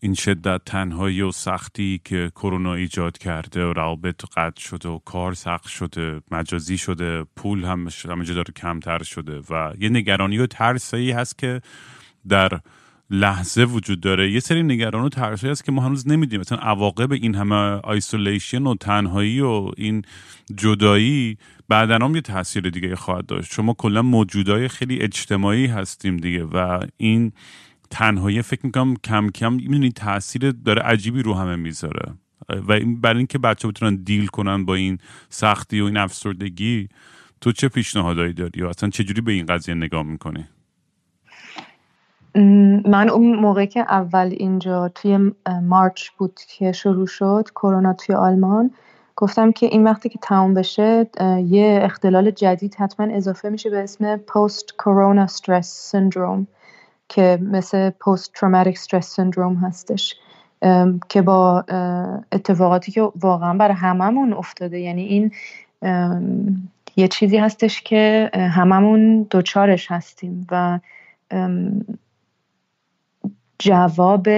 این 0.00 0.14
شدت 0.14 0.60
تنهایی 0.66 1.22
و 1.22 1.32
سختی 1.32 2.00
که 2.04 2.32
کرونا 2.36 2.74
ایجاد 2.74 3.18
کرده 3.18 3.64
و 3.64 3.72
روابط 3.72 4.24
قطع 4.36 4.60
شده 4.60 4.88
و 4.88 4.98
کار 4.98 5.34
سخت 5.34 5.68
شده 5.68 6.20
مجازی 6.30 6.78
شده 6.78 7.24
پول 7.36 7.64
هم 7.64 7.88
همه 8.08 8.24
داره 8.24 8.52
کمتر 8.56 9.02
شده 9.02 9.40
و 9.50 9.72
یه 9.78 9.88
نگرانی 9.88 10.38
و 10.38 10.46
ترسایی 10.46 11.10
هست 11.10 11.38
که 11.38 11.60
در 12.28 12.60
لحظه 13.10 13.64
وجود 13.64 14.00
داره. 14.00 14.32
یه 14.32 14.40
سری 14.40 14.62
نگران 14.62 15.04
و 15.04 15.08
ترسایی 15.08 15.50
هست 15.50 15.64
که 15.64 15.72
ما 15.72 15.82
هنوز 15.82 16.08
نمیدیم 16.08 16.40
مثلا 16.40 16.58
عواقب 16.58 17.12
این 17.12 17.34
همه 17.34 17.56
آیسولیشن 17.84 18.66
و 18.66 18.74
تنهایی 18.74 19.40
و 19.40 19.70
این 19.76 20.02
جدایی 20.56 21.38
بعدا 21.70 21.94
هم 21.94 22.14
یه 22.14 22.20
تاثیر 22.20 22.70
دیگه 22.70 22.96
خواهد 22.96 23.26
داشت. 23.26 23.52
شما 23.52 23.74
کلا 23.74 24.02
موجودای 24.02 24.68
خیلی 24.68 25.00
اجتماعی 25.00 25.66
هستیم 25.66 26.16
دیگه 26.16 26.44
و 26.44 26.80
این 26.96 27.32
تنهایی 27.90 28.42
فکر 28.42 28.66
می‌کنم 28.66 28.94
کم 29.04 29.30
کم 29.30 29.52
می‌دونی 29.52 29.92
تاثیر 29.92 30.50
داره 30.50 30.82
عجیبی 30.82 31.22
رو 31.22 31.34
همه 31.34 31.56
می‌ذاره. 31.56 32.12
و 32.48 32.72
این 32.72 33.00
برای 33.00 33.16
اینکه 33.16 33.38
بچه 33.38 33.68
بتونن 33.68 33.96
دیل 33.96 34.26
کنن 34.26 34.64
با 34.64 34.74
این 34.74 34.98
سختی 35.28 35.80
و 35.80 35.84
این 35.84 35.96
افسردگی 35.96 36.88
تو 37.40 37.52
چه 37.52 37.68
پیشنهادایی 37.68 38.32
داری؟ 38.32 38.62
و 38.62 38.66
اصلا 38.66 38.90
چجوری 38.90 39.20
به 39.20 39.32
این 39.32 39.46
قضیه 39.46 39.74
نگاه 39.74 40.02
می‌کنی؟ 40.02 40.44
من 42.86 43.08
اون 43.08 43.36
موقع 43.36 43.66
که 43.66 43.80
اول 43.80 44.34
اینجا 44.36 44.88
توی 44.88 45.32
مارچ 45.62 46.08
بود 46.18 46.40
که 46.58 46.72
شروع 46.72 47.06
شد 47.06 47.48
کرونا 47.54 47.92
توی 47.92 48.14
آلمان 48.14 48.70
گفتم 49.20 49.52
که 49.52 49.66
این 49.66 49.84
وقتی 49.84 50.08
که 50.08 50.18
تموم 50.22 50.54
بشه 50.54 51.06
یه 51.46 51.80
اختلال 51.82 52.30
جدید 52.30 52.74
حتما 52.74 53.14
اضافه 53.14 53.48
میشه 53.48 53.70
به 53.70 53.78
اسم 53.78 54.16
پست 54.16 54.74
کرونا 54.78 55.22
استرس 55.22 55.90
سندروم 55.90 56.46
که 57.08 57.38
مثل 57.42 57.90
پست 57.90 58.32
تروماتیک 58.32 58.74
استرس 58.74 59.06
سندروم 59.16 59.54
هستش 59.54 60.14
که 61.08 61.22
با 61.22 61.64
اتفاقاتی 62.32 62.92
که 62.92 63.02
واقعا 63.20 63.54
برای 63.54 63.74
هممون 63.74 64.32
افتاده. 64.32 64.80
یعنی 64.80 65.02
این 65.02 65.30
یه 66.96 67.08
چیزی 67.08 67.36
هستش 67.36 67.82
که 67.82 68.30
هممون 68.34 69.22
دوچارش 69.22 69.90
هستیم 69.90 70.46
و 70.50 70.78
جواب 73.58 74.28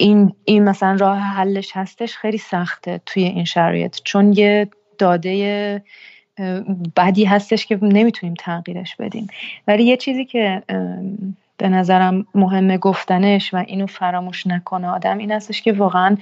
این, 0.00 0.32
این 0.44 0.64
مثلا 0.64 0.96
راه 1.00 1.18
حلش 1.18 1.70
هستش 1.74 2.16
خیلی 2.16 2.38
سخته 2.38 3.00
توی 3.06 3.22
این 3.22 3.44
شرایط. 3.44 3.96
چون 4.04 4.32
یه 4.32 4.68
داده 4.98 5.82
بدی 6.96 7.24
هستش 7.24 7.66
که 7.66 7.78
نمی‌تونیم 7.82 8.34
تغییرش 8.34 8.96
بدیم. 8.96 9.26
ولی 9.66 9.84
یه 9.84 9.96
چیزی 9.96 10.24
که 10.24 10.62
به 11.56 11.68
نظرم 11.68 12.26
مهمه 12.34 12.78
گفتنش 12.78 13.54
و 13.54 13.56
اینو 13.56 13.86
فراموش 13.86 14.46
نکنه 14.46 14.88
آدم 14.88 15.18
این 15.18 15.32
هستش 15.32 15.62
که 15.62 15.72
واقعا 15.72 16.16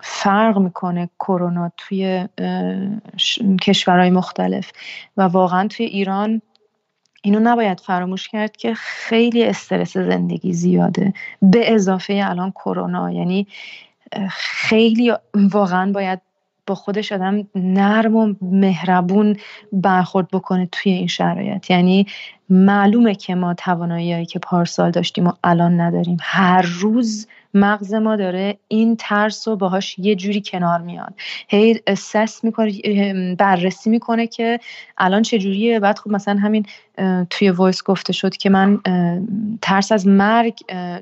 فرق 0.00 0.58
می‌کنه 0.58 1.08
کرونا 1.18 1.72
توی 1.76 2.28
کشورهای 3.62 4.10
مختلف. 4.10 4.72
و 5.16 5.22
واقعا 5.22 5.68
توی 5.68 5.86
ایران 5.86 6.42
اینو 7.22 7.40
نباید 7.40 7.80
فراموش 7.80 8.28
کرد 8.28 8.56
که 8.56 8.74
خیلی 8.74 9.44
استرس 9.44 9.96
زندگی 9.96 10.52
زیاده. 10.52 11.12
به 11.42 11.74
اضافه 11.74 12.24
الان 12.26 12.50
کرونا 12.50 13.12
یعنی 13.12 13.46
خیلی 14.30 15.12
واقعا 15.34 15.92
باید 15.92 16.20
با 16.66 16.74
خودش 16.74 17.12
آدم 17.12 17.48
نرم 17.54 18.16
و 18.16 18.34
مهربون 18.42 19.36
برخورد 19.72 20.28
بکنه 20.28 20.68
توی 20.72 20.92
این 20.92 21.06
شرایط. 21.06 21.70
یعنی 21.70 22.06
معلومه 22.50 23.14
که 23.14 23.34
ما 23.34 23.54
توانایی 23.54 24.26
که 24.26 24.38
پارسال 24.38 24.90
داشتیم 24.90 25.26
و 25.26 25.32
الان 25.44 25.80
نداریم. 25.80 26.16
هر 26.20 26.62
روز 26.62 27.26
مغز 27.56 27.94
ما 27.94 28.16
داره 28.16 28.58
این 28.68 28.96
ترس 28.98 29.48
رو 29.48 29.56
باهاش 29.56 29.98
یه 29.98 30.14
جوری 30.14 30.42
کنار 30.46 30.80
میاد. 30.80 31.14
هی 31.48 31.80
assess 31.86 32.44
می‌کنه 32.44 32.72
بررسی 33.34 33.90
می‌کنه 33.90 34.26
که 34.26 34.60
الان 34.98 35.22
چه 35.22 35.38
جوریه. 35.38 35.80
بعد 35.80 35.98
خب 35.98 36.10
مثلا 36.10 36.38
همین 36.38 36.66
توی 37.30 37.50
voice 37.50 37.82
گفته 37.82 38.12
شد 38.12 38.36
که 38.36 38.50
من 38.50 38.80
ترس 39.62 39.92
از 39.92 40.06
مرگ 40.06 40.58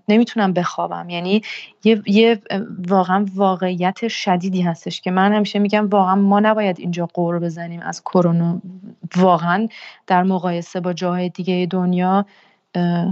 نمی‌تونم 0.09 0.53
بخوابم. 0.53 1.11
یعنی 1.11 1.43
یه, 1.85 2.03
یه 2.07 2.41
واقعا 2.89 3.27
واقعیت 3.35 4.09
شدیدی 4.09 4.63
هستش 4.63 5.01
که 5.01 5.11
من 5.11 5.33
همیشه 5.33 5.59
میگم 5.59 5.89
واقعا 5.89 6.15
ما 6.15 6.41
نباید 6.41 6.81
اینجا 6.81 7.07
غر 7.07 7.39
بزنیم 7.39 7.81
از 7.81 8.03
کرونا. 8.03 8.63
واقعا 9.17 9.69
در 10.07 10.23
مقایسه 10.23 10.81
با 10.81 10.93
جاهای 10.93 11.29
دیگه 11.29 11.67
دنیا 11.71 12.27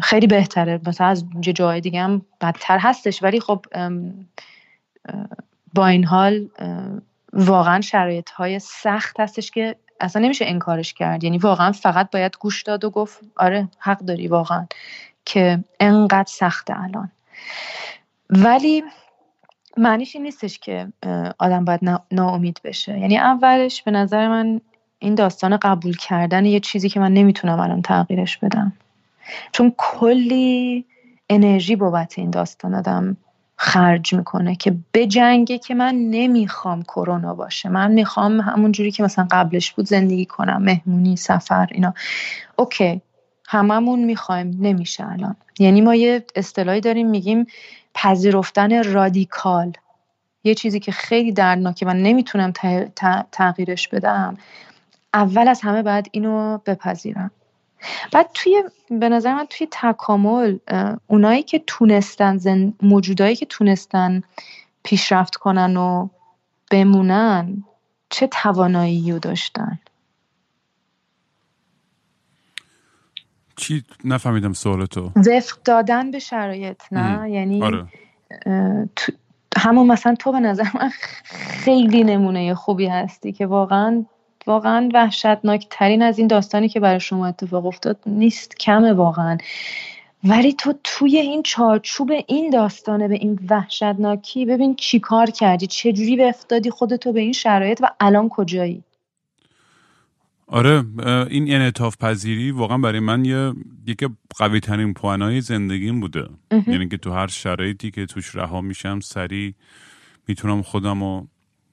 خیلی 0.03 0.27
بهتره. 0.27 0.81
مثلا 0.87 1.07
از 1.07 1.25
جای 1.41 1.81
دیگه 1.81 2.03
هم 2.03 2.23
بدتر 2.41 2.79
هستش. 2.79 3.23
ولی 3.23 3.41
خب 3.41 3.67
با 5.75 5.87
این 5.87 6.05
حال 6.05 6.49
واقعا 7.33 7.81
شرایط 7.81 8.31
های 8.31 8.59
سخت 8.59 9.21
هستش 9.21 9.51
که 9.51 9.77
اصلا 10.01 10.23
نمیشه 10.23 10.45
انکارش 10.49 10.95
کرد. 10.95 11.25
یعنی 11.25 11.39
واقعا 11.39 11.73
فقط 11.73 12.11
باید 12.11 12.37
گوش 12.41 12.63
داد 12.63 12.85
و 12.85 12.91
گفت 12.91 13.21
آره 13.37 13.69
حق 13.79 13.99
داری 13.99 14.29
واقعا 14.29 14.67
که 15.25 15.65
انقدر 15.81 16.29
سخته 16.29 16.81
الان. 16.81 17.11
ولی 18.31 18.85
معنیش 19.77 20.17
این 20.17 20.25
نیستش 20.25 20.59
که 20.59 20.93
آدم 21.39 21.65
باید 21.65 21.81
ناامید 22.11 22.61
بشه. 22.65 22.99
یعنی 22.99 23.19
اولش 23.19 23.83
به 23.83 23.91
نظر 23.91 24.29
من 24.29 24.61
این 24.99 25.15
داستان 25.15 25.57
قبول 25.57 25.97
کردن 25.97 26.45
یه 26.45 26.61
چیزی 26.61 26.89
که 26.89 27.01
من 27.01 27.13
نمی‌تونم 27.13 27.61
الان 27.61 27.83
تغییرش 27.83 28.37
بدم. 28.37 28.73
چون 29.53 29.73
کلی 29.77 30.85
انرژی 31.31 31.77
بابت 31.77 32.19
این 32.19 32.31
داستان 32.31 32.75
آدم 32.75 33.17
خرج 33.57 34.15
می‌کنه 34.15 34.57
که 34.57 34.77
به 34.93 35.07
جنگه 35.07 35.59
که 35.59 35.75
من 35.75 35.95
نمی‌خوام 35.95 36.83
کرونا 36.83 37.35
باشه. 37.35 37.69
من 37.69 37.93
می‌خوام 37.93 38.41
همون 38.41 38.73
جوری 38.73 38.91
که 38.91 39.03
مثلا 39.03 39.29
قبلش 39.31 39.73
بود 39.73 39.87
زندگی 39.87 40.27
کنم 40.27 40.63
مهمونی 40.63 41.17
سفر 41.17 41.69
اینا. 41.71 41.95
اوکی 42.57 43.03
هممون 43.49 44.05
می‌خوایم 44.05 44.59
نمیشه 44.61 45.11
الان. 45.11 45.37
یعنی 45.59 45.81
ما 45.81 45.95
یه 45.95 46.25
اصطلاحی 46.37 46.81
داریم 46.81 47.11
میگیم 47.11 47.47
پذیرفتن 47.95 48.93
رادیکال. 48.93 49.73
یه 50.45 50.55
چیزی 50.55 50.81
که 50.81 50.93
خیلی 50.93 51.33
دردناکه 51.33 51.87
من 51.87 52.03
نمی‌تونم 52.03 52.53
تغییرش 53.33 53.89
بدم. 53.89 54.37
اول 55.15 55.49
از 55.49 55.61
همه 55.61 55.83
بعد 55.83 56.07
اینو 56.13 56.59
بپذیرم. 56.67 57.31
بعد 58.13 58.31
توی 58.35 58.63
به 58.91 59.09
نظر 59.09 59.35
من 59.35 59.47
توی 59.51 59.69
تکامل 59.71 60.59
اونایی 61.07 61.43
که 61.43 61.63
تونستن 61.67 62.37
زن... 62.37 62.73
موجودایی 62.83 63.37
که 63.37 63.47
تونستن 63.47 64.23
پیشرفت 64.83 65.37
کنن 65.37 65.77
و 65.77 66.09
بمونن 66.71 67.65
چه 68.11 68.27
توانایی 68.27 69.13
رو 69.13 69.19
داشتن؟ 69.19 69.79
چی؟ 73.57 73.85
نفهمیدم 74.05 74.53
سوالتو. 74.53 75.11
وفق 75.17 75.63
دادن 75.65 76.11
به 76.11 76.19
شرایط 76.19 76.83
نه؟ 76.93 77.31
یعنی 77.31 77.63
آره. 77.63 77.87
همون 79.57 79.87
مثلا 79.87 80.15
تو 80.15 80.33
به 80.33 80.41
نظر 80.41 80.67
من 80.75 80.91
خیلی 81.35 82.05
نمونه 82.05 82.55
خوبی 82.55 82.87
هستی 82.87 83.33
که 83.33 83.47
واقعا 83.47 84.05
واقعا 84.47 84.89
وحشتناک 84.95 85.67
ترین 85.71 86.03
از 86.03 86.19
این 86.19 86.27
داستانی 86.27 86.69
که 86.69 86.81
برای 86.81 87.01
شما 87.01 87.27
اتفاق 87.27 87.67
افتاد 87.67 87.99
نیست 88.07 88.59
کمه 88.59 88.93
واقعا. 88.93 89.39
ولی 90.25 90.53
تو 90.53 90.75
توی 90.85 91.19
این 91.19 91.43
چارچوب 91.43 92.11
این 92.27 92.51
داستانه 92.51 93.09
به 93.09 93.15
این 93.15 93.39
وحشتناکی 93.51 94.47
ببین 94.47 94.75
چی 94.75 95.01
کار 95.01 95.31
کردی 95.31 95.67
چجوری 95.67 96.17
به 96.17 96.29
افتادی 96.29 96.71
خودتو 96.71 97.13
به 97.13 97.21
این 97.21 97.33
شرایط 97.33 97.81
و 97.83 97.87
الان 98.01 98.29
کجایی؟ 98.29 98.85
آره 100.47 100.85
این 101.31 101.55
انعطاف 101.55 101.97
پذیری 101.97 102.51
واقعا 102.51 102.79
برای 102.79 103.01
من 103.01 103.25
یه 103.25 103.53
یکی 103.87 104.07
قوی 104.39 104.61
ترین 104.61 104.95
پوانای 104.95 105.41
زندگیم 105.41 106.01
بوده. 106.01 106.29
یعنی 106.67 106.89
که 106.89 106.97
تو 106.97 107.13
هر 107.13 107.27
شرایطی 107.27 107.91
که 107.91 108.07
توش 108.07 108.35
رها 108.35 108.61
میشم 108.61 109.01
سریع 109.01 109.55
می‌تونم 110.29 110.63
خودم 110.63 111.03
رو 111.03 111.27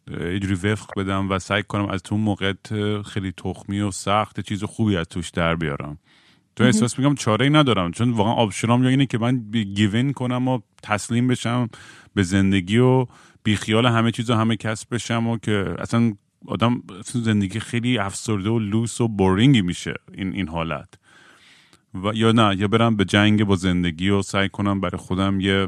اینجوری 0.10 0.53
وفق 0.53 0.99
بدم 0.99 1.32
و 1.32 1.39
سعی 1.39 1.64
کنم 1.64 1.89
از 1.89 2.03
تو 2.03 2.18
موقعیت 2.18 3.01
خیلی 3.01 3.32
تخمی 3.32 3.80
و 3.80 3.91
سخت 3.91 4.39
چیز 4.39 4.64
خوبی 4.64 4.97
از 4.97 5.05
توش 5.05 5.30
در 5.30 5.55
بیارم. 5.55 5.97
تو 6.55 6.64
احساس 6.64 6.99
میگم 6.99 7.16
چاره 7.16 7.45
ای 7.45 7.51
ندارم 7.51 7.91
چون 7.91 8.12
واقعا 8.12 8.34
آپشنام 8.34 8.84
یا 8.84 8.89
اینه 8.89 9.05
که 9.05 9.18
من 9.18 9.38
گیون 9.51 10.14
کنم 10.14 10.47
و 10.47 10.60
تسلیم 10.84 11.28
بشم 11.28 11.70
به 12.14 12.24
زندگی 12.24 12.78
و 12.78 13.05
بیخیال 13.43 13.86
همه 13.86 14.12
چیز 14.12 14.30
و 14.30 14.34
همه 14.34 14.55
کسب 14.55 14.95
بشم 14.95 15.28
و 15.28 15.38
که 15.38 15.76
اصلا 15.80 16.14
آدم 16.45 16.84
زندگی 17.05 17.60
خیلی 17.60 17.97
افسرده 17.97 18.49
و 18.49 18.60
لوس 18.60 19.01
و 19.01 19.07
بورینگی 19.07 19.62
میشه 19.62 19.93
این 20.14 20.34
این 20.34 20.47
حالت. 20.47 20.88
و 22.03 22.14
یا 22.14 22.32
نه 22.32 22.55
یا 22.57 22.68
برم 22.68 22.95
به 22.95 23.05
جنگ 23.05 23.43
با 23.43 23.55
زندگی 23.55 24.10
و 24.10 24.22
سعی 24.22 24.49
کنم 24.49 24.82
برای 24.82 24.97
خودم 24.97 25.39
یه 25.39 25.68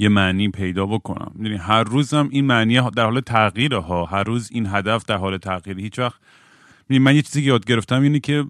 یه 0.00 0.08
معنی 0.08 0.48
پیدا 0.48 0.86
بکنم. 0.86 1.32
یعنی 1.42 1.56
هر 1.56 1.84
روزم 1.84 2.28
این 2.30 2.44
معنی 2.44 2.80
در 2.96 3.04
حال 3.04 3.20
تغییره 3.20 3.80
ها. 3.80 4.04
هر 4.04 4.22
روز 4.22 4.48
این 4.52 4.66
هدف 4.66 5.04
در 5.04 5.16
حال 5.16 5.36
تغییر 5.36 5.78
هیچ 5.78 5.98
وقت 5.98 6.20
من 6.90 7.16
یه 7.16 7.22
چیزی 7.22 7.42
که 7.42 7.48
یاد 7.48 7.64
گرفتم 7.64 8.02
اینه 8.02 8.20
که 8.20 8.44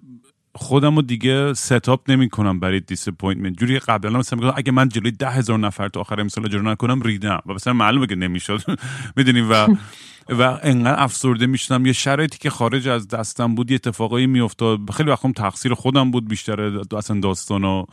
خودم 0.55 0.95
رو 0.95 1.01
دیگه 1.01 1.53
setup 1.53 2.11
نمی 2.11 2.29
کنم 2.29 2.59
برای 2.59 2.79
disappointment 2.79 3.57
جوری 3.57 3.79
قبلا 3.79 4.19
مثلا 4.19 4.39
میگم 4.39 4.53
اگه 4.55 4.71
من 4.71 4.89
جلوی 4.89 5.11
ده 5.11 5.29
هزار 5.29 5.59
نفر 5.59 5.87
تا 5.87 5.99
آخر 5.99 6.21
امسال 6.21 6.45
اجرا 6.45 6.61
نکنم 6.61 7.01
ریدم. 7.01 7.39
و 7.45 7.53
مثلا 7.53 7.73
معلومه 7.73 8.07
که 8.07 8.15
نمی‌شد. 8.15 8.61
می‌دونیم 9.17 9.51
و 9.51 9.67
و 10.39 10.59
انقدر 10.63 11.03
افسرده 11.03 11.45
می‌شدم. 11.45 11.85
یه 11.85 11.93
شرایطی 11.93 12.37
که 12.37 12.49
خارج 12.49 12.87
از 12.87 13.07
دستم 13.07 13.55
بود 13.55 13.71
یه 13.71 13.75
اتفاقایی 13.75 14.27
میافتاد. 14.27 14.79
خیلی 14.91 15.09
وقتم 15.09 15.31
تقصیر 15.31 15.73
خودم 15.73 16.11
بود 16.11 16.27
بیشتر 16.27 16.61
اصلا 16.97 17.19
داستان 17.19 17.63
و 17.63 17.85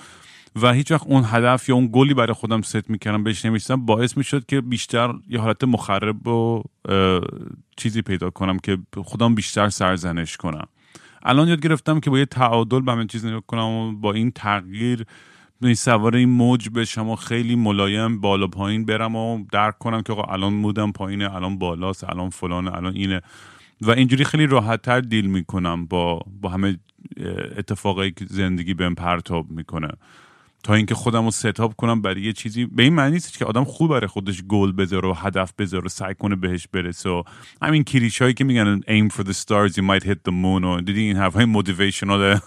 و 0.57 0.73
هیچ 0.73 0.91
وقت 0.91 1.07
اون 1.07 1.23
هدف 1.27 1.69
یا 1.69 1.75
اون 1.75 1.89
گلی 1.93 2.15
برای 2.15 2.33
خودم 2.33 2.63
ست 2.63 2.91
می‌کردم 2.91 3.25
بهش 3.25 3.45
نمیشتم 3.45 3.87
باعث 3.87 4.17
می‌شد 4.17 4.47
که 4.47 4.61
بیشتر 4.61 5.15
یه 5.29 5.41
حالت 5.41 5.65
مخرب 5.65 6.27
و 6.27 6.63
چیزی 7.77 8.03
پیدا 8.03 8.31
کنم 8.31 8.59
که 8.59 8.79
خودم 8.97 9.35
بیشتر 9.35 9.69
سرزنش 9.69 10.37
کنم. 10.37 10.67
الان 11.23 11.49
یاد 11.49 11.61
گرفتم 11.61 12.01
که 12.01 12.11
با 12.11 12.19
یه 12.19 12.25
تعادل 12.25 12.81
به 12.81 12.93
همین 12.93 13.07
چیز 13.07 13.27
نگاه 13.27 13.43
کنم 13.47 13.67
و 13.67 13.93
با 13.93 14.13
این 14.13 14.31
تغییر 14.31 15.05
سوار 15.77 16.17
این 16.17 16.29
موج 16.29 16.69
بشم 16.69 17.09
و 17.09 17.17
خیلی 17.17 17.57
ملایم 17.57 18.21
بالا 18.21 18.47
پایین 18.47 18.85
برم 18.85 19.17
و 19.17 19.45
درک 19.53 19.79
کنم 19.79 20.03
که 20.03 20.31
الان 20.31 20.53
مودم 20.53 20.93
پایینه 20.93 21.35
الان 21.35 21.59
بالاست 21.59 22.05
الان 22.05 22.31
فلانه 22.31 22.75
الان 22.75 22.95
اینه. 22.95 23.21
و 23.81 23.91
اینجوری 23.91 24.25
خیلی 24.25 24.47
راحت 24.47 24.83
تر 24.83 25.01
دیل 25.01 25.27
می‌کنم 25.27 25.87
با 25.87 26.21
با 26.41 26.49
همه 26.49 26.79
اتفاقایی 27.57 28.11
که 28.11 28.25
زندگی 28.29 28.75
بهم 28.75 28.95
پرتاب 28.95 29.51
می‌کنه. 29.51 29.89
تا 30.63 30.75
اینکه 30.75 30.95
خودم 30.95 31.25
رو 31.25 31.31
ستاپ 31.31 31.75
کنم 31.75 32.03
برای 32.03 32.23
یه 32.23 32.33
چیزی. 32.33 32.65
به 32.67 32.83
این 32.83 32.95
معنی 32.95 33.13
نیست 33.13 33.39
که 33.39 33.45
آدم 33.45 33.65
خوب 33.65 33.91
برای 33.91 34.07
خودش 34.07 34.43
گل 34.43 34.73
بذاره 34.73 35.09
و 35.09 35.13
هدف 35.13 35.53
بذاره 35.59 35.85
و 35.85 35.89
سعی 35.89 36.15
کنه 36.15 36.37
بهش 36.37 36.69
برسه 36.73 37.09
و 37.11 37.23
همین 37.63 37.85
کلیش 37.85 38.23
هایی 38.23 38.35
که 38.35 38.45
میگن 38.45 38.81
aim 38.81 39.13
for 39.13 39.25
the 39.25 39.33
stars 39.33 39.73
you 39.73 39.83
might 39.83 40.05
hit 40.05 40.19
the 40.29 40.33
moon 40.33 40.65
و 40.65 40.81
دیدی 40.81 41.01
این 41.01 41.17
حرف 41.17 41.35
های 41.35 41.45
موتیویشنال 41.45 42.39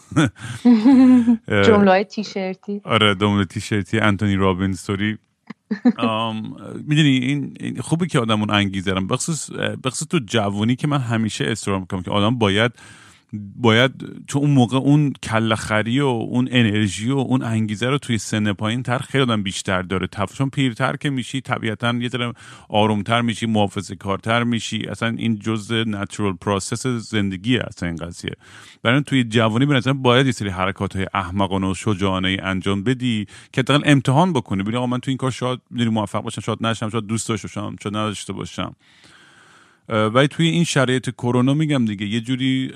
جمله 1.47 1.91
های 1.91 2.03
تیشرتی. 2.03 2.81
آره 2.83 3.15
جمله 3.15 3.45
تیشرتی 3.45 3.99
انتونی 3.99 4.35
رابین 4.35 4.73
ستوری 4.73 5.17
می‌دونی 6.87 7.09
این 7.59 7.81
خوبه 7.81 8.07
که 8.07 8.19
آدم 8.19 8.39
اون 8.39 8.49
انگیزه 8.49 8.91
دارم 8.91 9.07
بخصوص 9.07 9.51
بخصوص 9.83 10.07
تو 10.07 10.19
جوانی 10.25 10.75
که 10.75 10.87
من 10.87 10.99
همیشه 10.99 11.45
اصرار 11.45 11.79
می‌کنم 11.79 12.01
که 12.01 12.11
آدم 12.11 12.37
باید 12.37 12.71
باید 13.33 13.91
تو 14.27 14.39
اون 14.39 14.49
موقع 14.49 14.77
اون 14.77 15.13
کله‌خری 15.23 15.99
و 15.99 16.05
اون 16.05 16.47
انرژی 16.51 17.11
و 17.11 17.17
اون 17.17 17.43
انگیزه 17.43 17.89
رو 17.89 17.97
توی 17.97 18.17
سن 18.17 18.53
پایین 18.53 18.83
تر 18.83 18.97
خیلی 18.97 19.23
آدم 19.23 19.43
بیشتر 19.43 19.81
داره. 19.81 20.07
چون 20.37 20.49
پیرتر 20.49 20.95
که 20.95 21.09
میشی 21.09 21.41
طبیعتا 21.41 21.93
یه 22.01 22.09
ذره 22.09 22.33
آرومتر 22.69 23.21
میشی 23.21 23.45
محافظه 23.45 23.95
کارتر 23.95 24.43
میشی. 24.43 24.85
اصلا 24.89 25.09
این 25.17 25.39
جزء 25.39 25.83
natural 25.83 26.33
process 26.33 26.87
زندگی 26.87 27.57
اصلا 27.57 27.89
این 27.89 27.97
قضیه. 27.97 28.31
برای 28.83 29.01
توی 29.01 29.23
جوانی 29.23 29.65
به 29.65 29.93
باید 29.93 30.25
یه 30.25 30.31
سری 30.31 30.49
حرکات 30.49 30.95
های 30.95 31.07
احمقانه 31.13 31.67
و 31.67 31.73
شجاعانه 31.73 32.37
انجام 32.43 32.83
بدی 32.83 33.27
که 33.53 33.61
حداقل 33.61 33.81
امتحان 33.85 34.33
بکنی. 34.33 34.63
ببین 34.63 34.79
من 34.79 34.99
تو 34.99 35.11
این 35.11 35.17
کار 35.17 35.31
شاید 35.31 35.59
موفق 35.71 36.21
باشم 36.21 36.41
شاید 36.41 36.65
نشم 36.65 36.89
شاید 36.89 37.05
دوست 37.05 37.29
داشته 37.29 37.47
باشم 37.47 37.75
شاید 37.83 37.95
نداشته 37.95 38.33
باشم. 38.33 38.75
ولی 39.91 40.27
توی 40.27 40.47
این 40.47 40.63
شرایط 40.63 41.09
کرونا 41.09 41.53
میگم 41.53 41.85
دیگه 41.85 42.05
یه 42.05 42.21
جوری 42.21 42.71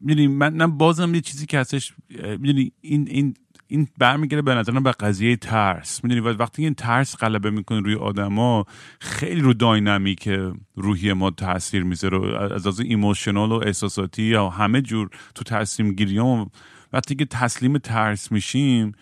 می‌دونی 0.00 0.26
من 0.28 0.78
بازم 0.78 1.14
یه 1.14 1.20
چیزی 1.20 1.46
که 1.46 1.58
هستش 1.58 1.94
می‌دونی 2.10 2.72
این 2.80 3.08
این 3.08 3.34
این 3.68 3.88
برمیگره 3.98 4.42
به 4.42 4.54
نظرم 4.54 4.82
به 4.82 4.92
قضیه 4.92 5.36
ترس. 5.36 6.04
می‌دونی 6.04 6.20
وقتی 6.20 6.64
این 6.64 6.74
ترس 6.74 7.16
غلبه 7.16 7.50
می‌کنه 7.50 7.80
روی 7.80 7.94
آدما 7.94 8.64
خیلی 9.00 9.40
رو 9.40 9.54
داینامیک 9.54 10.28
روحی 10.76 11.12
ما 11.12 11.30
تاثیر 11.30 11.82
می‌ذاره 11.82 12.42
از 12.54 12.66
از 12.66 12.80
ایموشنال 12.80 13.52
و 13.52 13.54
احساساتی 13.54 14.22
یا 14.22 14.48
همه 14.48 14.82
جور 14.82 15.10
تو 15.34 15.44
تصمیم 15.44 15.92
گیریام 15.92 16.50
وقتی 16.92 17.14
که 17.14 17.24
تسلیم 17.24 17.78
ترس 17.78 18.32
میشیم 18.32 18.92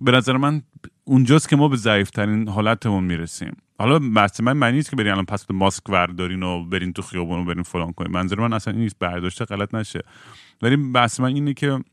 به 0.00 0.12
نظر 0.12 0.36
من 0.36 0.62
اونجاست 1.04 1.48
که 1.48 1.56
ما 1.56 1.68
به 1.68 1.76
ضعیفترین 1.76 2.48
حالتمون 2.48 3.04
می‌رسیم. 3.04 3.56
حالا 3.78 3.98
بحث 3.98 4.40
من 4.40 4.52
معنی 4.52 4.76
نیست 4.76 4.90
که 4.90 4.96
برین 4.96 5.12
الان 5.12 5.24
پس 5.24 5.50
ماسک 5.50 5.88
وردارین 5.88 6.42
و 6.42 6.64
برین 6.64 6.92
تو 6.92 7.02
خیابون 7.02 7.38
و 7.40 7.44
برین 7.44 7.62
فلان 7.62 7.92
کنین. 7.92 8.12
منظور 8.12 8.40
من 8.40 8.52
اصلا 8.52 8.72
این 8.72 8.82
نیست. 8.82 8.98
برداشته 8.98 9.44
غلط 9.44 9.74
نشه. 9.74 10.02
ولی 10.62 10.76
بحث 10.76 11.20
من 11.20 11.34
اینه 11.34 11.54
که 11.54 11.84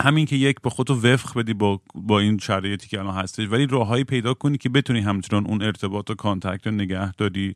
همین 0.00 0.26
که 0.26 0.36
یک 0.36 0.60
به 0.60 0.70
خودتو 0.70 0.94
وفق 0.94 1.38
بدی 1.38 1.54
با, 1.54 1.80
با 1.94 2.18
این 2.18 2.38
شرایطی 2.38 2.88
که 2.88 2.98
الان 2.98 3.14
هستش. 3.14 3.48
ولی 3.50 3.66
راههایی 3.66 4.04
پیدا 4.04 4.34
کنی 4.34 4.58
که 4.58 4.68
بتونی 4.68 5.00
همچنان 5.00 5.46
اون 5.46 5.62
ارتباط 5.62 6.10
و 6.10 6.14
کانتکت 6.14 6.66
رو 6.66 6.72
نگه 6.72 7.12
داری 7.12 7.54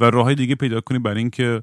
و 0.00 0.04
راههای 0.04 0.34
دیگه 0.34 0.54
پیدا 0.54 0.80
کنی 0.80 0.98
برای 0.98 1.18
اینکه 1.18 1.62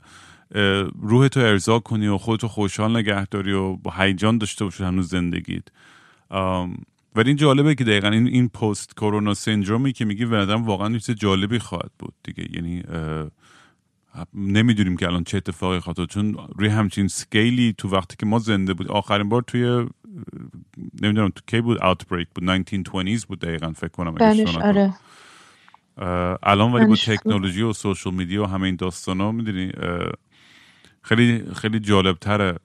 روحتو 1.02 1.40
ارضا 1.40 1.80
کنی 1.80 2.08
و 2.08 2.18
خودتو 2.18 2.48
خوشحال 2.48 2.98
نگه 2.98 3.26
داری 3.26 3.54
و 3.54 3.76
با 3.76 3.94
هیجان 3.98 4.38
داشته 4.38 4.66
باشی 4.66 4.84
هنوز 4.84 5.10
زندگیت. 5.10 5.64
ولی 7.16 7.30
این 7.30 7.38
جالبه 7.38 7.76
که 7.76 7.84
دقیقا 7.84 8.08
این, 8.08 8.28
این 8.28 8.50
پست 8.50 8.94
کرونا 8.98 9.34
سندرومی 9.34 9.94
که 9.94 10.06
میگی 10.06 10.26
به 10.26 10.46
واقعا 10.46 10.98
چیز 10.98 11.16
جالبی 11.16 11.60
خواهد 11.60 11.92
بود 12.00 12.14
دیگه. 12.24 12.48
یعنی 12.54 12.84
نمی‌دونیم 14.34 14.98
که 14.98 15.08
الان 15.08 15.24
چه 15.24 15.38
اتفاقی 15.38 15.80
خواهد 15.80 16.06
چون 16.10 16.38
روی 16.56 16.70
همچین 16.70 17.08
سکیلی 17.08 17.76
تو 17.78 17.90
وقتی 17.90 18.16
که 18.20 18.26
ما 18.26 18.40
زنده 18.40 18.74
بود 18.74 18.88
آخرین 18.88 19.30
بار 19.30 19.42
توی 19.42 19.88
نمی‌دونم 21.02 21.30
تو 21.30 21.42
کی 21.48 21.62
بود؟ 21.62 21.84
اوتبریک 21.84 22.28
بود. 22.36 22.64
1920s 22.64 23.26
بود 23.26 23.40
دقیقا 23.40 23.72
فکر 23.72 23.88
کنم 23.88 24.16
آره. 24.64 24.94
الان 26.44 26.72
ولی 26.74 26.86
با 26.86 26.96
تکنولوژی 26.96 27.62
و 27.62 27.74
سوشال 27.74 28.14
میدیا 28.14 28.44
و 28.44 28.46
همه 28.46 28.64
این 28.64 28.76
داستان 28.76 29.22
ها 29.22 29.32
می‌دونی 29.32 29.72
خیلی 31.02 31.44
خیلی 31.56 31.80
جالب 31.80 32.18
تره 32.18 32.60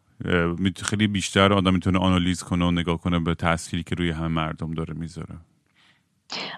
خیلی 0.83 1.07
بیشتر 1.07 1.53
آدم 1.53 1.75
می‌تونه 1.75 1.99
آنالیز 1.99 2.43
کنه 2.43 2.65
و 2.65 2.71
نگاه 2.71 3.01
کنه 3.01 3.19
به 3.19 3.35
تأثیری 3.35 3.83
که 3.83 3.95
روی 3.95 4.11
همه 4.11 4.29
مردم 4.29 4.75
داره 4.75 4.95
می‌ذاره. 4.95 5.35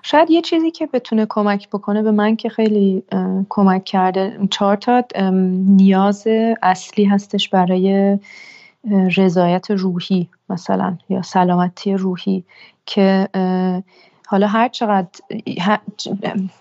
شاید 0.02 0.30
یه 0.30 0.40
چیزی 0.40 0.70
که 0.70 0.86
بتونه 0.86 1.26
کمک 1.28 1.68
بکنه 1.68 2.02
به 2.02 2.10
من 2.10 2.36
که 2.36 2.48
خیلی 2.48 3.02
کمک 3.48 3.84
کرده 3.84 4.38
چهار 4.50 4.76
تا 4.76 5.04
نیاز 5.76 6.26
اصلی 6.62 7.04
هستش 7.04 7.48
برای 7.48 8.18
رضایت 9.16 9.70
روحی 9.70 10.28
مثلا 10.50 10.98
یا 11.08 11.22
سلامتی 11.22 11.94
روحی 11.94 12.44
که 12.86 13.28
حالا 14.30 14.46
هر 14.46 14.68
چقدر 14.68 15.10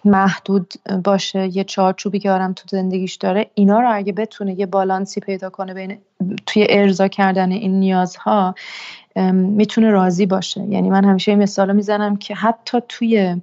محدود 0.05 0.73
باشه 1.03 1.57
یه 1.57 1.63
چارچوبی 1.63 2.19
که 2.19 2.31
آرم 2.31 2.53
تو 2.53 2.63
زندگیش 2.71 3.15
داره 3.15 3.49
اینا 3.53 3.79
رو 3.79 3.95
اگه 3.95 4.13
بتونه 4.13 4.59
یه 4.59 4.65
بالانسی 4.65 5.19
پیدا 5.19 5.49
کنه 5.49 5.73
بین 5.73 5.97
توی 6.45 6.67
ارضا 6.69 7.07
کردن 7.07 7.51
این 7.51 7.79
نیازها 7.79 8.55
می‌تونه 9.33 9.89
راضی 9.89 10.25
باشه. 10.25 10.61
یعنی 10.61 10.89
من 10.89 11.05
همیشه 11.05 11.31
این 11.31 11.41
مثال 11.41 11.75
می‌زنم 11.75 12.17
که 12.17 12.35
حتی 12.35 12.77
توی 12.89 13.41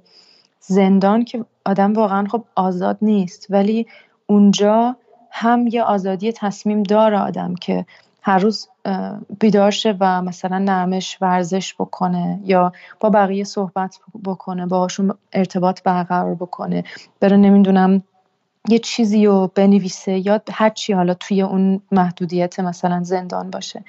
زندان 0.59 1.25
که 1.25 1.45
آدم 1.65 1.93
واقعا 1.93 2.27
خب 2.31 2.43
آزاد 2.55 2.97
نیست 3.01 3.47
ولی 3.49 3.87
اونجا 4.25 4.95
هم 5.31 5.67
یه 5.67 5.83
آزادی 5.83 6.31
تصمیم 6.31 6.83
داره 6.83 7.19
آدم 7.19 7.55
که 7.55 7.85
هر 8.27 8.37
روز 8.37 8.67
بیدار 9.39 9.71
شه 9.71 9.97
و 9.99 10.21
مثلا 10.21 10.57
نرمش 10.57 11.17
ورزش 11.21 11.75
بکنه 11.75 12.39
یا 12.43 12.71
با 12.99 13.09
بقیه 13.09 13.43
صحبت 13.43 13.99
بکنه 14.25 14.65
باهاشون 14.65 15.13
ارتباط 15.33 15.83
برقرار 15.83 16.35
بکنه. 16.35 16.83
بره 17.19 17.37
نمی‌دونم 17.37 18.03
یه 18.69 18.79
چیزی 18.79 19.25
رو 19.25 19.51
بنویسه 19.55 20.27
یا 20.27 20.41
هر 20.51 20.69
چی 20.69 20.93
حالا 20.93 21.13
توی 21.13 21.41
اون 21.41 21.81
محدودیت 21.91 22.59
مثلا 22.59 23.03
زندان 23.03 23.49
باشه. 23.49 23.83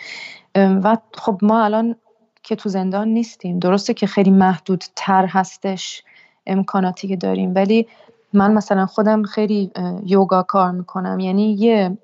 و 0.54 0.96
خب 1.14 1.38
ما 1.42 1.64
الان 1.64 1.96
که 2.42 2.56
تو 2.56 2.68
زندان 2.68 3.08
نیستیم. 3.08 3.58
درسته 3.58 3.94
که 3.94 4.06
خیلی 4.06 4.30
محدود 4.30 4.84
تر 4.96 5.26
هستش 5.26 6.02
امکاناتی 6.46 7.08
که 7.08 7.16
داریم 7.16 7.54
ولی 7.54 7.86
من 8.32 8.52
مثلا 8.52 8.86
خودم 8.86 9.22
خیلی 9.22 9.70
یوگا 10.04 10.42
کار 10.42 10.70
می‌کنم. 10.70 11.20
یعنی 11.20 11.52
یه 11.52 11.98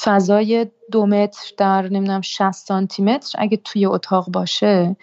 فضای 0.00 0.66
دو 0.92 1.06
متر 1.06 1.52
در 1.56 1.82
نمی‌دونم 1.82 2.20
60 2.20 2.50
سانتی 2.50 3.02
متر 3.02 3.34
اگه 3.38 3.56
توی 3.56 3.86
اتاق 3.86 4.28
باشه 4.30 4.96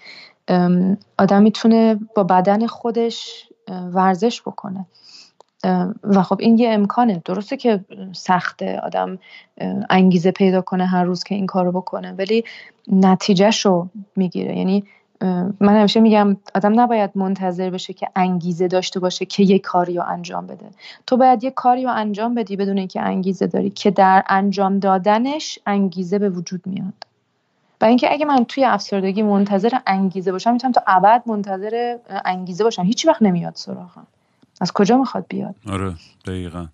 آدم 1.20 1.42
می‌تونه 1.42 2.00
با 2.16 2.24
بدن 2.24 2.68
خودش 2.68 3.50
ورزش 3.94 4.42
بکنه. 4.42 4.86
و 6.04 6.24
خب 6.24 6.38
این 6.40 6.58
یه 6.58 6.70
امکانه. 6.70 7.22
درسته 7.26 7.58
که 7.58 7.86
سخته 8.14 8.80
آدم 8.80 9.20
انگیزه 9.90 10.32
پیدا 10.32 10.62
کنه 10.62 10.86
هر 10.86 11.04
روز 11.04 11.24
که 11.24 11.36
این 11.36 11.46
کارو 11.46 11.72
بکنه 11.72 12.12
ولی 12.12 12.44
نتیجهش 12.88 13.66
رو 13.66 13.90
می‌گیره. 14.16 14.58
یعنی 14.58 14.84
من 15.60 15.78
همیشه 15.78 16.00
میگم 16.00 16.38
آدم 16.56 16.80
نباید 16.80 17.12
منتظر 17.16 17.70
بشه 17.70 17.94
که 17.94 18.08
انگیزه 18.16 18.68
داشته 18.68 19.00
باشه 19.00 19.26
که 19.26 19.44
یه 19.44 19.60
کاری 19.60 19.96
رو 19.96 20.04
انجام 20.08 20.48
بده. 20.48 20.66
تو 21.08 21.18
باید 21.18 21.44
یه 21.44 21.52
کاری 21.52 21.84
رو 21.84 21.92
انجام 21.94 22.36
بدی 22.36 22.56
بدون 22.56 22.78
اینکه 22.78 23.02
انگیزه 23.02 23.48
داری 23.48 23.70
که 23.70 23.92
در 23.92 24.24
انجام 24.28 24.80
دادنش 24.80 25.60
انگیزه 25.66 26.20
به 26.20 26.30
وجود 26.30 26.68
میاد. 26.68 26.94
و 27.82 27.86
اینکه 27.86 28.14
اگه 28.14 28.26
من 28.26 28.44
توی 28.44 28.66
افسردگی 28.66 29.24
منتظر 29.24 29.78
انگیزه 29.88 30.32
باشم 30.32 30.54
می‌تونم 30.54 30.74
تا 30.74 30.84
ابد 30.88 31.24
منتظر 31.26 31.98
انگیزه 32.26 32.64
باشم. 32.64 32.84
هیچ 32.84 33.08
وقت 33.08 33.22
نمیاد 33.22 33.56
سراغم. 33.56 34.08
از 34.62 34.72
کجا 34.72 34.98
می‌خواد 34.98 35.26
بیاد؟ 35.30 35.56
آره 35.70 35.94
دقیقا. 36.26 36.66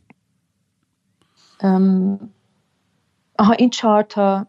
آها 3.42 3.54
این 3.54 3.70
چهار 3.70 4.04
تا 4.04 4.46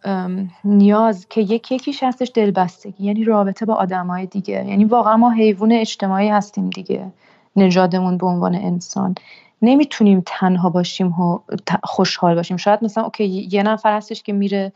نیاز 0.64 1.28
که 1.28 1.40
یکی 1.40 1.74
یکیش 1.74 2.03
هستش 2.03 2.30
دلبستگی 2.34 3.05
یعنی 3.05 3.24
رابطه 3.24 3.66
با 3.66 3.74
آدمای 3.74 4.26
دیگه. 4.26 4.64
یعنی 4.68 4.84
واقعا 4.84 5.16
ما 5.16 5.30
حیوان 5.30 5.72
اجتماعی 5.72 6.28
هستیم 6.28 6.70
دیگه 6.70 7.12
نژادمون 7.57 8.18
به 8.18 8.26
عنوان 8.26 8.55
انسان. 8.55 9.14
نمی‌تونیم 9.62 10.22
تنها 10.26 10.70
باشیم 10.70 11.20
و 11.20 11.38
خوشحال 11.84 12.34
باشیم. 12.34 12.57
شاید 12.57 12.84
مثلا 12.84 13.05
اوکی 13.05 13.49
یه 13.53 13.62
نفر 13.62 13.97
هستش 13.97 14.22
که 14.22 14.32
میره 14.32 14.72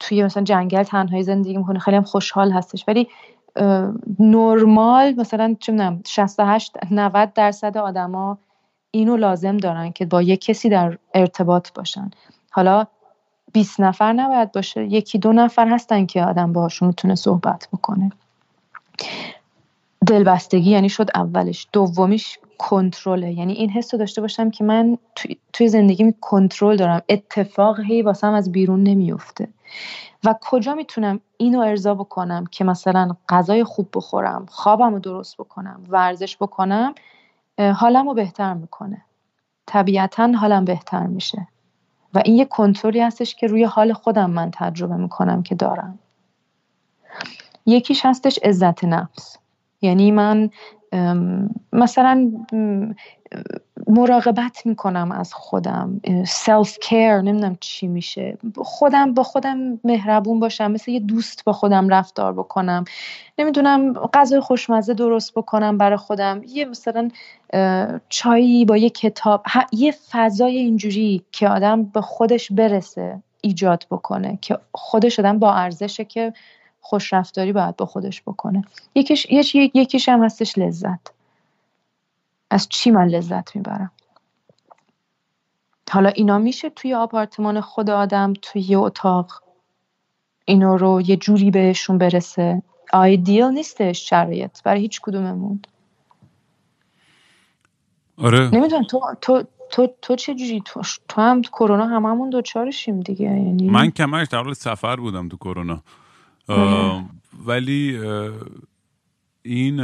توی 0.00 0.24
مثلا 0.24 0.42
جنگل 0.42 0.82
تنهایی 0.82 1.22
زندگی 1.22 1.56
می‌کنه 1.56 1.78
خیلی 1.78 1.96
هم 1.96 2.02
خوشحال 2.02 2.52
هستش. 2.52 2.84
ولی 2.88 3.08
نرمال 4.18 5.14
مثلا 5.14 5.56
چه 5.60 5.72
می‌دونم 5.72 6.02
68 6.06 6.76
90 6.90 7.32
درصد 7.32 7.78
آدما 7.78 8.38
اینو 8.90 9.16
لازم 9.16 9.56
دارن 9.56 9.92
که 9.92 10.06
با 10.06 10.22
یک 10.22 10.44
کسی 10.44 10.68
در 10.68 10.98
ارتباط 11.14 11.72
باشن. 11.72 12.10
حالا 12.50 12.86
20 13.52 13.80
نفر 13.80 14.12
نباید 14.12 14.52
باشه. 14.52 14.84
یکی 14.84 15.18
دو 15.18 15.32
نفر 15.32 15.68
هستن 15.68 16.06
که 16.06 16.24
آدم 16.24 16.52
باهاشون 16.52 16.88
می‌تونه 16.88 17.14
صحبت 17.14 17.68
بکنه. 17.72 18.12
دلبستگی 20.06 20.70
یعنی 20.70 20.88
شد 20.88 21.08
اولش. 21.14 21.68
دومیش 21.72 22.38
کنترله. 22.58 23.32
یعنی 23.32 23.52
این 23.52 23.70
حس 23.70 23.94
رو 23.94 23.98
داشته 23.98 24.20
باشم 24.20 24.50
که 24.50 24.64
من 24.64 24.98
توی 25.52 25.68
زندگی 25.68 26.14
کنترل 26.20 26.76
دارم. 26.76 27.02
اتفاق 27.08 27.80
هی 27.80 28.02
واسم 28.02 28.32
از 28.32 28.52
بیرون 28.52 28.82
نمیفته 28.82 29.48
و 30.24 30.34
کجا 30.40 30.74
می‌تونم 30.74 31.20
اینو 31.36 31.60
ارضا 31.60 31.94
بکنم 31.94 32.46
که 32.46 32.64
مثلا 32.64 33.16
غذای 33.28 33.64
خوب 33.64 33.88
بخورم 33.94 34.46
خوابم 34.48 34.92
رو 34.92 34.98
درست 34.98 35.36
بکنم 35.36 35.84
ورزش 35.88 36.36
بکنم 36.36 36.94
حالم 37.58 38.08
رو 38.08 38.14
بهتر 38.14 38.54
می‌کنه. 38.54 39.02
طبیعتا 39.66 40.32
حالم 40.32 40.64
بهتر 40.64 41.06
میشه. 41.06 41.46
و 42.14 42.22
این 42.24 42.36
یه 42.36 42.44
کنترلی 42.44 43.00
هستش 43.00 43.34
که 43.34 43.46
روی 43.46 43.64
حال 43.64 43.92
خودم 43.92 44.30
من 44.30 44.50
تجربه 44.54 44.96
می‌کنم 44.96 45.42
که 45.42 45.54
دارم. 45.54 45.98
یکیش 47.66 48.06
هستش 48.06 48.38
عزت 48.38 48.84
نفس. 48.84 49.36
یعنی 49.82 50.10
من 50.10 50.50
مثلا 51.72 52.32
مراقبت 53.88 54.66
می‌کنم 54.66 55.12
از 55.12 55.34
خودم. 55.34 56.00
سلف 56.26 56.78
کیر 56.78 57.20
نمی‌دونم 57.20 57.56
چی 57.60 57.86
میشه. 57.86 58.38
خودم 58.56 59.14
با 59.14 59.22
خودم 59.22 59.80
مهربون 59.84 60.40
باشم. 60.40 60.70
مثل 60.70 60.90
یه 60.90 61.00
دوست 61.00 61.44
با 61.44 61.52
خودم 61.52 61.88
رفتار 61.88 62.32
بکنم. 62.32 62.84
نمی‌دونم 63.38 63.92
غذای 63.92 64.40
خوشمزه 64.40 64.94
درست 64.94 65.34
بکنم 65.34 65.78
برای 65.78 65.96
خودم. 65.96 66.40
یه 66.48 66.64
مثلا 66.64 67.10
چایی 68.08 68.64
با 68.64 68.76
یه 68.76 68.90
کتاب. 68.90 69.42
یه 69.72 69.94
فضای 70.10 70.56
اینجوری 70.56 71.22
که 71.32 71.48
آدم 71.48 71.82
به 71.82 72.00
خودش 72.00 72.52
برسه 72.52 73.22
ایجاد 73.40 73.86
بکنه. 73.90 74.38
که 74.42 74.58
خودش 74.74 75.18
آدم 75.18 75.38
با 75.38 75.54
ارزشه 75.54 76.04
که 76.04 76.32
خوش 76.80 77.12
رفتاری 77.12 77.52
باید 77.52 77.76
با 77.76 77.86
خودش 77.86 78.22
بکنه. 78.22 78.64
یکیش 78.94 79.26
یکیش 79.54 80.08
هم 80.08 80.24
هستش 80.24 80.58
لذت. 80.58 81.17
از 82.50 82.68
چی 82.68 82.90
من 82.90 83.08
لذت 83.08 83.56
می‌برم؟ 83.56 83.90
حالا 85.90 86.08
اینا 86.08 86.38
میشه 86.38 86.70
توی 86.70 86.94
آپارتمان 86.94 87.60
خود 87.60 87.90
آدم 87.90 88.32
توی 88.42 88.62
یه 88.62 88.78
اتاق 88.78 89.42
اینا 90.44 90.76
رو 90.76 91.00
یه 91.00 91.16
جوری 91.16 91.50
بهشون 91.50 91.98
برسه. 91.98 92.62
آیدیل 92.92 93.44
نیستش 93.44 94.08
شرایط 94.08 94.62
برای 94.62 94.80
هیچ 94.80 95.00
کدوممون. 95.00 95.62
آره. 98.16 98.50
نمی‌دونم 98.54 98.84
تو 98.84 99.00
تو 99.20 99.44
تو 99.70 99.88
تو 100.02 100.16
چه 100.16 100.34
جوری؟ 100.34 100.62
تو, 100.66 100.82
تو 101.08 101.20
هم 101.20 101.42
کرونا 101.42 101.86
هممون 101.86 102.30
دچارشیم 102.30 103.00
دیگه 103.00 103.24
یعنی 103.24 103.70
من 103.70 103.90
همه‌ش 103.90 104.28
در 104.28 104.42
حال 104.42 104.54
سفر 104.54 104.96
بودم 104.96 105.28
تو 105.28 105.36
کرونا. 105.36 105.82
آره. 106.48 107.04
ولی 107.46 107.98
این, 109.42 109.80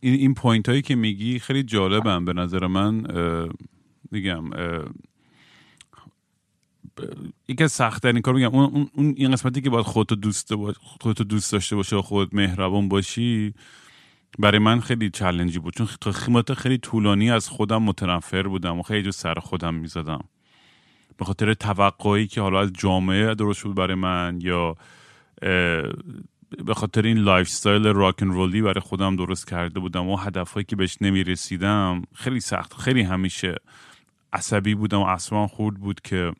این 0.00 0.34
point 0.34 0.68
هایی 0.68 0.82
که 0.82 0.94
میگی 0.94 1.38
خیلی 1.38 1.62
جالبه 1.62 2.24
به 2.24 2.32
نظر 2.32 2.66
من 2.66 3.06
میگم 4.10 4.44
یکی 7.48 7.64
از 7.64 7.72
سخت 7.72 8.04
این 8.04 8.20
کار 8.20 8.34
میگم 8.34 8.54
اون, 8.54 8.90
اون 8.94 9.14
این 9.16 9.32
قسمتی 9.32 9.60
که 9.60 9.70
باید 9.70 9.86
خودتو 9.86 10.14
دوست 10.14 10.54
خودتو 11.00 11.24
دوست 11.24 11.52
داشته 11.52 11.76
باشه 11.76 11.96
و 11.96 12.02
خود 12.02 12.34
مهربان 12.34 12.88
باشی 12.88 13.54
برای 14.38 14.58
من 14.58 14.80
خیلی 14.80 15.10
challenge 15.10 15.53
ی 15.53 15.58
بود. 15.58 15.74
چون 15.74 15.86
تا 16.42 16.54
خیلی 16.54 16.78
طولانی 16.78 17.30
از 17.30 17.48
خودم 17.48 17.82
متنفر 17.82 18.42
بودم 18.42 18.78
و 18.78 18.82
خیلی 18.82 19.02
تو 19.02 19.10
سر 19.10 19.34
خودم 19.34 19.74
می‌زدم. 19.74 20.24
به 21.16 21.24
خاطر 21.24 21.54
توقعی 21.54 22.26
که 22.26 22.40
حالا 22.40 22.60
از 22.60 22.72
جامعه 22.72 23.34
درست 23.34 23.58
شد 23.58 23.74
برای 23.74 23.94
من 23.94 24.38
یا 24.42 24.76
به 26.50 26.74
خاطر 26.74 27.02
این 27.02 27.18
lifestyle 27.18 27.86
rock 27.86 28.09
and 28.09 28.26
roll 28.26 28.55
ی 28.55 28.62
برای 28.62 28.80
خودم 28.80 29.16
درست 29.16 29.48
کرده 29.48 29.80
بودم 29.80 30.08
و 30.08 30.16
هدفهایی 30.16 30.64
که 30.64 30.76
بهش 30.76 30.96
نمی‌رسیدم 31.00 32.02
خیلی 32.14 32.40
سخت 32.40 32.74
خیلی 32.74 33.02
همیشه 33.02 33.54
عصبی 34.32 34.74
بودم 34.74 34.98
و 34.98 35.04
اصلا 35.04 35.46
خورد 35.46 35.76
بود 35.76 36.00
که 36.00 36.32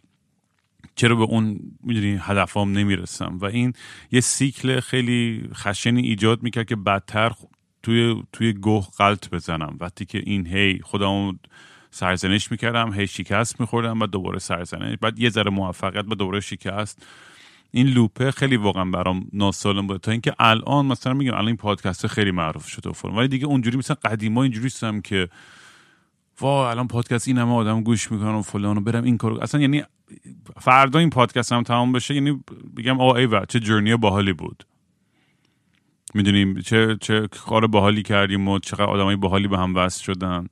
چرا 0.95 1.15
به 1.15 1.23
اون 1.23 1.61
می‌دونی 1.83 2.19
هدفام 2.21 2.73
نمی‌رسم. 2.73 3.39
و 3.41 3.45
این 3.45 3.73
یه 4.13 4.21
سیکل 4.21 4.81
خیلی 4.81 5.49
خشنی 5.55 6.03
ایجاد 6.03 6.43
می‌کرد 6.43 6.67
که 6.67 6.77
بدتر 6.77 7.33
توی 7.83 8.23
توی 8.33 8.53
گوه 8.53 8.87
غلط 8.99 9.31
بزنم. 9.31 9.77
وقتی 9.81 10.05
که 10.05 10.23
این 10.27 10.47
هی 10.47 10.81
خودم 10.83 11.39
سرزنش 11.91 12.51
می‌کردم 12.51 12.93
هی 12.93 13.07
شکست 13.07 13.61
میخوردم 13.61 14.01
و 14.01 14.07
دوباره 14.07 14.39
سرزنش 14.39 14.97
بعد 15.01 15.19
یه 15.19 15.31
ذره 15.31 15.51
موفقیت 15.51 16.05
و 16.09 16.15
دوباره 16.15 16.41
شکست. 16.41 17.07
این 17.71 17.87
لوپه 17.87 18.31
خیلی 18.31 18.57
واقعا 18.57 18.85
برام 18.85 19.27
ناسالم 19.33 19.87
بود. 19.87 20.01
تا 20.01 20.11
اینکه 20.11 20.35
الان 20.39 20.87
مثلا 20.87 21.15
میگم 21.15 21.33
الان 21.33 21.47
این 21.47 21.57
پادکست 21.57 22.07
خیلی 22.07 22.31
معروف 22.31 22.67
شده 22.67 22.91
و 22.91 23.09
ولی 23.09 23.29
دیگه 23.29 23.47
اونجوری 23.47 23.77
مثلا 23.77 23.97
قدیما 24.05 24.43
اینجوری 24.43 24.67
هستم 24.67 25.01
که 25.01 25.29
وا 26.41 26.71
الان 26.71 26.89
پادکست 26.89 27.29
این 27.29 27.39
همه 27.39 27.53
آدم 27.53 27.83
گوش 27.83 28.13
می‌کنن 28.13 28.35
و 28.35 28.43
فلان 28.43 28.77
و 28.79 28.81
برم 28.81 29.05
این 29.05 29.17
کارو. 29.17 29.41
اصلا 29.41 29.61
یعنی 29.61 29.83
فردا 30.57 30.99
این 30.99 31.11
پادکست 31.11 31.53
هم 31.53 31.63
تمام 31.63 31.93
بشه 31.93 32.15
یعنی 32.15 32.45
بگم 32.77 33.01
ای 33.01 33.27
و 33.27 33.45
چه 33.45 33.61
جرنی 33.61 33.97
باحالی 33.97 34.33
بود. 34.33 34.67
می‌دونیم 36.15 36.61
چه 36.61 36.97
چه 37.01 37.29
کار 37.47 37.67
باحالی 37.67 38.03
کردیم 38.03 38.49
و 38.49 38.59
چقدر 38.59 38.85
آدمای 38.85 39.17
باحالی 39.17 39.49
به 39.49 39.59
هم 39.59 39.75
وصل 39.75 40.03
شدن. 40.03 40.47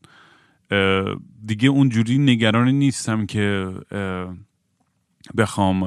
دیگه 1.46 1.68
اونجوری 1.68 2.18
نگران 2.18 2.68
نیستم 2.68 3.26
که 3.26 3.72
بخوام 5.36 5.82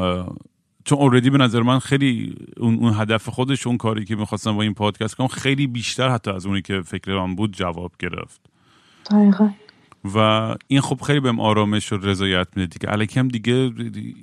چون 0.85 0.97
اوردی 0.97 1.29
به 1.29 1.37
نظر 1.37 1.61
من 1.61 1.79
خیلی 1.79 2.35
اون, 2.57 2.75
اون 2.75 2.93
هدف 2.93 3.29
خودش 3.29 3.67
اون 3.67 3.77
کاری 3.77 4.05
که 4.05 4.15
می‌خواستم 4.15 4.55
با 4.55 4.61
این 4.61 4.73
پادکست 4.73 5.15
کنم 5.15 5.27
خیلی 5.27 5.67
بیشتر 5.67 6.09
حتی 6.09 6.31
از 6.31 6.45
اونی 6.45 6.61
که 6.61 6.81
فکر 6.81 7.19
من 7.19 7.35
بود 7.35 7.53
جواب 7.53 7.91
گرفت. 7.99 8.41
دقیقا. 9.11 9.49
و 10.15 10.17
این 10.67 10.81
خب 10.81 11.01
خیلی 11.01 11.19
بهم 11.19 11.39
آرامش 11.39 11.93
و 11.93 11.97
رضایت 11.97 12.47
میده 12.55 12.67
دیگه. 12.67 12.93
الکی 12.93 13.19
هم 13.19 13.27
دیگه 13.27 13.71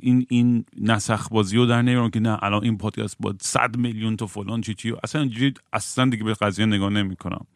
این 0.01 0.27
این 0.29 0.65
نسخ 0.81 1.29
بازی 1.29 1.57
رو 1.57 1.67
در 1.67 1.83
نمیارم 1.83 2.11
که 2.11 2.21
نه 2.21 2.39
الان 2.43 2.65
این 2.65 2.79
پادکست 2.79 3.17
با 3.21 3.35
100 3.41 3.77
میلیون 3.77 4.17
تا 4.17 4.27
فلان 4.27 4.61
چی 4.61 4.75
چی. 4.75 4.95
اصلا 5.05 5.21
اینجوری 5.21 5.55
اصلا 5.73 6.11
دیگه 6.11 6.25
به 6.25 6.35
قضیه 6.35 6.67
نگاه 6.67 6.91
نمی‌کنم. 6.91 7.47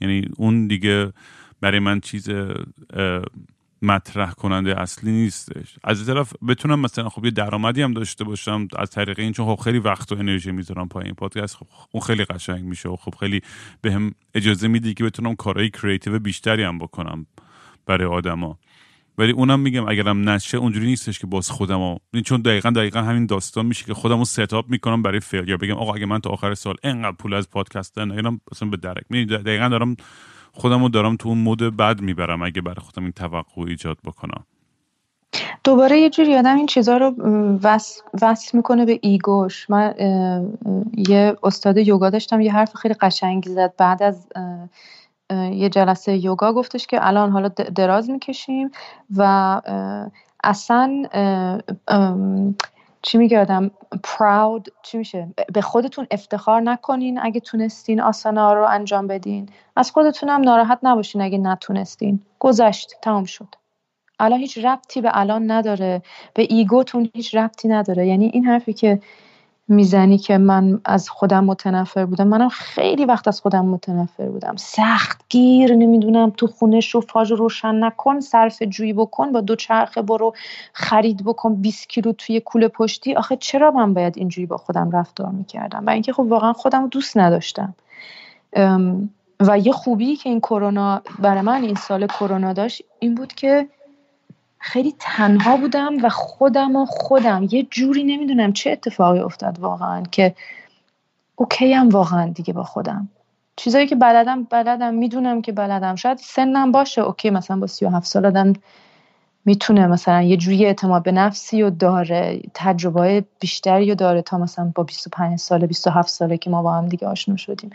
یعنی 0.00 0.28
اون 0.36 0.66
دیگه 0.66 1.12
برای 1.60 1.78
من 1.78 2.00
چیز 2.00 2.30
مطرح 3.82 4.32
کننده 4.32 4.80
اصلی 4.80 5.12
نیستش. 5.12 5.78
از 5.84 6.06
طرف 6.06 6.32
بتونم 6.48 6.80
مثلا 6.80 7.08
خب 7.08 7.24
یه 7.24 7.30
درآمدی 7.30 7.82
هم 7.82 7.92
داشته 7.92 8.24
باشم 8.24 8.68
از 8.76 8.90
طریق 8.90 9.18
این 9.18 9.32
چون 9.32 9.46
خب 9.46 9.62
خیلی 9.62 9.78
وقت 9.78 10.12
و 10.12 10.18
انرژی 10.18 10.52
می‌ذارم 10.52 10.88
پای 10.88 11.04
این 11.04 11.14
پادکست. 11.14 11.56
خب 11.56 11.66
اون 11.92 12.00
خیلی 12.00 12.24
قشنگ 12.24 12.64
میشه 12.64 12.88
و 12.88 12.96
خب 12.96 13.14
خیلی 13.20 13.40
بهم 13.82 14.14
اجازه 14.34 14.68
میده 14.68 14.94
که 14.94 15.04
بتونم 15.04 15.34
کارهای 15.34 15.70
creative 15.70 16.18
بیشتری 16.18 16.62
هم 16.62 16.78
بکنم 16.78 17.26
برای 17.86 18.08
آدما. 18.08 18.58
ولی 19.18 19.32
اونم 19.32 19.60
میگم 19.60 19.88
اگرم 19.88 20.28
نشه 20.28 20.58
اونجوری 20.58 20.86
نیستش 20.86 21.18
که 21.18 21.26
باز 21.26 21.50
یعنی 21.60 22.22
چون 22.24 22.40
دقیقا 22.40 22.70
دقیقا 22.70 23.02
همین 23.02 23.26
داستان 23.26 23.66
میشه 23.66 23.84
که 23.84 23.94
خودمو 23.94 24.24
set 24.24 24.50
up 24.50 24.68
می‌کنم 24.68 25.02
برای 25.02 25.20
failure 25.20 25.56
بگم 25.56 25.74
آقا 25.74 25.94
اگه 25.94 26.06
من 26.06 26.18
تا 26.18 26.30
آخر 26.30 26.54
سال 26.54 26.74
انقدر 26.82 27.16
پول 27.16 27.34
از 27.34 27.50
پادکست 27.50 27.98
نگیرم 27.98 28.40
اصلا 28.52 28.68
به 28.68 28.76
درک 28.76 29.04
دقیقا 29.08 29.68
دارم 29.68 29.96
خودمو 30.52 30.88
دارم 30.88 31.16
تو 31.16 31.28
اون 31.28 31.38
mood 31.38 31.76
بد 31.76 32.00
می‌برم 32.00 32.42
اگه 32.42 32.60
برای 32.60 32.80
خودم 32.80 33.02
این 33.02 33.12
توقع 33.12 33.62
ایجاد 33.66 33.98
بکنم. 34.04 34.44
دوباره 35.64 35.98
یه 35.98 36.10
جوری 36.10 36.36
آدم 36.36 36.56
این 36.56 36.66
چیزها 36.66 36.96
رو 36.96 37.14
وصل 38.22 38.56
می‌کنه 38.56 38.84
به 38.84 38.98
ایگوش. 39.02 39.70
من 39.70 39.94
یه 40.96 41.36
استاد 41.42 41.76
یوگا 41.76 42.10
داشتم 42.10 42.40
یه 42.40 42.52
حرف 42.52 42.76
خیلی 42.76 42.94
قشنگی 42.94 43.50
زد. 43.50 43.74
بعد 43.76 44.02
از 44.02 44.26
یه 45.30 45.68
جلسه 45.68 46.16
یوگا 46.24 46.52
گفتش 46.52 46.86
که 46.86 47.06
الان 47.06 47.30
حالا 47.30 47.48
دراز 47.48 48.10
می‌کشیم 48.10 48.70
و 49.16 49.60
اصلا 50.44 51.02
چی 53.02 53.18
میگه 53.18 53.40
آدم؟ 53.40 53.70
پراود 54.02 54.68
چی 54.82 54.98
میشه؟ 54.98 55.28
به 55.52 55.60
خودتون 55.60 56.06
افتخار 56.10 56.60
نکنین 56.60 57.18
اگه 57.22 57.40
تونستین 57.40 58.00
آسانا 58.00 58.52
رو 58.52 58.64
انجام 58.64 59.06
بدین. 59.06 59.48
از 59.76 59.90
خودتون 59.90 60.28
هم 60.28 60.40
ناراحت 60.40 60.78
نباشین 60.82 61.20
اگه 61.20 61.38
نتونستین. 61.38 62.20
گذشت. 62.38 62.94
تمام 63.02 63.24
شد. 63.24 63.54
الان 64.20 64.38
هیچ 64.38 64.58
ربطی 64.58 65.00
به 65.00 65.10
الان 65.12 65.50
نداره. 65.50 66.02
به 66.34 66.46
ایگوتون 66.48 67.10
هیچ 67.14 67.34
ربطی 67.34 67.68
نداره. 67.68 68.06
یعنی 68.06 68.26
این 68.26 68.44
حرفی 68.46 68.72
که 68.72 69.00
می‌زنی 69.68 70.18
که 70.18 70.38
من 70.38 70.80
از 70.84 71.10
خودم 71.10 71.44
متنفر 71.44 72.04
بودم. 72.06 72.28
منم 72.28 72.48
خیلی 72.48 73.04
وقت 73.04 73.28
از 73.28 73.40
خودم 73.40 73.66
متنفر 73.66 74.28
بودم. 74.28 74.56
سخت 74.56 75.20
گیر 75.28 75.74
نمی‌دونم 75.74 76.30
تو 76.30 76.46
خونه 76.46 76.80
شوفاژ 76.80 77.32
روشن 77.32 77.84
نکن 77.84 78.20
صرف 78.20 78.62
جویی 78.62 78.92
بکن 78.92 79.32
با 79.32 79.40
دو 79.40 79.56
چرخه 79.56 80.02
برو 80.02 80.34
خرید 80.72 81.24
بکن 81.24 81.54
20 81.54 81.88
کیلو 81.88 82.12
توی 82.12 82.40
کوله 82.40 82.68
پشتی. 82.68 83.14
آخه 83.14 83.36
چرا 83.36 83.70
من 83.70 83.94
باید 83.94 84.18
اینجوری 84.18 84.46
با 84.46 84.56
خودم 84.56 84.90
رفتار 84.90 85.30
می‌کردم؟ 85.30 85.86
و 85.86 85.90
اینکه 85.90 86.12
خب 86.12 86.26
واقعا 86.28 86.52
خودم 86.52 86.88
دوست 86.88 87.16
نداشتم. 87.16 87.74
و 89.40 89.58
یه 89.58 89.72
خوبی 89.72 90.16
که 90.16 90.28
این 90.28 90.40
کرونا 90.40 91.02
برای 91.18 91.40
من 91.40 91.62
این 91.62 91.74
سال 91.74 92.06
کرونا 92.06 92.52
داشت 92.52 92.82
این 92.98 93.14
بود 93.14 93.32
که 93.32 93.68
خیلی 94.58 94.94
تنها 94.98 95.56
بودم 95.56 96.04
و 96.04 96.08
خودم 96.08 96.76
و 96.76 96.86
خودم. 96.86 97.48
یه 97.50 97.62
جوری 97.62 98.04
نمی‌دونم 98.04 98.52
چه 98.52 98.70
اتفاقی 98.70 99.18
افتاد 99.18 99.58
واقعا 99.58 100.02
که 100.02 100.34
اوکی 101.36 101.72
هم 101.72 101.88
واقعا 101.88 102.28
دیگه 102.28 102.52
با 102.52 102.64
خودم. 102.64 103.08
چیزایی 103.56 103.86
که 103.86 103.96
بلدم 103.96 104.44
بلدم 104.44 104.94
می‌دونم 104.94 105.42
که 105.42 105.52
بلدم. 105.52 105.94
شاید 105.94 106.18
سنم 106.18 106.72
باشه. 106.72 107.00
اوکی 107.02 107.30
مثلا 107.30 107.56
با 107.56 107.66
37 107.66 108.06
سال 108.06 108.26
آدم 108.26 108.52
می‌تونه 109.44 109.86
مثلا 109.86 110.22
یه 110.22 110.36
جوری 110.36 110.66
اعتماد 110.66 111.02
به 111.02 111.12
نفسی 111.12 111.62
و 111.62 111.70
داره 111.70 112.42
تجربه 112.54 113.24
بیشتری 113.40 113.92
و 113.92 113.94
داره 113.94 114.22
تا 114.22 114.38
مثلا 114.38 114.72
با 114.74 114.82
25 114.82 115.38
ساله 115.38 115.66
27 115.66 116.08
ساله 116.08 116.38
که 116.38 116.50
ما 116.50 116.62
با 116.62 116.72
هم 116.72 116.88
دیگه 116.88 117.06
آشنا 117.06 117.36
شدیم. 117.36 117.70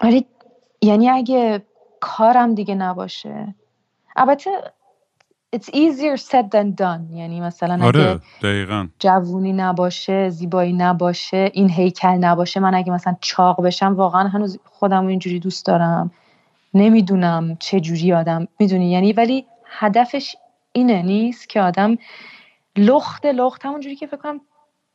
ولی 0.00 0.26
یعنی 0.82 1.10
اگه 1.10 1.62
کارم 2.00 2.54
دیگه 2.54 2.74
نباشه. 2.74 3.54
البته 4.16 4.50
it's 5.56 5.68
easier 5.72 6.16
said 6.16 6.50
than 6.50 6.70
done. 6.74 7.16
یعنی 7.16 7.40
مثلا 7.40 7.86
آره 7.86 8.20
دقیقا. 8.42 8.88
جوونی 8.98 9.52
نباشه 9.52 10.28
زیبایی 10.28 10.72
نباشه 10.72 11.50
این 11.52 11.70
هیکل 11.70 12.08
نباشه 12.08 12.60
من 12.60 12.74
اگه 12.74 12.92
مثلا 12.92 13.16
چاق 13.20 13.62
بشم 13.62 13.94
واقعا 13.94 14.28
هنوز 14.28 14.58
خودم 14.64 15.06
اینجوری 15.06 15.40
دوست 15.40 15.66
دارم. 15.66 16.10
نمی‌دونم 16.74 17.56
چه 17.60 17.80
جوری 17.80 18.12
آدم 18.12 18.48
می‌دونی. 18.58 18.90
یعنی 18.90 19.12
ولی 19.12 19.46
هدفش 19.66 20.36
اینه 20.72 21.02
نیست 21.02 21.48
که 21.48 21.60
آدم 21.60 21.98
لخت 22.76 23.26
لخت 23.26 23.66
همونجوری 23.66 23.96
که 23.96 24.06
فکر 24.06 24.16
کنم 24.16 24.40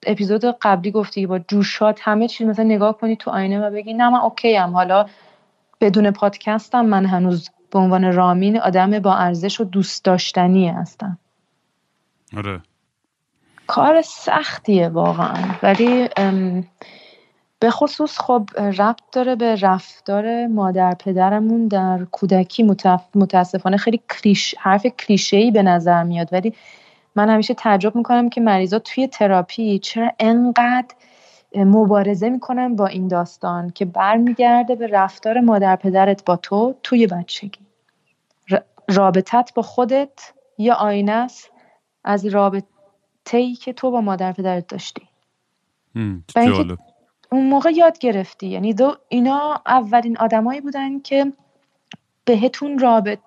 اپیزود 0.05 0.45
قبلی 0.45 0.91
گفتی 0.91 1.25
با 1.25 1.39
جوشات 1.39 1.99
همه 2.01 2.27
چیز 2.27 2.47
مثلا 2.47 2.65
نگاه 2.65 2.97
کنی 2.97 3.15
تو 3.15 3.31
آینه 3.31 3.59
و 3.59 3.71
بگی 3.71 3.93
نه 3.93 4.09
من 4.09 4.19
اوکی 4.19 4.55
هم 4.55 4.73
حالا 4.73 5.05
بدون 5.81 6.11
پادکستم 6.11 6.85
من 6.85 7.05
هنوز 7.05 7.49
به 7.71 7.79
عنوان 7.79 8.13
رامین 8.13 8.59
آدم 8.59 8.99
با 8.99 9.15
ارزش 9.15 9.61
و 9.61 9.63
دوست 9.63 10.05
داشتنی 10.05 10.67
هستم 10.67 11.17
آره. 12.37 12.61
کار 13.67 14.01
سختیه 14.01 14.89
واقعا. 14.89 15.55
ولی 15.63 16.09
به 17.59 17.69
خصوص 17.69 18.19
خب 18.19 18.49
ربط 18.57 19.01
داره 19.11 19.35
به 19.35 19.55
رفتار 19.55 20.47
مادر 20.47 20.93
پدرمون 20.93 21.67
در 21.67 22.05
کودکی. 22.11 22.63
متاسفانه 23.15 23.77
خیلی 23.77 24.01
کلیش 24.09 24.55
حرف 24.59 24.85
کلیشه 24.85 25.37
ای 25.37 25.51
به 25.51 25.63
نظر 25.63 26.03
میاد. 26.03 26.29
ولی 26.31 26.53
من 27.15 27.29
همیشه 27.29 27.53
تعجب 27.53 27.95
می‌کنم 27.95 28.29
که 28.29 28.41
مریضا 28.41 28.79
توی 28.79 29.07
تراپی 29.07 29.79
چرا 29.79 30.11
انقدر 30.19 30.95
مبارزه 31.55 32.29
می‌کنن 32.29 32.75
با 32.75 32.87
این 32.87 33.07
داستان 33.07 33.69
که 33.69 33.85
برمیگرده 33.85 34.75
به 34.75 34.87
رفتار 34.87 35.39
مادر 35.39 35.75
پدرت 35.75 36.25
با 36.25 36.35
تو 36.35 36.75
توی 36.83 37.07
بچگی. 37.07 37.59
رابطت 38.89 39.51
با 39.55 39.61
خودت 39.61 40.33
یا 40.57 40.73
آینه 40.73 41.11
است 41.11 41.51
از 42.03 42.25
رابطه 42.25 42.67
ای 43.37 43.53
که 43.53 43.73
تو 43.73 43.91
با 43.91 44.01
مادر 44.01 44.31
پدرت 44.31 44.67
داشتی. 44.67 45.07
اون 47.31 47.49
موقع 47.49 47.71
یاد 47.71 47.97
گرفتی. 47.97 48.47
یعنی 48.47 48.73
دو 48.73 48.95
اینا 49.09 49.61
اولین 49.65 50.17
آدمایی 50.17 50.61
بودن 50.61 50.99
که 50.99 51.33
بهتون 52.25 52.79
رابط 52.79 53.19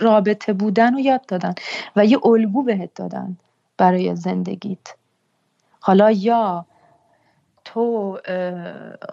رابطه 0.00 0.52
بودن 0.52 0.94
رو 0.94 1.00
یاد 1.00 1.26
دادن 1.26 1.54
و 1.96 2.06
یه 2.06 2.26
الگو 2.26 2.62
بهت 2.62 2.94
دادن 2.94 3.36
برای 3.76 4.16
زندگیت. 4.16 4.94
حالا 5.80 6.10
یا 6.10 6.66
تو 7.74 8.18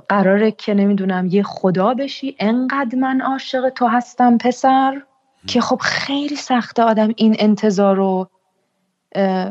قراره 0.09 0.51
که 0.51 0.73
نمی‌دونم 0.73 1.27
یه 1.27 1.43
خدا 1.43 1.93
بشی 1.93 2.35
انقدر 2.39 2.97
من 2.97 3.21
عاشق 3.21 3.69
تو 3.69 3.87
هستم 3.87 4.37
پسر. 4.37 5.01
که 5.47 5.61
خب 5.61 5.77
خیلی 5.81 6.35
سخته 6.35 6.83
آدم 6.83 7.13
این 7.15 7.35
انتظار 7.39 7.95
رو 7.95 8.29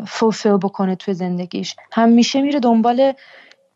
فولفیل 0.06 0.56
بکنه 0.56 0.96
توی 0.96 1.14
زندگیش. 1.14 1.76
همیشه 1.92 2.42
میره 2.42 2.60
دنبال 2.60 3.12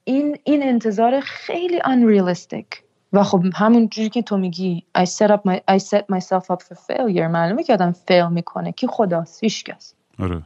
این 0.05 0.39
این 0.45 0.63
انتظار 0.63 1.21
خیلی 1.21 1.79
unrealistic. 1.79 2.65
و 3.13 3.23
خب 3.23 3.45
همون 3.55 3.89
جوری 3.89 4.09
که 4.09 4.23
تو 4.23 4.37
میگی 4.37 4.85
I 4.99 5.05
set, 5.05 5.29
up 5.29 5.41
my, 5.49 5.57
I 5.71 5.79
set 5.79 6.05
myself 6.17 6.45
up 6.51 6.63
for 6.63 6.75
failure. 6.75 7.29
معلومه 7.31 7.63
که 7.63 7.73
آدم 7.73 7.93
فیل 7.93 8.29
می‌کنه. 8.29 8.73
کی 8.73 8.87
خداست؟ 8.87 9.45
هیچکس 9.45 9.95
آره. 10.19 10.43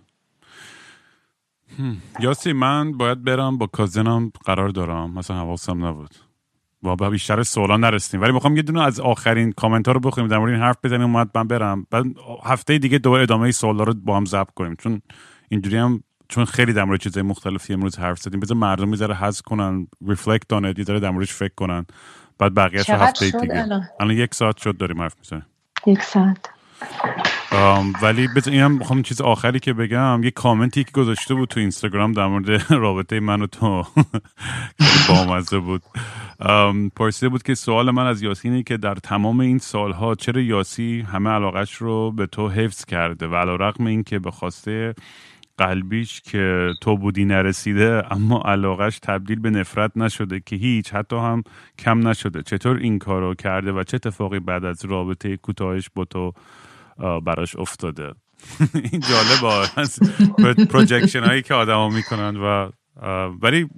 یاسی 2.21 2.53
من 2.53 2.93
باید 2.93 3.25
برم 3.25 3.59
با 3.59 3.67
کازنم 3.67 4.33
قرار 4.45 4.69
دارم. 4.69 5.15
مثلا 5.15 5.37
حواسم 5.37 5.85
نبود. 5.85 6.15
و 6.83 6.97
با 6.97 7.11
بیشتر 7.11 7.43
سوالا 7.43 7.77
نرسیم. 7.77 8.21
ولی 8.21 8.33
می‌خوام 8.33 8.57
یه 8.57 8.63
دونه 8.63 8.83
از 8.83 9.01
آخرین 9.01 9.53
کامنت 9.53 9.87
ها 9.87 9.93
رو 9.93 10.01
بخونیم 10.01 10.29
در 10.29 10.39
مورد 10.39 10.53
این 10.53 10.63
حرف 10.63 10.77
بزنیم 10.85 11.03
اومد 11.03 11.31
من 11.35 11.47
برم. 11.47 11.87
بعد 11.91 12.05
هفته 12.45 12.79
دیگه 12.79 12.99
دوباره 12.99 13.23
ادامه 13.23 13.51
سوالا 13.51 13.85
رو 13.85 13.95
با 13.95 14.17
هم 14.17 14.25
ضبط 14.25 14.51
کنیم. 14.55 14.77
چون 14.79 15.03
اینجوری 15.49 15.77
هم 15.77 16.03
چون 16.29 16.45
خیلی 16.45 16.73
در 16.73 16.85
مورد 16.85 17.01
چیزای 17.01 17.23
مختلفی 17.23 17.73
امروز 17.73 17.99
حرف 17.99 18.19
زدیم. 18.19 18.41
بذار 18.41 18.57
مردم 18.57 18.89
می‌ذاره 18.89 19.15
حذف 19.15 19.43
کنن 19.43 19.87
ریفلکت 20.09 20.53
آن 20.53 20.65
یه 20.65 20.85
ذره 20.85 21.01
در 21.01 21.11
موردش 21.11 21.33
فکر 21.33 21.55
کنن. 21.57 21.87
بعد 22.39 22.55
بقیه 22.55 22.85
هفته 22.89 23.31
دیگه. 23.31 23.83
الان 24.01 24.17
یک 24.17 24.35
ساعت 24.35 24.57
شد 24.57 24.77
داریم 24.77 25.03
حرف 25.03 25.15
می‌زنیم. 25.19 25.47
یک 25.87 26.03
ساعت. 26.03 26.51
ولی 28.03 28.29
بذار 28.37 28.55
اینم 28.55 28.73
می‌خوام 28.73 29.03
چیز 29.03 29.21
آخری 29.21 29.61
که 29.61 29.73
بگم 29.73 30.21
یه 30.25 30.31
کامنتی 30.31 30.85
که 30.85 30.91
گذاشته 30.91 31.35
بود 31.35 31.49
تو 31.49 31.61
اینستاگرام 31.61 32.13
در 32.13 32.27
مورد 32.27 32.73
رابطه 32.73 33.21
من 33.21 33.43
و 33.43 33.47
تو 33.47 33.85
بامزه 35.09 35.59
بود. 35.59 35.83
پرسیده 36.97 37.29
بود 37.29 37.43
که 37.43 37.55
سوال 37.55 37.91
من 37.91 38.07
از 38.07 38.23
یاسینه 38.23 38.63
که 38.63 38.77
در 38.77 38.95
تمام 38.95 39.41
این 39.41 39.59
سالها 39.59 40.15
چرا 40.15 40.41
یاسی 40.41 41.05
همه 41.13 41.31
علاقش 41.31 41.75
رو 41.75 42.13
به 42.13 42.27
تو 42.27 42.49
حفظ 42.49 42.85
کرده 42.85 43.29
و 43.29 43.35
علا 43.35 43.57
رقم 43.57 44.03
که 44.03 44.19
به 44.19 44.31
خواسته 44.31 44.95
قلبیش 45.59 46.21
که 46.21 46.73
تو 46.81 46.97
بودی 46.97 47.25
نرسیده 47.25 48.03
اما 48.11 48.43
علاقش 48.45 48.99
تبدیل 48.99 49.41
به 49.41 49.51
نفرت 49.51 49.97
نشده 49.97 50.41
که 50.47 50.57
هیچ 50.57 50.95
حتی 50.95 51.17
هم 51.17 51.43
کم 51.79 52.09
نشده. 52.09 52.43
چطور 52.43 52.77
این 52.77 52.99
کارو 52.99 53.35
کرده 53.35 53.73
و 53.73 53.85
چه 53.85 53.95
اتفاقی 53.95 54.39
بعد 54.39 54.65
از 54.65 54.85
رابطه 54.85 55.37
کوتاهش 55.37 55.91
با 55.95 56.05
تو 56.05 56.33
براش 57.25 57.57
افتاده. 57.57 58.15
این 58.93 59.01
جالبه 59.01 59.69
از 59.77 60.01
projection 60.71 61.23
هایی 61.23 61.43
که 61.43 61.55
آدما 61.55 61.89
می‌کنن 61.89 62.37
و 62.37 62.71
ولی 63.43 63.69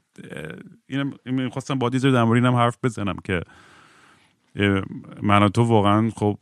این 1.26 1.48
خواستم 1.48 1.78
با 1.78 1.88
دیزر 1.88 2.10
در 2.10 2.20
هم 2.20 2.54
حرف 2.54 2.78
بزنم 2.82 3.16
که 3.24 3.40
من 5.22 5.48
تو 5.48 5.62
واقعا 5.62 6.10
خب 6.10 6.38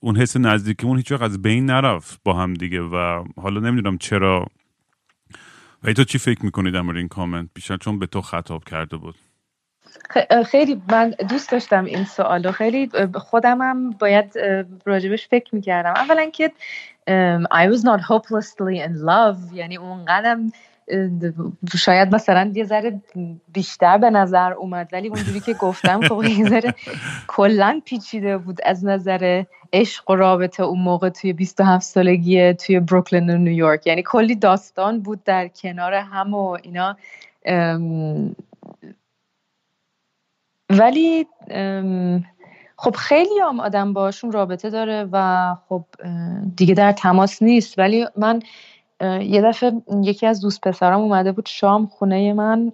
اون 0.00 0.16
حس 0.16 0.36
نزدیکیمون 0.36 0.96
هیچ 0.96 1.12
از 1.12 1.42
بین 1.42 1.66
نرفت 1.66 2.20
با 2.24 2.34
هم 2.34 2.54
دیگه 2.54 2.80
و 2.80 3.24
حالا 3.36 3.60
نمی‌دونم 3.60 3.98
چرا. 3.98 4.46
و 5.82 5.92
تو 5.92 6.04
چی 6.04 6.18
فکر 6.18 6.44
می‌کنی 6.44 6.70
در 6.70 6.82
مورد 6.82 6.96
این 6.96 7.08
کامنت؟ 7.08 7.48
بیشتر 7.54 7.76
چون 7.76 7.98
به 7.98 8.06
تو 8.06 8.20
خطاب 8.20 8.64
کرده 8.64 8.96
بود. 8.96 9.14
خیلی 10.46 10.82
من 10.90 11.14
دوست 11.28 11.50
داشتم 11.52 11.84
این 11.84 12.04
سوالو. 12.04 12.52
خیلی 12.52 12.90
خودمم 13.14 13.90
باید 13.90 14.38
راجبش 14.84 15.28
فکر 15.28 15.54
می‌کردم. 15.54 15.94
اولا 15.96 16.30
که 16.30 16.52
I 17.54 17.68
was 17.72 17.80
not 17.80 18.00
hopelessly 18.00 18.86
in 18.86 18.92
love. 19.06 19.54
یعنی 19.54 19.76
اون 19.76 20.04
قدم 20.08 20.52
شاید 21.78 22.14
مثلا 22.14 22.52
یه 22.54 22.64
ذره 22.64 23.00
بیشتر 23.52 23.98
به 23.98 24.10
نظر 24.10 24.52
اومد 24.52 24.88
ولی 24.92 25.08
اونجوری 25.08 25.40
که 25.40 25.54
گفتم 25.54 26.00
خب 26.00 26.24
یه 26.24 26.48
ذره 26.48 26.74
کلا 27.26 27.80
پیچیده 27.84 28.38
بود 28.38 28.58
از 28.64 28.84
نظر 28.84 29.44
عشق 29.72 30.10
و 30.10 30.14
رابطه 30.14 30.62
اون 30.62 30.80
موقع 30.80 31.08
توی 31.08 31.32
27 31.32 31.82
سالگی 31.82 32.54
توی 32.54 32.80
بروکلین 32.80 33.30
و 33.30 33.38
نیویورک 33.38 33.86
یعنی 33.86 34.02
کلی 34.06 34.34
داستان 34.34 35.00
بود 35.00 35.24
در 35.24 35.48
کنار 35.48 35.94
هم 35.94 36.34
و 36.34 36.58
اینا. 36.62 36.96
ولی 40.70 41.26
خب 42.76 42.96
خیلی 42.96 43.38
هم 43.42 43.60
آدم 43.60 43.92
باشون 43.92 44.32
رابطه 44.32 44.70
داره 44.70 45.08
و 45.12 45.56
خب 45.68 45.84
دیگه 46.56 46.74
در 46.74 46.92
تماس 46.92 47.42
نیست. 47.42 47.78
ولی 47.78 48.06
من 48.16 48.40
یه 49.20 49.42
دفعه 49.42 49.72
یکی 50.02 50.26
از 50.26 50.40
دوست 50.40 50.60
پسرام 50.60 51.02
اومده 51.02 51.32
بود 51.32 51.46
شام 51.46 51.86
خونه 51.86 52.32
من 52.32 52.72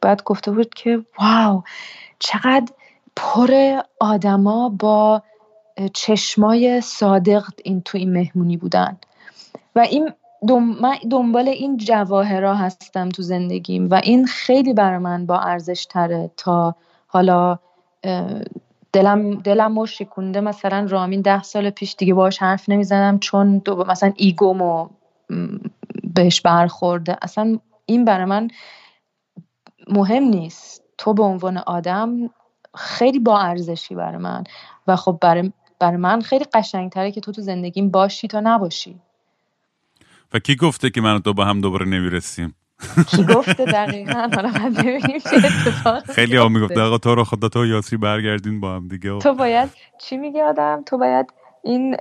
بعد 0.00 0.22
گفته 0.22 0.50
بود 0.50 0.74
که 0.74 1.04
واو 1.18 1.62
چقدر 2.18 2.72
پر 3.16 3.80
آدما 4.00 4.68
با 4.68 5.22
چشمای 5.94 6.80
صادق 6.80 7.44
این 7.64 7.80
تو 7.80 7.98
این 7.98 8.12
مهمونی 8.12 8.56
بودن. 8.56 8.96
و 9.76 9.80
این 9.80 10.12
دنبال 11.10 11.48
این 11.48 11.76
جواهرا 11.76 12.54
هستم 12.54 13.08
تو 13.08 13.22
زندگیم 13.22 13.90
و 13.90 13.94
این 13.94 14.26
خیلی 14.26 14.72
برای 14.74 14.98
من 14.98 15.26
با 15.26 15.38
ارزش 15.38 15.86
تره 15.86 16.30
تا 16.36 16.74
حالا 17.08 17.58
دلم 18.92 19.34
دلم 19.34 19.84
شکونده 19.84 20.40
مثلا 20.40 20.86
رامین 20.90 21.20
ده 21.20 21.42
سال 21.42 21.70
پیش 21.70 21.94
دیگه 21.98 22.14
باش 22.14 22.38
حرف 22.38 22.68
نمی‌زنم 22.68 23.18
چون 23.18 23.58
دو 23.58 23.84
مثلا 23.84 24.12
ایگومو 24.16 24.88
بهش 26.14 26.40
برخورده. 26.40 27.16
اصلا 27.22 27.58
این 27.86 28.04
برای 28.04 28.24
من 28.24 28.48
مهم 29.88 30.22
نیست. 30.22 30.84
تو 30.98 31.14
به 31.14 31.22
عنوان 31.22 31.58
آدم 31.58 32.30
خیلی 32.74 33.18
با 33.18 33.40
ارزشی 33.40 33.94
برای 33.94 34.16
من. 34.16 34.44
و 34.86 34.96
خب 34.96 35.18
برای, 35.20 35.52
برای 35.78 35.96
من 35.96 36.20
خیلی 36.20 36.44
قشنگتره 36.44 37.12
که 37.12 37.20
تو 37.20 37.32
تو 37.32 37.42
زندگیم 37.42 37.90
باشی 37.90 38.28
تا 38.28 38.40
نباشی. 38.40 39.00
و 40.34 40.38
کی 40.38 40.56
گفته 40.56 40.90
که 40.90 41.00
من 41.00 41.18
تو 41.18 41.32
با 41.34 41.44
هم 41.44 41.60
دوباره 41.60 41.86
نمی‌رسیم؟ 41.86 42.54
کی 43.08 43.24
گفته 43.24 43.64
دقیقا؟ 43.64 44.28
حالا 44.34 44.52
ببینیم 44.78 45.18
چه 45.18 45.36
اتفاق 45.36 46.10
خیلی 46.10 46.36
ها 46.36 46.48
می‌گفته 46.48 46.80
آقا 46.80 46.98
تو 46.98 47.14
رو 47.14 47.24
خدا 47.24 47.48
تو 47.48 47.66
یاسی 47.66 47.96
برگردین 47.96 48.60
با 48.60 48.74
هم 48.76 48.88
دیگه. 48.88 49.18
تو 49.18 49.34
باید 49.34 49.70
چی 50.00 50.16
میگه 50.16 50.44
آدم؟ 50.44 50.82
تو 50.86 50.98
باید 50.98 51.26
این 51.64 51.96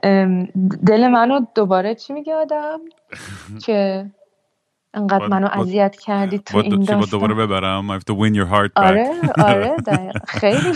دل 0.87 1.07
منو 1.07 1.39
دوباره 1.55 1.95
چی 1.95 2.13
میگه 2.13 2.35
آدم؟ 2.35 2.79
که 3.65 4.05
انقدر 4.93 5.27
منو 5.27 5.47
اذیت 5.61 5.95
کردی 5.95 6.39
تو 6.39 6.57
این 6.57 6.83
داستان. 6.83 7.09
دوباره 7.11 7.33
ببرم؟ 7.33 7.99
I 7.99 8.01
have 8.01 8.05
to 8.05 8.13
win 8.15 8.33
your 8.35 8.47
heart 8.53 8.71
back. 8.73 8.83
آره 8.83 9.11
آره 9.37 9.75
خیلی. 10.39 10.73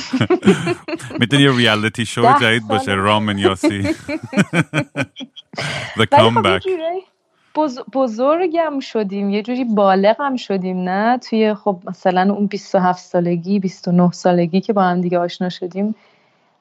می‌تونی 1.20 1.44
یه 1.44 1.58
ریالیتی 1.58 2.06
شو 2.06 2.34
جدید 2.42 2.68
باشه 2.68 2.92
رامن 2.94 3.38
یاسی. 3.38 3.84
The 5.98 6.06
خب 6.12 6.18
comeback. 6.18 6.64
بزرگم 7.94 8.80
شدیم 8.80 9.30
یه 9.30 9.42
جوری 9.42 9.66
بالغم 9.66 10.36
شدیم 10.36 10.78
نه؟ 10.90 11.18
توی 11.18 11.54
خب 11.54 11.82
مثلا 11.88 12.34
اون 12.34 12.48
27 12.48 13.00
سالگی 13.00 13.60
29 13.60 14.12
سالگی 14.12 14.62
که 14.62 14.74
با 14.74 14.84
هم 14.84 15.02
دیگه 15.02 15.20
آشنا 15.20 15.50
شدیم 15.50 15.96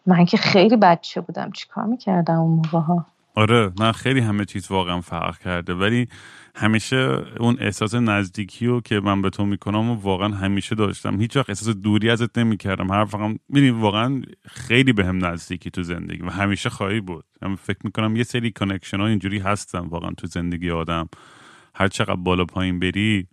من 0.06 0.24
که 0.24 0.36
خیلی 0.36 0.76
بچه 0.76 1.20
بودم. 1.20 1.50
چیکار 1.52 1.84
می‌کردم 1.84 2.38
اون 2.38 2.50
موقع 2.50 2.78
ها 2.78 3.06
آره 3.34 3.72
نه 3.80 3.92
خیلی 3.92 4.20
همه 4.20 4.44
چیز 4.44 4.70
واقعا 4.70 5.00
فرق 5.00 5.38
کرده 5.38 5.74
ولی 5.74 6.08
همیشه 6.54 7.22
اون 7.40 7.56
احساس 7.60 7.94
نزدیکی 7.94 8.66
رو 8.66 8.80
که 8.80 9.00
من 9.00 9.22
به 9.22 9.30
تو 9.30 9.46
می‌کنم 9.46 9.90
و 9.90 9.94
واقعا 9.94 10.28
همیشه 10.28 10.74
داشتم. 10.74 11.20
هیچ 11.20 11.36
وقت 11.36 11.50
احساس 11.50 11.76
دوری 11.76 12.10
ازت 12.10 12.38
نمی‌کردم. 12.38 12.90
هر 12.90 13.04
فقط 13.04 13.36
می‌دونی 13.48 13.70
واقعا 13.70 14.22
خیلی 14.46 14.92
به 14.92 15.04
هم 15.04 15.24
نزدیکی 15.24 15.70
تو 15.70 15.82
زندگی 15.82 16.22
و 16.22 16.30
همیشه 16.30 16.70
خواهی 16.70 17.00
بود. 17.00 17.24
من 17.42 17.56
فکر 17.56 17.78
می‌کنم 17.84 18.16
یه 18.16 18.22
سری 18.22 18.50
connection 18.50 19.00
ها 19.00 19.06
اینجوری 19.06 19.38
هستن 19.38 19.78
واقعا 19.78 20.10
تو 20.10 20.26
زندگی 20.26 20.70
آدم. 20.70 21.08
هر 21.74 21.88
چقدر 21.88 22.16
بالا 22.16 22.44
پایین 22.44 22.78
بری 22.78 23.26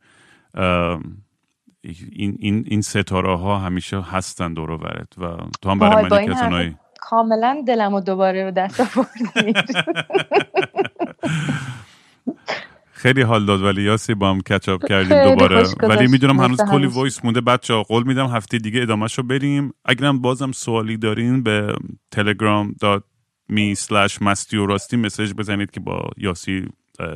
این 2.11 2.37
این 2.39 2.63
این 2.67 2.81
ستاره 2.81 3.37
ها 3.37 3.59
همیشه 3.59 4.01
هستن 4.01 4.53
دور 4.53 4.71
و 4.71 4.77
تو 5.61 5.69
هم 5.69 5.79
برای 5.79 6.09
من 6.09 6.33
کسانایی 6.33 6.75
کاملا 6.99 7.63
دلمو 7.67 8.01
دوباره 8.01 8.43
به 8.43 8.51
دست 8.51 8.79
آوردی. 8.79 9.53
خیلی 12.97 13.21
حال 13.21 13.45
داد 13.45 13.61
ولی 13.61 13.83
یاسی 13.83 14.13
با 14.13 14.29
هم 14.29 14.41
catch 14.41 14.72
up 14.72 14.85
کردیم 14.85 15.23
دوباره. 15.23 15.63
ولی 15.79 16.07
می‌دونم 16.07 16.39
هنوز 16.39 16.61
کلی 16.71 16.85
voice 16.85 17.25
مونده. 17.25 17.41
بچه 17.41 17.73
ها 17.73 17.83
قول 17.83 18.03
میدم 18.03 18.27
هفته 18.27 18.57
دیگه 18.57 18.81
ادامه 18.81 19.07
شو 19.07 19.23
بریم. 19.23 19.73
اگرم 19.85 20.21
بازم 20.21 20.51
سوالی 20.51 20.97
دارین 20.97 21.43
به 21.43 21.75
تلگرام 22.11 22.75
dot 22.79 23.03
me 23.49 23.75
slash 23.75 24.21
مستی 24.21 24.57
و 24.57 24.65
راستی 24.65 24.97
message 24.97 25.33
بزنید 25.33 25.71
که 25.71 25.79
با 25.79 26.09
یاسی 26.17 26.65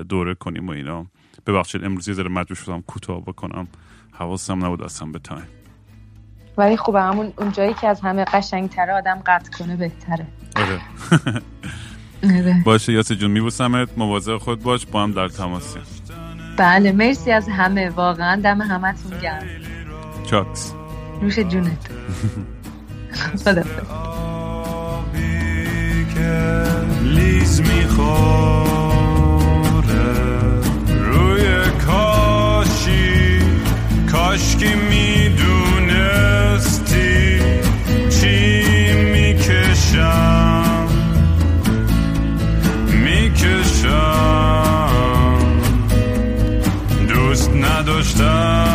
دوره 0.09 0.33
کنیم 0.33 0.67
و 0.67 0.71
اینا. 0.71 1.05
ببخشید 1.47 1.83
امروز 1.85 2.07
یه 2.07 2.13
ذره 2.13 2.29
مجبور 2.29 2.57
شدم 2.57 2.81
کوتاه 2.81 3.21
بکنم. 3.21 3.67
حواسم 4.11 4.65
نبود 4.65 4.81
اصلا 4.81 5.07
به 5.07 5.19
time 5.19 5.47
ولی 6.57 6.77
خوبه 6.77 7.01
همون 7.01 7.33
اون 7.37 7.51
جایی 7.51 7.73
که 7.73 7.87
از 7.87 8.01
همه 8.01 8.25
قشنگتره 8.25 8.93
آدم 8.93 9.21
قطع 9.25 9.51
کنه 9.57 9.75
بهتره. 9.75 10.27
آره. 10.55 10.81
باشه 12.65 12.93
یاسی 12.93 13.15
جون 13.15 13.31
میبوسمت. 13.31 13.89
مواظب 13.97 14.37
خودت 14.37 14.63
باش 14.63 14.85
با 14.85 15.03
هم 15.03 15.11
در 15.11 15.27
تماسیم 15.27 15.81
بله 16.57 16.91
مرسی 16.91 17.31
از 17.31 17.47
همه. 17.47 17.89
واقعا 17.89 18.41
دم 18.41 18.61
همتون 18.61 19.19
گرم. 19.21 19.43
چاکس. 20.25 20.73
نوش 21.21 21.39
جونت. 21.39 21.89
که 26.15 26.63
لیز 27.03 27.61
می‌خوره. 27.61 28.91
روی 30.89 31.71
کاشی 31.85 33.39
کاشکی 34.11 34.75
می‌دونستی 34.75 35.51
quando 47.83 47.99
está 47.99 48.70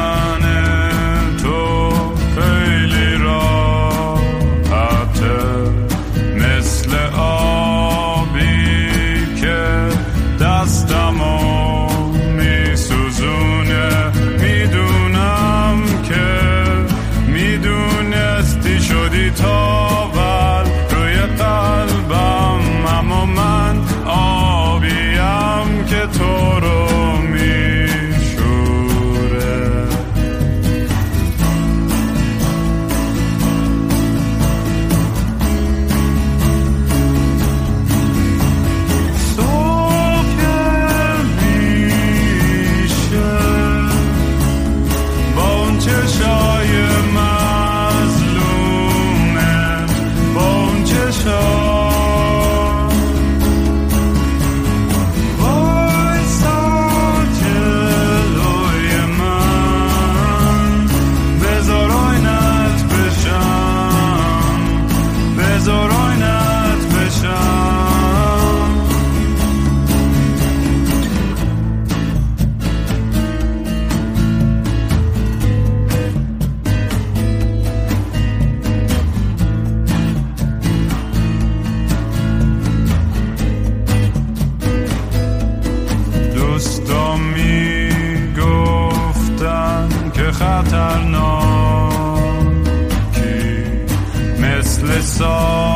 song 95.16 95.75